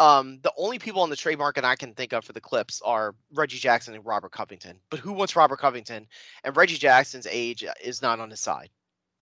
Um, 0.00 0.38
the 0.42 0.52
only 0.56 0.78
people 0.78 1.02
on 1.02 1.10
the 1.10 1.16
trade 1.16 1.38
market 1.38 1.64
I 1.64 1.74
can 1.74 1.92
think 1.92 2.12
of 2.12 2.24
for 2.24 2.32
the 2.32 2.40
Clips 2.40 2.80
are 2.84 3.14
Reggie 3.34 3.58
Jackson 3.58 3.94
and 3.94 4.06
Robert 4.06 4.30
Covington. 4.30 4.78
But 4.90 5.00
who 5.00 5.12
wants 5.12 5.34
Robert 5.34 5.58
Covington? 5.58 6.06
And 6.44 6.56
Reggie 6.56 6.76
Jackson's 6.76 7.26
age 7.28 7.64
uh, 7.64 7.72
is 7.82 8.00
not 8.00 8.20
on 8.20 8.30
his 8.30 8.40
side. 8.40 8.70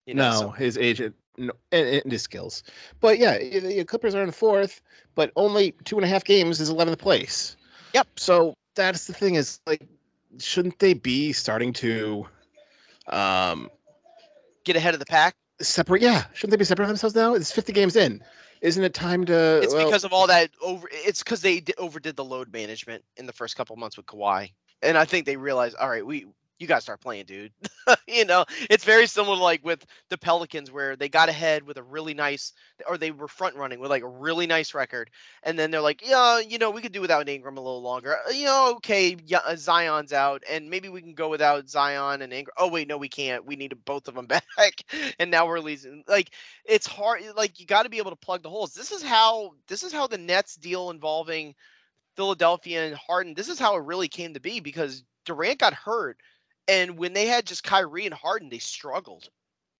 You 0.05 0.13
know, 0.13 0.31
no, 0.31 0.39
so- 0.39 0.49
his 0.49 0.77
age 0.77 0.99
and, 0.99 1.13
and, 1.37 1.51
and 1.71 2.11
his 2.11 2.21
skills. 2.21 2.63
But 2.99 3.17
yeah, 3.17 3.37
the 3.37 3.83
Clippers 3.85 4.13
are 4.13 4.23
in 4.23 4.31
fourth, 4.31 4.81
but 5.15 5.31
only 5.35 5.73
two 5.83 5.95
and 5.95 6.05
a 6.05 6.07
half 6.07 6.23
games 6.23 6.59
is 6.59 6.71
11th 6.71 6.99
place. 6.99 7.55
Yep. 7.93 8.07
So 8.17 8.53
that's 8.75 9.07
the 9.07 9.13
thing 9.13 9.35
is 9.35 9.59
like, 9.65 9.87
shouldn't 10.37 10.79
they 10.79 10.93
be 10.93 11.33
starting 11.33 11.73
to 11.73 12.25
um, 13.07 13.69
get 14.63 14.75
ahead 14.75 14.93
of 14.93 14.99
the 14.99 15.05
pack. 15.05 15.35
Separate. 15.67 16.01
Yeah, 16.01 16.25
shouldn't 16.33 16.51
they 16.51 16.57
be 16.57 16.65
separating 16.65 16.89
themselves 16.89 17.15
now? 17.15 17.33
It's 17.33 17.51
50 17.51 17.73
games 17.73 17.95
in. 17.95 18.23
Isn't 18.61 18.83
it 18.83 18.93
time 18.93 19.25
to? 19.25 19.59
It's 19.63 19.73
well, 19.73 19.85
because 19.85 20.03
of 20.03 20.13
all 20.13 20.27
that 20.27 20.51
over. 20.61 20.87
It's 20.91 21.23
because 21.23 21.41
they 21.41 21.61
d- 21.61 21.73
overdid 21.77 22.15
the 22.15 22.23
load 22.23 22.53
management 22.53 23.03
in 23.17 23.25
the 23.25 23.33
first 23.33 23.55
couple 23.55 23.75
months 23.75 23.97
with 23.97 24.05
Kawhi, 24.05 24.51
and 24.83 24.97
I 24.97 25.05
think 25.05 25.25
they 25.25 25.35
realized, 25.35 25.75
all 25.77 25.89
right, 25.89 26.05
we 26.05 26.27
you 26.61 26.67
got 26.67 26.75
to 26.75 26.81
start 26.81 27.01
playing, 27.01 27.25
dude. 27.25 27.51
you 28.07 28.23
know, 28.25 28.45
it's 28.69 28.83
very 28.83 29.07
similar 29.07 29.35
like 29.35 29.65
with 29.65 29.85
the 30.09 30.17
Pelicans 30.17 30.71
where 30.71 30.95
they 30.95 31.09
got 31.09 31.29
ahead 31.29 31.63
with 31.63 31.77
a 31.77 31.83
really 31.83 32.13
nice, 32.13 32.53
or 32.87 32.97
they 32.97 33.11
were 33.11 33.27
front 33.27 33.55
running 33.55 33.79
with 33.79 33.89
like 33.89 34.03
a 34.03 34.07
really 34.07 34.45
nice 34.47 34.73
record, 34.73 35.09
and 35.43 35.57
then 35.57 35.71
they're 35.71 35.81
like, 35.81 36.07
yeah, 36.07 36.39
you 36.39 36.57
know, 36.59 36.69
we 36.71 36.81
could 36.81 36.91
do 36.91 37.01
without 37.01 37.27
Ingram 37.27 37.57
a 37.57 37.61
little 37.61 37.81
longer. 37.81 38.15
Uh, 38.27 38.31
You 38.31 38.45
know, 38.45 38.73
okay, 38.77 39.17
yeah, 39.25 39.39
uh, 39.45 39.55
Zion's 39.55 40.13
out, 40.13 40.43
and 40.49 40.69
maybe 40.69 40.89
we 40.89 41.01
can 41.01 41.13
go 41.15 41.29
without 41.29 41.67
Zion 41.69 42.21
and 42.21 42.31
Ingram. 42.31 42.53
Oh 42.57 42.67
wait, 42.69 42.87
no, 42.87 42.97
we 42.97 43.09
can't. 43.09 43.45
We 43.45 43.55
need 43.55 43.73
both 43.85 44.07
of 44.07 44.15
them 44.15 44.25
back, 44.57 44.83
and 45.19 45.31
now 45.31 45.47
we're 45.47 45.59
losing. 45.59 46.03
Like 46.07 46.31
it's 46.65 46.87
hard. 46.87 47.21
Like 47.35 47.59
you 47.59 47.65
got 47.65 47.83
to 47.83 47.89
be 47.89 47.97
able 47.97 48.11
to 48.11 48.15
plug 48.17 48.43
the 48.43 48.49
holes. 48.49 48.73
This 48.73 48.91
is 48.91 49.03
how 49.03 49.51
this 49.67 49.83
is 49.83 49.91
how 49.93 50.07
the 50.07 50.17
Nets 50.17 50.55
deal 50.55 50.89
involving 50.91 51.55
Philadelphia 52.15 52.85
and 52.87 52.95
Harden. 52.95 53.33
This 53.33 53.49
is 53.49 53.59
how 53.59 53.75
it 53.75 53.83
really 53.83 54.07
came 54.07 54.33
to 54.33 54.39
be 54.39 54.59
because 54.59 55.03
Durant 55.25 55.59
got 55.59 55.73
hurt 55.73 56.17
and 56.67 56.97
when 56.97 57.13
they 57.13 57.25
had 57.25 57.45
just 57.45 57.63
Kyrie 57.63 58.05
and 58.05 58.13
Harden, 58.13 58.49
they 58.49 58.59
struggled. 58.59 59.29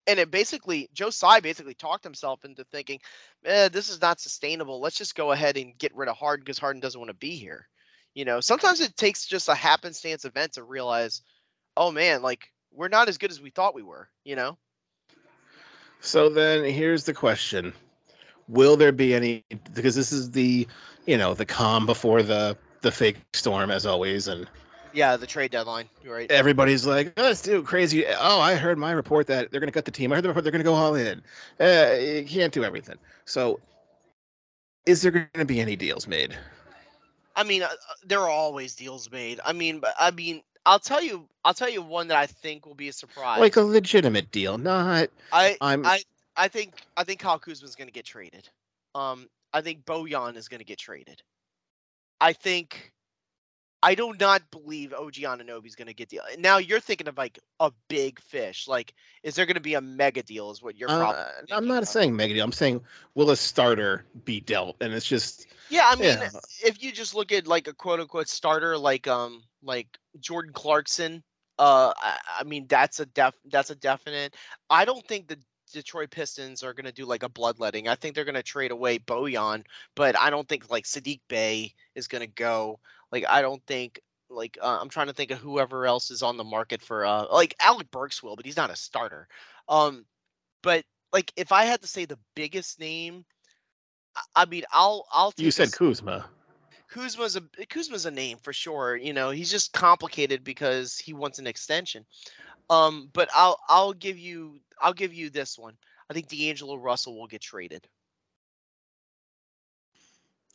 And 0.06 0.18
it 0.18 0.30
basically, 0.30 0.88
Joe 0.92 1.10
Tsai 1.10 1.40
basically 1.40 1.74
talked 1.74 2.02
himself 2.02 2.44
into 2.44 2.64
thinking, 2.64 2.98
eh, 3.44 3.68
this 3.68 3.88
is 3.88 4.00
not 4.00 4.20
sustainable. 4.20 4.80
Let's 4.80 4.98
just 4.98 5.14
go 5.14 5.30
ahead 5.30 5.56
and 5.56 5.78
get 5.78 5.94
rid 5.94 6.08
of 6.08 6.16
Harden 6.16 6.44
because 6.44 6.58
Harden 6.58 6.80
doesn't 6.80 7.00
want 7.00 7.10
to 7.10 7.14
be 7.14 7.36
here. 7.36 7.68
You 8.14 8.24
know, 8.24 8.40
sometimes 8.40 8.80
it 8.80 8.96
takes 8.96 9.26
just 9.26 9.48
a 9.48 9.54
happenstance 9.54 10.24
event 10.24 10.52
to 10.54 10.64
realize, 10.64 11.22
oh 11.76 11.92
man, 11.92 12.20
like 12.20 12.48
we're 12.72 12.88
not 12.88 13.08
as 13.08 13.16
good 13.16 13.30
as 13.30 13.40
we 13.40 13.50
thought 13.50 13.74
we 13.74 13.82
were, 13.82 14.08
you 14.24 14.36
know? 14.36 14.58
So 16.00 16.28
then 16.28 16.64
here's 16.64 17.04
the 17.04 17.14
question. 17.14 17.72
Will 18.48 18.76
there 18.76 18.92
be 18.92 19.14
any 19.14 19.44
because 19.72 19.94
this 19.94 20.12
is 20.12 20.32
the 20.32 20.66
you 21.06 21.16
know 21.16 21.32
the 21.32 21.46
calm 21.46 21.86
before 21.86 22.22
the 22.22 22.56
the 22.80 22.90
fake 22.90 23.18
storm 23.32 23.70
as 23.70 23.86
always 23.86 24.26
and 24.26 24.48
Yeah, 24.92 25.16
the 25.16 25.26
trade 25.26 25.50
deadline. 25.50 25.88
You're 26.02 26.14
right. 26.14 26.30
everybody's 26.30 26.86
like 26.86 27.12
oh, 27.16 27.22
let's 27.22 27.42
do 27.42 27.62
crazy 27.62 28.04
oh 28.06 28.40
i 28.40 28.54
heard 28.54 28.78
my 28.78 28.92
report 28.92 29.26
that 29.26 29.50
they're 29.50 29.60
going 29.60 29.68
to 29.68 29.72
cut 29.72 29.84
the 29.84 29.90
team 29.90 30.12
i 30.12 30.16
heard 30.16 30.24
the 30.24 30.28
report 30.28 30.44
they're 30.44 30.52
going 30.52 30.64
to 30.64 30.64
go 30.64 30.74
all 30.74 30.94
in 30.94 31.22
uh, 31.60 31.96
you 31.98 32.24
can't 32.24 32.52
do 32.52 32.64
everything 32.64 32.96
so 33.24 33.60
is 34.86 35.02
there 35.02 35.12
going 35.12 35.28
to 35.34 35.44
be 35.44 35.60
any 35.60 35.76
deals 35.76 36.06
made 36.06 36.36
I 37.34 37.44
mean, 37.44 37.62
uh, 37.62 37.66
uh, 37.66 37.94
there 38.04 38.20
are 38.20 38.28
always 38.30 38.74
deals 38.74 39.10
made. 39.10 39.40
I 39.44 39.52
mean, 39.52 39.82
I 39.98 40.10
mean, 40.10 40.42
I'll 40.66 40.78
tell 40.78 41.02
you, 41.02 41.26
I'll 41.44 41.54
tell 41.54 41.68
you 41.68 41.82
one 41.82 42.08
that 42.08 42.16
I 42.16 42.26
think 42.26 42.66
will 42.66 42.74
be 42.74 42.88
a 42.88 42.92
surprise. 42.92 43.40
like 43.40 43.56
a 43.56 43.62
legitimate 43.62 44.30
deal 44.30 44.58
not 44.58 45.08
I, 45.32 45.56
i'm 45.60 45.84
I, 45.84 46.02
I 46.36 46.48
think, 46.48 46.74
I 46.96 47.04
think 47.04 47.20
Kyle 47.20 47.38
Kuzma's 47.38 47.74
going 47.74 47.88
to 47.88 47.92
get 47.92 48.04
traded. 48.04 48.48
Um, 48.94 49.28
I 49.52 49.60
think 49.60 49.84
Bojan 49.84 50.36
is 50.36 50.48
going 50.48 50.60
to 50.60 50.64
get 50.64 50.78
traded. 50.78 51.22
I 52.20 52.32
think, 52.32 52.92
I 53.82 53.94
do 53.94 54.14
not 54.20 54.42
believe 54.50 54.92
OG 54.92 55.14
Anunoby 55.14 55.66
is 55.66 55.74
going 55.74 55.88
to 55.88 55.94
get 55.94 56.08
deal. 56.08 56.22
Now 56.38 56.58
you're 56.58 56.80
thinking 56.80 57.08
of 57.08 57.16
like 57.18 57.38
a 57.60 57.72
big 57.88 58.20
fish. 58.20 58.68
Like, 58.68 58.94
is 59.22 59.34
there 59.34 59.46
going 59.46 59.56
to 59.56 59.60
be 59.60 59.74
a 59.74 59.80
mega 59.80 60.22
deal? 60.22 60.50
Is 60.50 60.62
what 60.62 60.76
you're 60.76 60.90
probably. 60.90 61.22
uh, 61.22 61.28
i'm 61.52 61.66
not 61.66 61.82
of. 61.82 61.88
saying 61.88 62.14
mega 62.14 62.34
deal 62.34 62.44
i'm 62.44 62.52
saying 62.52 62.80
will 63.14 63.30
a 63.30 63.36
starter 63.36 64.04
be 64.24 64.40
dealt 64.40 64.76
and 64.80 64.92
it's 64.92 65.06
just 65.06 65.46
Yeah, 65.68 65.84
I 65.86 65.96
mean, 65.96 66.20
Yeah. 66.22 66.30
if 66.64 66.82
you 66.82 66.92
just 66.92 67.14
look 67.14 67.32
at 67.32 67.46
like 67.46 67.66
a 67.68 67.72
quote 67.74 68.00
unquote 68.00 68.28
starter, 68.28 68.76
like 68.76 69.06
um, 69.08 69.42
like 69.62 69.98
Jordan 70.20 70.52
Clarkson, 70.52 71.22
uh, 71.58 71.92
I, 71.96 72.18
I 72.40 72.44
mean 72.44 72.66
that's 72.68 73.00
a 73.00 73.06
def 73.06 73.34
that's 73.50 73.70
a 73.70 73.74
definite. 73.76 74.36
I 74.70 74.84
don't 74.84 75.06
think 75.06 75.28
the 75.28 75.38
Detroit 75.72 76.10
Pistons 76.10 76.62
are 76.62 76.74
gonna 76.74 76.92
do 76.92 77.06
like 77.06 77.22
a 77.22 77.28
bloodletting. 77.28 77.88
I 77.88 77.94
think 77.94 78.14
they're 78.14 78.24
gonna 78.24 78.42
trade 78.42 78.70
away 78.70 78.98
Bojan, 78.98 79.64
but 79.96 80.18
I 80.18 80.30
don't 80.30 80.48
think 80.48 80.70
like 80.70 80.84
Saddiq 80.84 81.20
Bey 81.28 81.74
is 81.94 82.08
gonna 82.08 82.26
go. 82.26 82.78
Like 83.12 83.24
I 83.28 83.42
don't 83.42 83.62
think 83.66 84.00
like 84.30 84.58
uh, 84.62 84.78
I'm 84.80 84.88
trying 84.88 85.08
to 85.08 85.12
think 85.12 85.30
of 85.30 85.38
whoever 85.38 85.86
else 85.86 86.10
is 86.10 86.22
on 86.22 86.36
the 86.38 86.44
market 86.44 86.82
for 86.82 87.04
uh 87.04 87.26
like 87.32 87.54
Alec 87.60 87.90
Burks 87.90 88.22
will, 88.22 88.36
but 88.36 88.46
he's 88.46 88.56
not 88.56 88.70
a 88.70 88.76
starter. 88.76 89.28
Um, 89.68 90.06
but 90.62 90.84
like 91.12 91.32
if 91.36 91.52
I 91.52 91.64
had 91.64 91.82
to 91.82 91.88
say 91.88 92.04
the 92.06 92.18
biggest 92.34 92.80
name. 92.80 93.24
I- 94.16 94.42
I 94.42 94.46
mean, 94.46 94.64
I'll 94.72 95.06
I'll. 95.12 95.32
you 95.38 95.50
said 95.50 95.72
kuzma 95.72 96.26
Kuzma's 96.88 97.36
a 97.36 97.40
Kuzma's 97.66 98.06
a 98.06 98.10
name 98.10 98.38
for 98.38 98.52
sure. 98.52 98.96
You 98.96 99.12
know, 99.14 99.30
he's 99.30 99.50
just 99.50 99.72
complicated 99.72 100.44
because 100.44 100.98
he 100.98 101.14
wants 101.14 101.38
an 101.38 101.46
extension. 101.46 102.04
Um, 102.68 103.10
but 103.12 103.28
I'll 103.34 103.58
I'll 103.68 103.92
give 103.94 104.18
you 104.18 104.60
I'll 104.80 104.92
give 104.92 105.14
you 105.14 105.30
this 105.30 105.58
one. 105.58 105.74
I 106.10 106.14
think 106.14 106.28
D'Angelo 106.28 106.76
Russell 106.76 107.18
will 107.18 107.26
get 107.26 107.40
traded. 107.40 107.88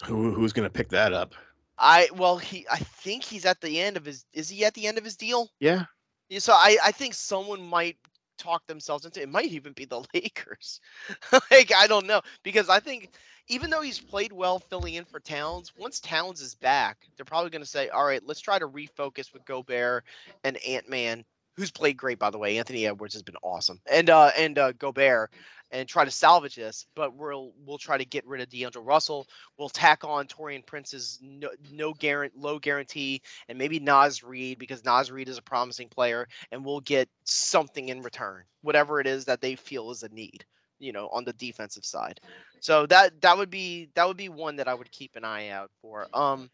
Who, 0.06 0.32
who's 0.34 0.54
going 0.54 0.68
to 0.68 0.74
pick 0.74 0.90
that 0.90 1.14
up 1.14 1.34
I 1.78 2.10
well 2.16 2.38
he 2.38 2.66
I 2.72 2.78
think 2.78 3.24
he's 3.24 3.46
at 3.46 3.62
the 3.62 3.80
end 3.80 3.98
of 3.98 4.06
his 4.06 4.26
is 4.34 4.50
he 4.50 4.66
at 4.66 4.74
the 4.74 4.88
end 4.88 4.98
of 4.98 5.04
his 5.04 5.16
deal? 5.18 5.50
yeah 5.60 5.86
Yeah, 6.30 6.40
so 6.40 6.54
I 6.54 6.78
I 6.84 6.92
think 6.92 7.14
someone 7.14 7.62
might 7.66 7.98
talk 8.38 8.66
themselves 8.68 9.06
into 9.06 9.22
it 9.22 9.30
might 9.30 9.46
even 9.52 9.74
be 9.74 9.86
the 9.86 10.04
Lakers. 10.14 10.80
like 11.52 11.72
I 11.76 11.88
don't 11.88 12.08
know 12.08 12.22
because 12.44 12.70
I 12.70 12.80
think 12.80 13.10
even 13.48 13.70
though 13.70 13.82
he's 13.82 14.00
played 14.00 14.32
well 14.32 14.60
filling 14.60 14.96
in 14.96 15.06
for 15.06 15.20
Towns, 15.20 15.74
once 15.78 16.00
Towns 16.00 16.42
is 16.42 16.56
back, 16.56 16.98
they're 17.16 17.26
probably 17.26 17.50
going 17.50 17.62
to 17.64 17.68
say, 17.70 17.90
"All 17.90 18.06
right, 18.06 18.22
let's 18.26 18.40
try 18.42 18.60
to 18.60 18.68
refocus 18.68 19.34
with 19.34 19.46
Gobert 19.46 20.04
and 20.44 20.58
Ant 20.68 20.90
Man, 20.90 21.24
who's 21.56 21.72
played 21.72 21.98
great 21.98 22.20
by 22.20 22.30
the 22.30 22.38
way. 22.38 22.58
Anthony 22.58 22.86
Edwards 22.88 23.14
has 23.14 23.24
been 23.24 23.38
awesome, 23.44 23.82
and 23.92 24.10
uh 24.10 24.32
and 24.38 24.58
uh, 24.58 24.72
Gobert, 24.74 25.32
and 25.72 25.88
try 25.88 26.06
to 26.06 26.12
salvage 26.12 26.56
this. 26.56 26.86
But 26.96 27.16
we'll 27.16 27.54
we'll 27.66 27.78
try 27.78 27.98
to 27.98 28.06
get 28.06 28.26
rid 28.26 28.42
of 28.42 28.50
D'Angelo 28.50 28.86
Russell. 28.86 29.28
We'll 29.58 29.70
tack 29.70 30.04
on 30.04 30.28
Taurean 30.28 30.66
Prince's 30.66 31.20
no 31.22 31.50
no 31.72 31.94
guarantee 31.94 32.38
low 32.38 32.60
guarantee 32.60 33.22
and 33.48 33.58
maybe 33.58 33.80
Naz 33.80 34.24
Reid 34.24 34.60
because 34.60 34.86
Naz 34.86 35.12
Reid 35.12 35.30
is 35.30 35.38
a 35.38 35.42
promising 35.42 35.90
player, 35.90 36.28
and 36.52 36.64
we'll 36.64 36.82
get 36.82 37.10
something 37.24 37.90
in 37.90 38.02
return, 38.02 38.44
whatever 38.62 39.00
it 39.00 39.08
is 39.08 39.26
that 39.26 39.42
they 39.42 39.56
feel 39.56 39.92
is 39.92 40.04
a 40.04 40.10
need, 40.10 40.46
you 40.80 40.92
know, 40.92 41.10
on 41.10 41.26
the 41.26 41.34
defensive 41.34 41.86
side. 41.86 42.20
So 42.60 42.86
that 42.88 43.20
that 43.22 43.38
would 43.38 43.50
be 43.50 43.90
that 43.96 44.08
would 44.08 44.18
be 44.18 44.30
one 44.30 44.56
that 44.58 44.68
I 44.68 44.74
would 44.74 44.92
keep 44.92 45.16
an 45.16 45.24
eye 45.24 45.50
out 45.50 45.72
for. 45.82 46.08
Um, 46.14 46.50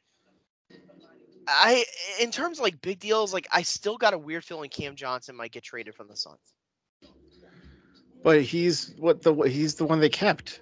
I 1.48 1.84
in 2.22 2.32
terms 2.32 2.60
of 2.60 2.64
like 2.64 2.82
big 2.82 3.00
deals, 3.00 3.34
like 3.34 3.48
I 3.52 3.62
still 3.62 3.98
got 3.98 4.14
a 4.14 4.18
weird 4.18 4.44
feeling 4.44 4.70
Cam 4.70 4.96
Johnson 4.96 5.36
might 5.36 5.52
get 5.52 5.64
traded 5.64 5.96
from 5.96 6.08
the 6.08 6.16
Suns. 6.16 6.54
But 8.24 8.42
he's 8.42 8.94
what 8.98 9.22
the 9.22 9.34
he's 9.44 9.76
the 9.76 9.86
one 9.86 10.00
they 10.00 10.10
kept 10.10 10.62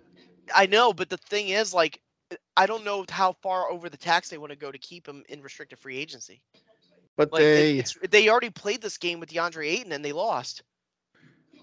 I 0.53 0.65
know, 0.65 0.91
but 0.91 1.09
the 1.09 1.15
thing 1.17 1.49
is, 1.49 1.73
like, 1.73 2.01
uh, 2.31 2.35
I 2.57 2.65
don't 2.65 2.83
know 2.83 3.05
how 3.09 3.33
far 3.41 3.71
over 3.71 3.87
the 3.89 3.95
tax 3.97 4.27
they 4.27 4.37
want 4.37 4.51
to 4.51 4.57
go 4.57 4.69
to 4.71 4.77
keep 4.77 5.07
him 5.07 5.23
in 5.29 5.41
restricted 5.41 5.79
free 5.79 5.97
agency. 5.97 6.41
but 7.15 7.31
Like, 7.31 7.39
they 7.41 7.83
they 8.09 8.27
already 8.29 8.49
played 8.49 8.81
this 8.81 8.97
game 8.97 9.19
with 9.21 9.29
DeAndre 9.29 9.67
Ayton 9.67 9.91
and 9.93 10.03
they 10.03 10.11
lost. 10.11 10.63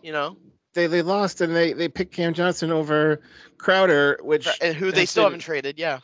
You 0.03 0.13
know, 0.13 0.37
they 0.75 0.87
they 0.87 1.03
lost 1.03 1.41
and 1.41 1.55
they 1.55 1.73
they 1.75 1.89
picked 1.89 2.15
Cam 2.15 2.33
Johnson 2.33 2.71
over 2.71 3.21
Crowder, 3.59 4.19
which 4.23 4.49
and 4.63 4.75
who 4.75 4.91
they 4.91 5.05
still 5.05 5.25
been- 5.25 5.33
haven't 5.33 5.41
traded. 5.41 5.79
Yeah. 5.79 5.99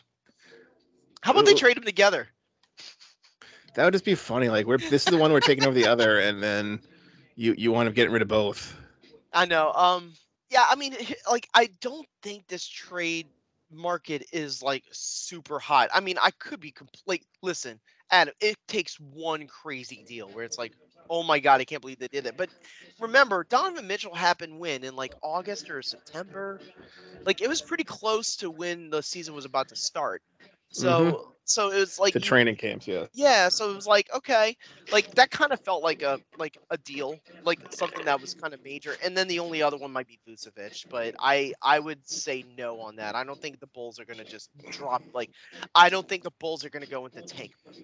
How 1.21 1.31
about 1.31 1.45
they 1.45 1.55
trade 1.55 1.77
them 1.77 1.85
together? 1.85 2.27
that 3.73 3.83
would 3.83 3.93
just 3.93 4.05
be 4.05 4.15
funny. 4.15 4.49
Like 4.49 4.67
we're 4.67 4.77
this 4.77 5.05
is 5.05 5.05
the 5.05 5.17
one 5.17 5.31
we're 5.31 5.39
taking 5.39 5.65
over 5.65 5.73
the 5.73 5.87
other, 5.87 6.19
and 6.19 6.43
then 6.43 6.79
you 7.35 7.55
you 7.57 7.71
want 7.71 7.87
to 7.87 7.93
get 7.93 8.11
rid 8.11 8.21
of 8.21 8.27
both. 8.27 8.75
I 9.35 9.45
know. 9.45 9.71
Um. 9.73 10.13
Yeah. 10.51 10.65
I 10.69 10.75
mean, 10.75 10.95
like, 11.31 11.49
I 11.55 11.69
don't 11.81 12.07
think 12.23 12.47
this 12.47 12.67
trade 12.67 13.29
market 13.71 14.23
is 14.33 14.63
like 14.63 14.85
super 14.91 15.59
hot. 15.59 15.89
I 15.93 16.01
mean, 16.01 16.17
I 16.21 16.31
could 16.39 16.61
be 16.61 16.71
complete. 16.71 17.25
Listen, 17.43 17.79
Adam, 18.11 18.35
it 18.41 18.57
takes 18.67 18.99
one 18.99 19.47
crazy 19.47 20.03
deal 20.07 20.31
where 20.33 20.45
it's 20.45 20.59
like, 20.59 20.73
oh 21.09 21.23
my 21.23 21.39
god, 21.39 21.61
I 21.61 21.65
can't 21.65 21.81
believe 21.81 21.99
they 21.99 22.07
did 22.09 22.27
it. 22.27 22.37
But 22.37 22.49
remember, 22.99 23.45
Donovan 23.49 23.87
Mitchell 23.87 24.15
happened 24.15 24.59
when 24.59 24.83
in 24.85 24.95
like 24.95 25.13
August 25.23 25.69
or 25.69 25.83
September. 25.83 26.61
Like, 27.25 27.41
it 27.41 27.49
was 27.49 27.61
pretty 27.61 27.85
close 27.85 28.37
to 28.37 28.51
when 28.51 28.89
the 28.91 29.03
season 29.03 29.35
was 29.35 29.45
about 29.45 29.69
to 29.69 29.77
start. 29.77 30.23
Mm-hmm. 30.73 31.09
So, 31.11 31.35
so 31.45 31.71
it 31.71 31.79
was 31.79 31.99
like 31.99 32.13
The 32.13 32.19
training 32.19 32.55
camps, 32.55 32.87
yeah. 32.87 33.05
yeah 33.13 33.49
so 33.49 33.69
it 33.71 33.75
was 33.75 33.85
like 33.85 34.09
okay 34.15 34.57
like 34.91 35.09
that 35.15 35.29
kind 35.29 35.51
of 35.51 35.59
felt 35.61 35.83
like 35.83 36.01
a 36.01 36.19
like 36.37 36.57
a 36.71 36.77
deal 36.79 37.19
like 37.43 37.59
something 37.69 38.03
that 38.05 38.19
was 38.19 38.33
kind 38.33 38.53
of 38.53 38.63
major 38.63 38.97
and 39.03 39.15
then 39.15 39.27
the 39.27 39.39
only 39.39 39.61
other 39.61 39.77
one 39.77 39.91
might 39.91 40.07
be 40.07 40.19
Vucevic 40.27 40.85
but 40.89 41.13
I 41.19 41.53
I 41.61 41.79
would 41.79 41.99
say 42.07 42.43
no 42.57 42.79
on 42.81 42.95
that 42.95 43.15
I 43.15 43.23
don't 43.23 43.39
think 43.39 43.59
the 43.59 43.67
Bulls 43.67 43.99
are 43.99 44.05
gonna 44.05 44.25
just 44.25 44.49
drop 44.71 45.03
like 45.13 45.29
I 45.75 45.89
don't 45.89 46.07
think 46.07 46.23
the 46.23 46.31
Bulls 46.39 46.65
are 46.65 46.69
gonna 46.69 46.87
go 46.87 47.05
into 47.05 47.21
tank 47.21 47.51
mode 47.65 47.75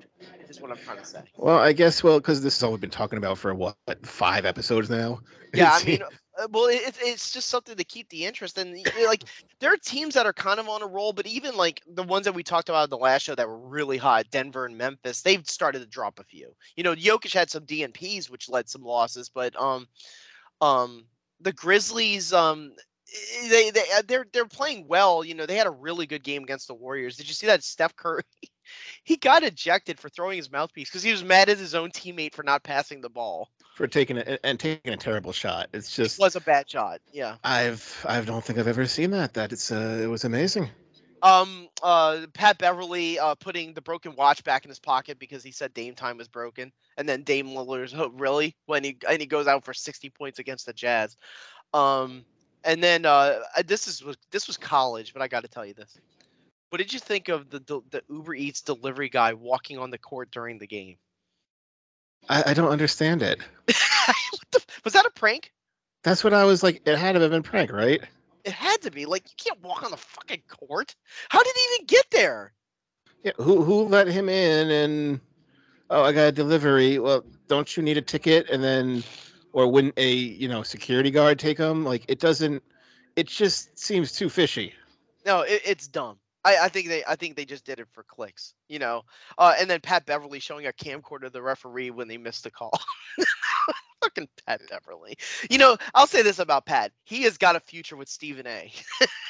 is 0.49 0.59
what 0.59 0.71
I'm 0.71 0.79
trying 0.79 0.97
to 0.97 1.05
say 1.05 1.21
Well, 1.37 1.59
I 1.59 1.71
guess 1.73 2.03
well 2.03 2.19
because 2.19 2.41
this 2.41 2.57
is 2.57 2.63
all 2.63 2.71
we've 2.71 2.81
been 2.81 2.89
talking 2.89 3.17
about 3.17 3.37
for 3.37 3.53
what 3.53 3.77
five 4.03 4.45
episodes 4.45 4.89
now. 4.89 5.19
yeah 5.53 5.71
I 5.79 5.85
mean 5.85 5.99
well 6.51 6.65
it, 6.67 6.81
it's- 7.01 7.31
just 7.31 7.49
something 7.49 7.75
to 7.75 7.83
keep 7.83 8.09
the 8.09 8.25
interest 8.25 8.57
and 8.57 8.75
like 9.05 9.23
there 9.59 9.71
are 9.73 9.77
teams 9.77 10.13
that 10.13 10.25
are 10.25 10.33
kind 10.33 10.59
of 10.59 10.67
on 10.67 10.81
a 10.81 10.87
roll 10.87 11.13
but 11.13 11.27
even 11.27 11.55
like 11.55 11.81
the 11.93 12.03
ones 12.03 12.25
that 12.25 12.33
we 12.33 12.43
talked 12.43 12.69
about 12.69 12.85
in 12.85 12.89
the 12.89 12.97
last 12.97 13.23
show 13.23 13.35
that 13.35 13.47
were 13.47 13.57
really 13.59 13.97
hot 13.97 14.25
Denver 14.31 14.65
and 14.65 14.77
Memphis 14.77 15.21
they've 15.21 15.47
started 15.47 15.79
to 15.79 15.87
drop 15.87 16.19
a 16.19 16.23
few 16.23 16.53
you 16.75 16.83
know 16.83 16.95
Jokic 16.95 17.33
had 17.33 17.49
some 17.49 17.65
DNPs 17.65 18.29
which 18.29 18.49
led 18.49 18.69
some 18.69 18.83
losses 18.83 19.29
but 19.29 19.55
um 19.59 19.87
um 20.61 21.05
the 21.41 21.53
Grizzlies, 21.53 22.33
um, 22.33 22.71
they 23.49 23.71
they 23.71 23.83
uh, 23.97 24.01
they're 24.07 24.25
they're 24.31 24.45
playing 24.45 24.85
well. 24.87 25.23
You 25.23 25.33
know, 25.35 25.45
they 25.45 25.55
had 25.57 25.67
a 25.67 25.71
really 25.71 26.05
good 26.05 26.23
game 26.23 26.43
against 26.43 26.67
the 26.67 26.73
Warriors. 26.75 27.17
Did 27.17 27.27
you 27.27 27.33
see 27.33 27.47
that 27.47 27.63
Steph 27.63 27.95
Curry? 27.95 28.23
he 29.03 29.17
got 29.17 29.43
ejected 29.43 29.99
for 29.99 30.09
throwing 30.09 30.37
his 30.37 30.51
mouthpiece 30.51 30.89
because 30.89 31.03
he 31.03 31.11
was 31.11 31.23
mad 31.23 31.49
at 31.49 31.57
his 31.57 31.75
own 31.75 31.91
teammate 31.91 32.33
for 32.33 32.43
not 32.43 32.63
passing 32.63 33.01
the 33.01 33.09
ball. 33.09 33.49
For 33.75 33.87
taking 33.87 34.17
it 34.17 34.39
and 34.43 34.59
taking 34.59 34.93
a 34.93 34.97
terrible 34.97 35.31
shot. 35.31 35.69
It's 35.73 35.95
just 35.95 36.19
it 36.19 36.21
was 36.21 36.35
a 36.35 36.41
bad 36.41 36.69
shot. 36.69 36.99
Yeah. 37.11 37.37
I've 37.43 38.05
I 38.07 38.21
don't 38.21 38.43
think 38.43 38.59
I've 38.59 38.67
ever 38.67 38.85
seen 38.85 39.11
that. 39.11 39.33
That 39.33 39.51
it's 39.51 39.71
uh 39.71 39.99
it 40.03 40.07
was 40.07 40.23
amazing. 40.23 40.69
Um, 41.23 41.69
uh, 41.83 42.25
Pat 42.33 42.57
Beverley 42.57 43.19
uh, 43.19 43.35
putting 43.35 43.73
the 43.73 43.81
broken 43.81 44.15
watch 44.15 44.43
back 44.43 44.65
in 44.65 44.69
his 44.69 44.79
pocket 44.79 45.19
because 45.19 45.43
he 45.43 45.51
said 45.51 45.73
Dame 45.73 45.93
time 45.93 46.17
was 46.17 46.27
broken, 46.27 46.71
and 46.97 47.07
then 47.07 47.21
Dame 47.21 47.49
Lillard's 47.49 47.93
oh, 47.93 48.09
really 48.09 48.55
when 48.65 48.83
he 48.83 48.97
and 49.07 49.19
he 49.19 49.27
goes 49.27 49.47
out 49.47 49.63
for 49.63 49.73
sixty 49.73 50.09
points 50.09 50.39
against 50.39 50.65
the 50.65 50.73
Jazz. 50.73 51.17
Um, 51.73 52.25
and 52.63 52.83
then 52.83 53.05
uh, 53.05 53.39
this 53.65 53.87
is 53.87 54.03
this 54.31 54.47
was 54.47 54.57
college, 54.57 55.13
but 55.13 55.21
I 55.21 55.27
got 55.27 55.43
to 55.43 55.47
tell 55.47 55.65
you 55.65 55.73
this. 55.73 55.97
What 56.69 56.79
did 56.79 56.91
you 56.91 56.99
think 56.99 57.29
of 57.29 57.49
the, 57.49 57.59
the 57.59 57.81
the 57.91 58.03
Uber 58.09 58.33
Eats 58.33 58.61
delivery 58.61 59.09
guy 59.09 59.33
walking 59.33 59.77
on 59.77 59.91
the 59.91 59.99
court 59.99 60.31
during 60.31 60.57
the 60.57 60.67
game? 60.67 60.97
I, 62.29 62.43
I 62.47 62.53
don't 62.53 62.69
understand 62.69 63.21
it. 63.21 63.39
the, 63.67 64.63
was 64.83 64.93
that 64.93 65.05
a 65.05 65.11
prank? 65.11 65.51
That's 66.03 66.23
what 66.23 66.33
I 66.33 66.45
was 66.45 66.63
like. 66.63 66.81
It 66.85 66.97
had 66.97 67.13
to 67.13 67.19
have 67.19 67.31
been 67.31 67.43
prank, 67.43 67.71
right? 67.71 68.01
It 68.43 68.53
had 68.53 68.81
to 68.81 68.91
be. 68.91 69.05
Like 69.05 69.23
you 69.29 69.35
can't 69.37 69.61
walk 69.63 69.83
on 69.83 69.91
the 69.91 69.97
fucking 69.97 70.41
court. 70.47 70.95
How 71.29 71.43
did 71.43 71.53
he 71.55 71.75
even 71.75 71.85
get 71.85 72.05
there? 72.11 72.53
Yeah, 73.23 73.33
who 73.37 73.63
who 73.63 73.83
let 73.83 74.07
him 74.07 74.29
in 74.29 74.71
and 74.71 75.19
oh 75.91 76.03
I 76.03 76.11
got 76.11 76.27
a 76.27 76.31
delivery. 76.31 76.97
Well, 76.97 77.23
don't 77.47 77.77
you 77.77 77.83
need 77.83 77.97
a 77.97 78.01
ticket? 78.01 78.49
And 78.49 78.63
then 78.63 79.03
or 79.53 79.67
wouldn't 79.67 79.93
a 79.97 80.11
you 80.11 80.47
know 80.47 80.63
security 80.63 81.11
guard 81.11 81.37
take 81.37 81.57
him? 81.57 81.85
Like 81.85 82.03
it 82.07 82.19
doesn't. 82.19 82.63
It 83.15 83.27
just 83.27 83.77
seems 83.77 84.13
too 84.13 84.29
fishy. 84.29 84.73
No, 85.25 85.41
it, 85.41 85.61
it's 85.65 85.87
dumb. 85.87 86.17
I, 86.43 86.57
I 86.63 86.69
think 86.69 86.87
they 86.87 87.03
I 87.07 87.15
think 87.15 87.35
they 87.35 87.45
just 87.45 87.65
did 87.65 87.79
it 87.79 87.87
for 87.91 88.03
clicks, 88.03 88.53
you 88.67 88.79
know. 88.79 89.03
Uh, 89.37 89.53
and 89.59 89.69
then 89.69 89.79
Pat 89.79 90.05
Beverley 90.05 90.39
showing 90.39 90.67
a 90.67 90.73
camcorder 90.73 91.23
to 91.23 91.29
the 91.29 91.41
referee 91.41 91.91
when 91.91 92.07
they 92.07 92.17
missed 92.17 92.43
the 92.43 92.51
call. 92.51 92.71
Fucking 94.03 94.27
Pat 94.47 94.61
Beverley. 94.69 95.17
You 95.49 95.59
know, 95.59 95.77
I'll 95.93 96.07
say 96.07 96.23
this 96.23 96.39
about 96.39 96.65
Pat. 96.65 96.91
He 97.03 97.23
has 97.23 97.37
got 97.37 97.55
a 97.55 97.59
future 97.59 97.95
with 97.95 98.09
Stephen 98.09 98.47
A. 98.47 98.71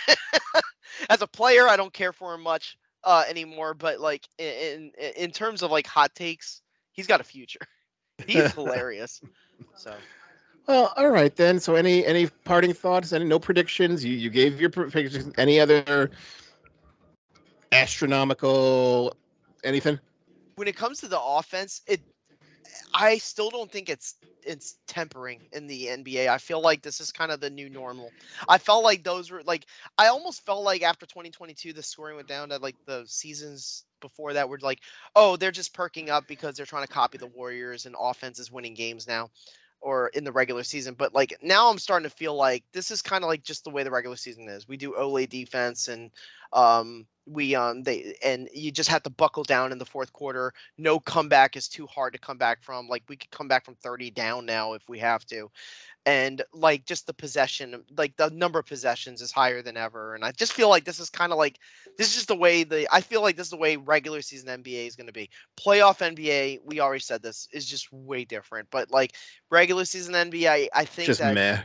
As 1.09 1.22
a 1.22 1.28
player, 1.28 1.68
I 1.68 1.76
don't 1.76 1.93
care 1.93 2.14
for 2.14 2.34
him 2.34 2.41
much 2.41 2.78
uh, 3.03 3.24
anymore, 3.28 3.74
but 3.74 3.99
like 3.99 4.28
in, 4.38 4.91
in 4.97 5.14
in 5.18 5.32
terms 5.32 5.62
of 5.62 5.72
like 5.72 5.88
hot 5.88 6.16
takes, 6.16 6.62
he's 6.93 7.07
got 7.07 7.22
a 7.22 7.26
future. 7.26 7.59
He's 8.28 8.51
hilarious. 8.51 9.20
So 9.76 9.95
well, 10.68 10.93
all 10.95 11.09
right 11.09 11.36
then. 11.36 11.59
So 11.59 11.74
any 11.74 12.05
any 12.05 12.28
parting 12.28 12.72
thoughts? 12.72 13.14
Any 13.14 13.26
no 13.26 13.39
predictions? 13.39 14.05
You 14.05 14.14
you 14.14 14.30
gave 14.30 14.62
your 14.62 14.70
predictions. 14.70 15.34
Any 15.38 15.59
other 15.59 16.12
astronomical 17.72 19.15
anything? 19.63 19.99
When 20.55 20.67
it 20.67 20.76
comes 20.76 20.99
to 20.99 21.07
the 21.07 21.22
offense, 21.22 21.82
it 21.88 22.01
I 22.93 23.17
still 23.17 23.49
don't 23.49 23.72
think 23.72 23.89
it's 23.89 24.15
it's 24.43 24.78
tempering 24.88 25.41
in 25.53 25.67
the 25.67 25.86
NBA. 25.86 26.28
I 26.28 26.38
feel 26.38 26.61
like 26.61 26.82
this 26.82 26.99
is 26.99 27.11
kind 27.11 27.32
of 27.32 27.39
the 27.39 27.49
new 27.49 27.69
normal. 27.69 28.11
I 28.49 28.57
felt 28.57 28.84
like 28.84 29.03
those 29.03 29.32
were 29.32 29.43
like 29.43 29.65
I 29.97 30.07
almost 30.07 30.45
felt 30.45 30.63
like 30.63 30.84
after 30.84 31.05
2022 31.05 31.74
the 31.74 31.84
scoring 31.84 32.15
went 32.15 32.28
down 32.28 32.49
to 32.49 32.57
like 32.57 32.76
the 32.86 33.03
seasons 33.07 33.86
before 33.99 34.34
that 34.34 34.49
were 34.49 34.59
like, 34.61 34.80
oh, 35.15 35.36
they're 35.36 35.51
just 35.51 35.74
perking 35.74 36.09
up 36.09 36.28
because 36.28 36.55
they're 36.55 36.65
trying 36.65 36.86
to 36.86 36.93
copy 36.93 37.17
the 37.17 37.28
Warriors 37.28 37.86
and 37.86 37.95
offense 37.99 38.39
is 38.39 38.51
winning 38.51 38.74
games 38.74 39.07
now 39.07 39.30
or 39.80 40.09
in 40.09 40.24
the 40.24 40.32
regular 40.32 40.63
season. 40.63 40.95
But 40.97 41.13
like 41.13 41.38
now 41.41 41.69
I'm 41.69 41.80
starting 41.80 42.09
to 42.09 42.15
feel 42.15 42.36
like 42.36 42.63
this 42.74 42.91
is 42.91 43.01
kind 43.01 43.24
of 43.24 43.30
like 43.30 43.43
just 43.43 43.63
the 43.63 43.69
way 43.69 43.84
the 43.84 43.91
regular 43.91 44.15
season 44.17 44.47
is. 44.49 44.67
We 44.67 44.78
do 44.78 44.95
Ole 44.95 45.26
defense 45.26 45.88
and 45.88 46.11
um 46.53 47.05
we 47.26 47.55
um 47.55 47.84
they 47.84 48.15
and 48.24 48.49
you 48.53 48.72
just 48.72 48.89
have 48.89 49.03
to 49.03 49.09
buckle 49.09 49.43
down 49.43 49.72
in 49.72 49.78
the 49.78 49.86
fourth 49.86 50.11
quarter. 50.13 50.53
No 50.78 50.99
comeback 50.99 51.55
is 51.55 51.67
too 51.67 51.86
hard 51.88 52.13
to 52.13 52.19
come 52.19 52.38
back 52.38 52.63
from. 52.63 52.88
Like 52.88 53.03
we 53.07 53.15
could 53.15 53.32
come 53.32 53.47
back 53.47 53.63
from 53.63 53.76
30 53.76 54.11
down 54.11 54.45
now 54.45 54.74
if 54.74 54.88
we 54.89 54.99
have 54.99 55.26
to. 55.28 55.49
And 56.05 56.41
like 56.51 56.86
just 56.86 57.05
the 57.05 57.13
possession, 57.13 57.84
like 57.95 58.15
the 58.17 58.32
number 58.32 58.57
of 58.57 58.65
possessions 58.65 59.22
is 59.22 59.32
higher 59.32 59.61
than 59.61 59.78
ever. 59.78 60.15
And 60.15 60.26
I 60.26 60.32
just 60.32 60.53
feel 60.53 60.67
like 60.67 60.84
this 60.84 60.99
is 60.99 61.11
kind 61.11 61.32
of 61.32 61.38
like 61.38 61.59
this 61.97 62.07
is 62.07 62.15
just 62.15 62.28
the 62.28 62.36
way 62.36 62.63
the 62.63 62.88
I 62.91 63.01
feel 63.01 63.22
like 63.22 63.36
this 63.36 63.47
is 63.47 63.51
the 63.51 63.57
way 63.57 63.76
regular 63.78 64.22
season 64.22 64.63
NBA 64.63 64.88
is 64.88 64.95
going 64.95 65.07
to 65.07 65.13
be. 65.13 65.30
Playoff 65.59 65.99
NBA, 65.99 66.61
we 66.65 66.80
already 66.80 67.01
said 67.01 67.22
this 67.22 67.47
is 67.53 67.67
just 67.67 67.91
way 67.93 68.26
different. 68.26 68.67
But 68.72 68.89
like 68.89 69.15
regular 69.51 69.86
season 69.86 70.15
NBA, 70.15 70.69
I 70.74 70.86
think 70.86 71.05
just 71.05 71.19
that 71.19 71.36
meh. 71.36 71.61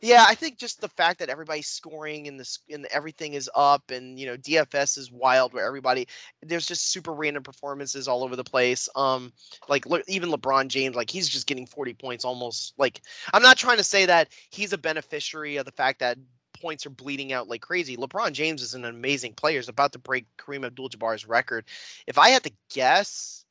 Yeah, 0.00 0.24
I 0.26 0.34
think 0.34 0.58
just 0.58 0.80
the 0.80 0.88
fact 0.88 1.18
that 1.18 1.28
everybody's 1.28 1.68
scoring 1.68 2.28
and 2.28 2.38
this 2.38 2.58
and 2.70 2.86
everything 2.86 3.34
is 3.34 3.50
up 3.54 3.90
and 3.90 4.18
you 4.18 4.26
know 4.26 4.36
DFS 4.36 4.98
is 4.98 5.10
wild 5.10 5.52
where 5.52 5.66
everybody 5.66 6.06
there's 6.42 6.66
just 6.66 6.90
super 6.90 7.12
random 7.12 7.42
performances 7.42 8.08
all 8.08 8.24
over 8.24 8.36
the 8.36 8.44
place. 8.44 8.88
Um 8.96 9.32
like 9.68 9.86
look, 9.86 10.02
even 10.08 10.30
LeBron 10.30 10.68
James 10.68 10.96
like 10.96 11.10
he's 11.10 11.28
just 11.28 11.46
getting 11.46 11.66
40 11.66 11.94
points 11.94 12.24
almost 12.24 12.74
like 12.78 13.02
I'm 13.32 13.42
not 13.42 13.56
trying 13.56 13.78
to 13.78 13.84
say 13.84 14.06
that 14.06 14.28
he's 14.50 14.72
a 14.72 14.78
beneficiary 14.78 15.56
of 15.56 15.66
the 15.66 15.72
fact 15.72 16.00
that 16.00 16.18
points 16.60 16.86
are 16.86 16.90
bleeding 16.90 17.32
out 17.32 17.48
like 17.48 17.60
crazy. 17.60 17.96
LeBron 17.96 18.32
James 18.32 18.62
is 18.62 18.74
an 18.74 18.84
amazing 18.84 19.34
player. 19.34 19.58
He's 19.58 19.68
about 19.68 19.92
to 19.92 19.98
break 19.98 20.26
Kareem 20.38 20.64
Abdul-Jabbar's 20.64 21.26
record. 21.26 21.64
If 22.06 22.18
I 22.18 22.28
had 22.28 22.44
to 22.44 22.52
guess, 22.72 23.44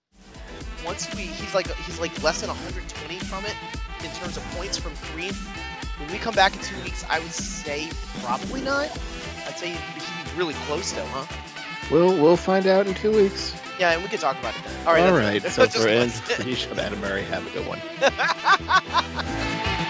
once 0.85 1.13
we 1.13 1.23
he's 1.23 1.53
like 1.53 1.67
he's 1.67 1.99
like 1.99 2.23
less 2.23 2.41
than 2.41 2.49
120 2.49 3.19
from 3.25 3.45
it 3.45 3.55
in 4.03 4.09
terms 4.15 4.37
of 4.37 4.43
points 4.51 4.77
from 4.77 4.93
Kareem 4.93 5.35
when 6.01 6.11
we 6.11 6.17
come 6.17 6.33
back 6.35 6.53
in 6.55 6.61
two 6.61 6.81
weeks, 6.83 7.05
I 7.09 7.19
would 7.19 7.31
say 7.31 7.89
probably 8.21 8.61
not. 8.61 8.89
I'd 9.47 9.57
say 9.57 9.69
he'd 9.69 9.77
be 9.95 10.37
really 10.37 10.53
close 10.65 10.91
though, 10.91 11.05
huh? 11.05 11.25
We'll 11.91 12.15
we'll 12.21 12.37
find 12.37 12.67
out 12.67 12.87
in 12.87 12.93
two 12.93 13.11
weeks. 13.11 13.53
Yeah, 13.79 13.93
and 13.93 14.03
we 14.03 14.09
can 14.09 14.19
talk 14.19 14.37
about 14.39 14.55
it 14.55 14.63
then. 14.63 14.87
All 14.87 14.93
right. 14.93 15.03
All 15.03 15.17
right. 15.17 15.41
So 15.43 15.67
for, 15.67 15.79
for 15.79 16.79
Adam 16.79 17.01
Murray, 17.01 17.23
have 17.23 17.45
a 17.47 17.49
good 17.49 17.67
one. 17.67 17.79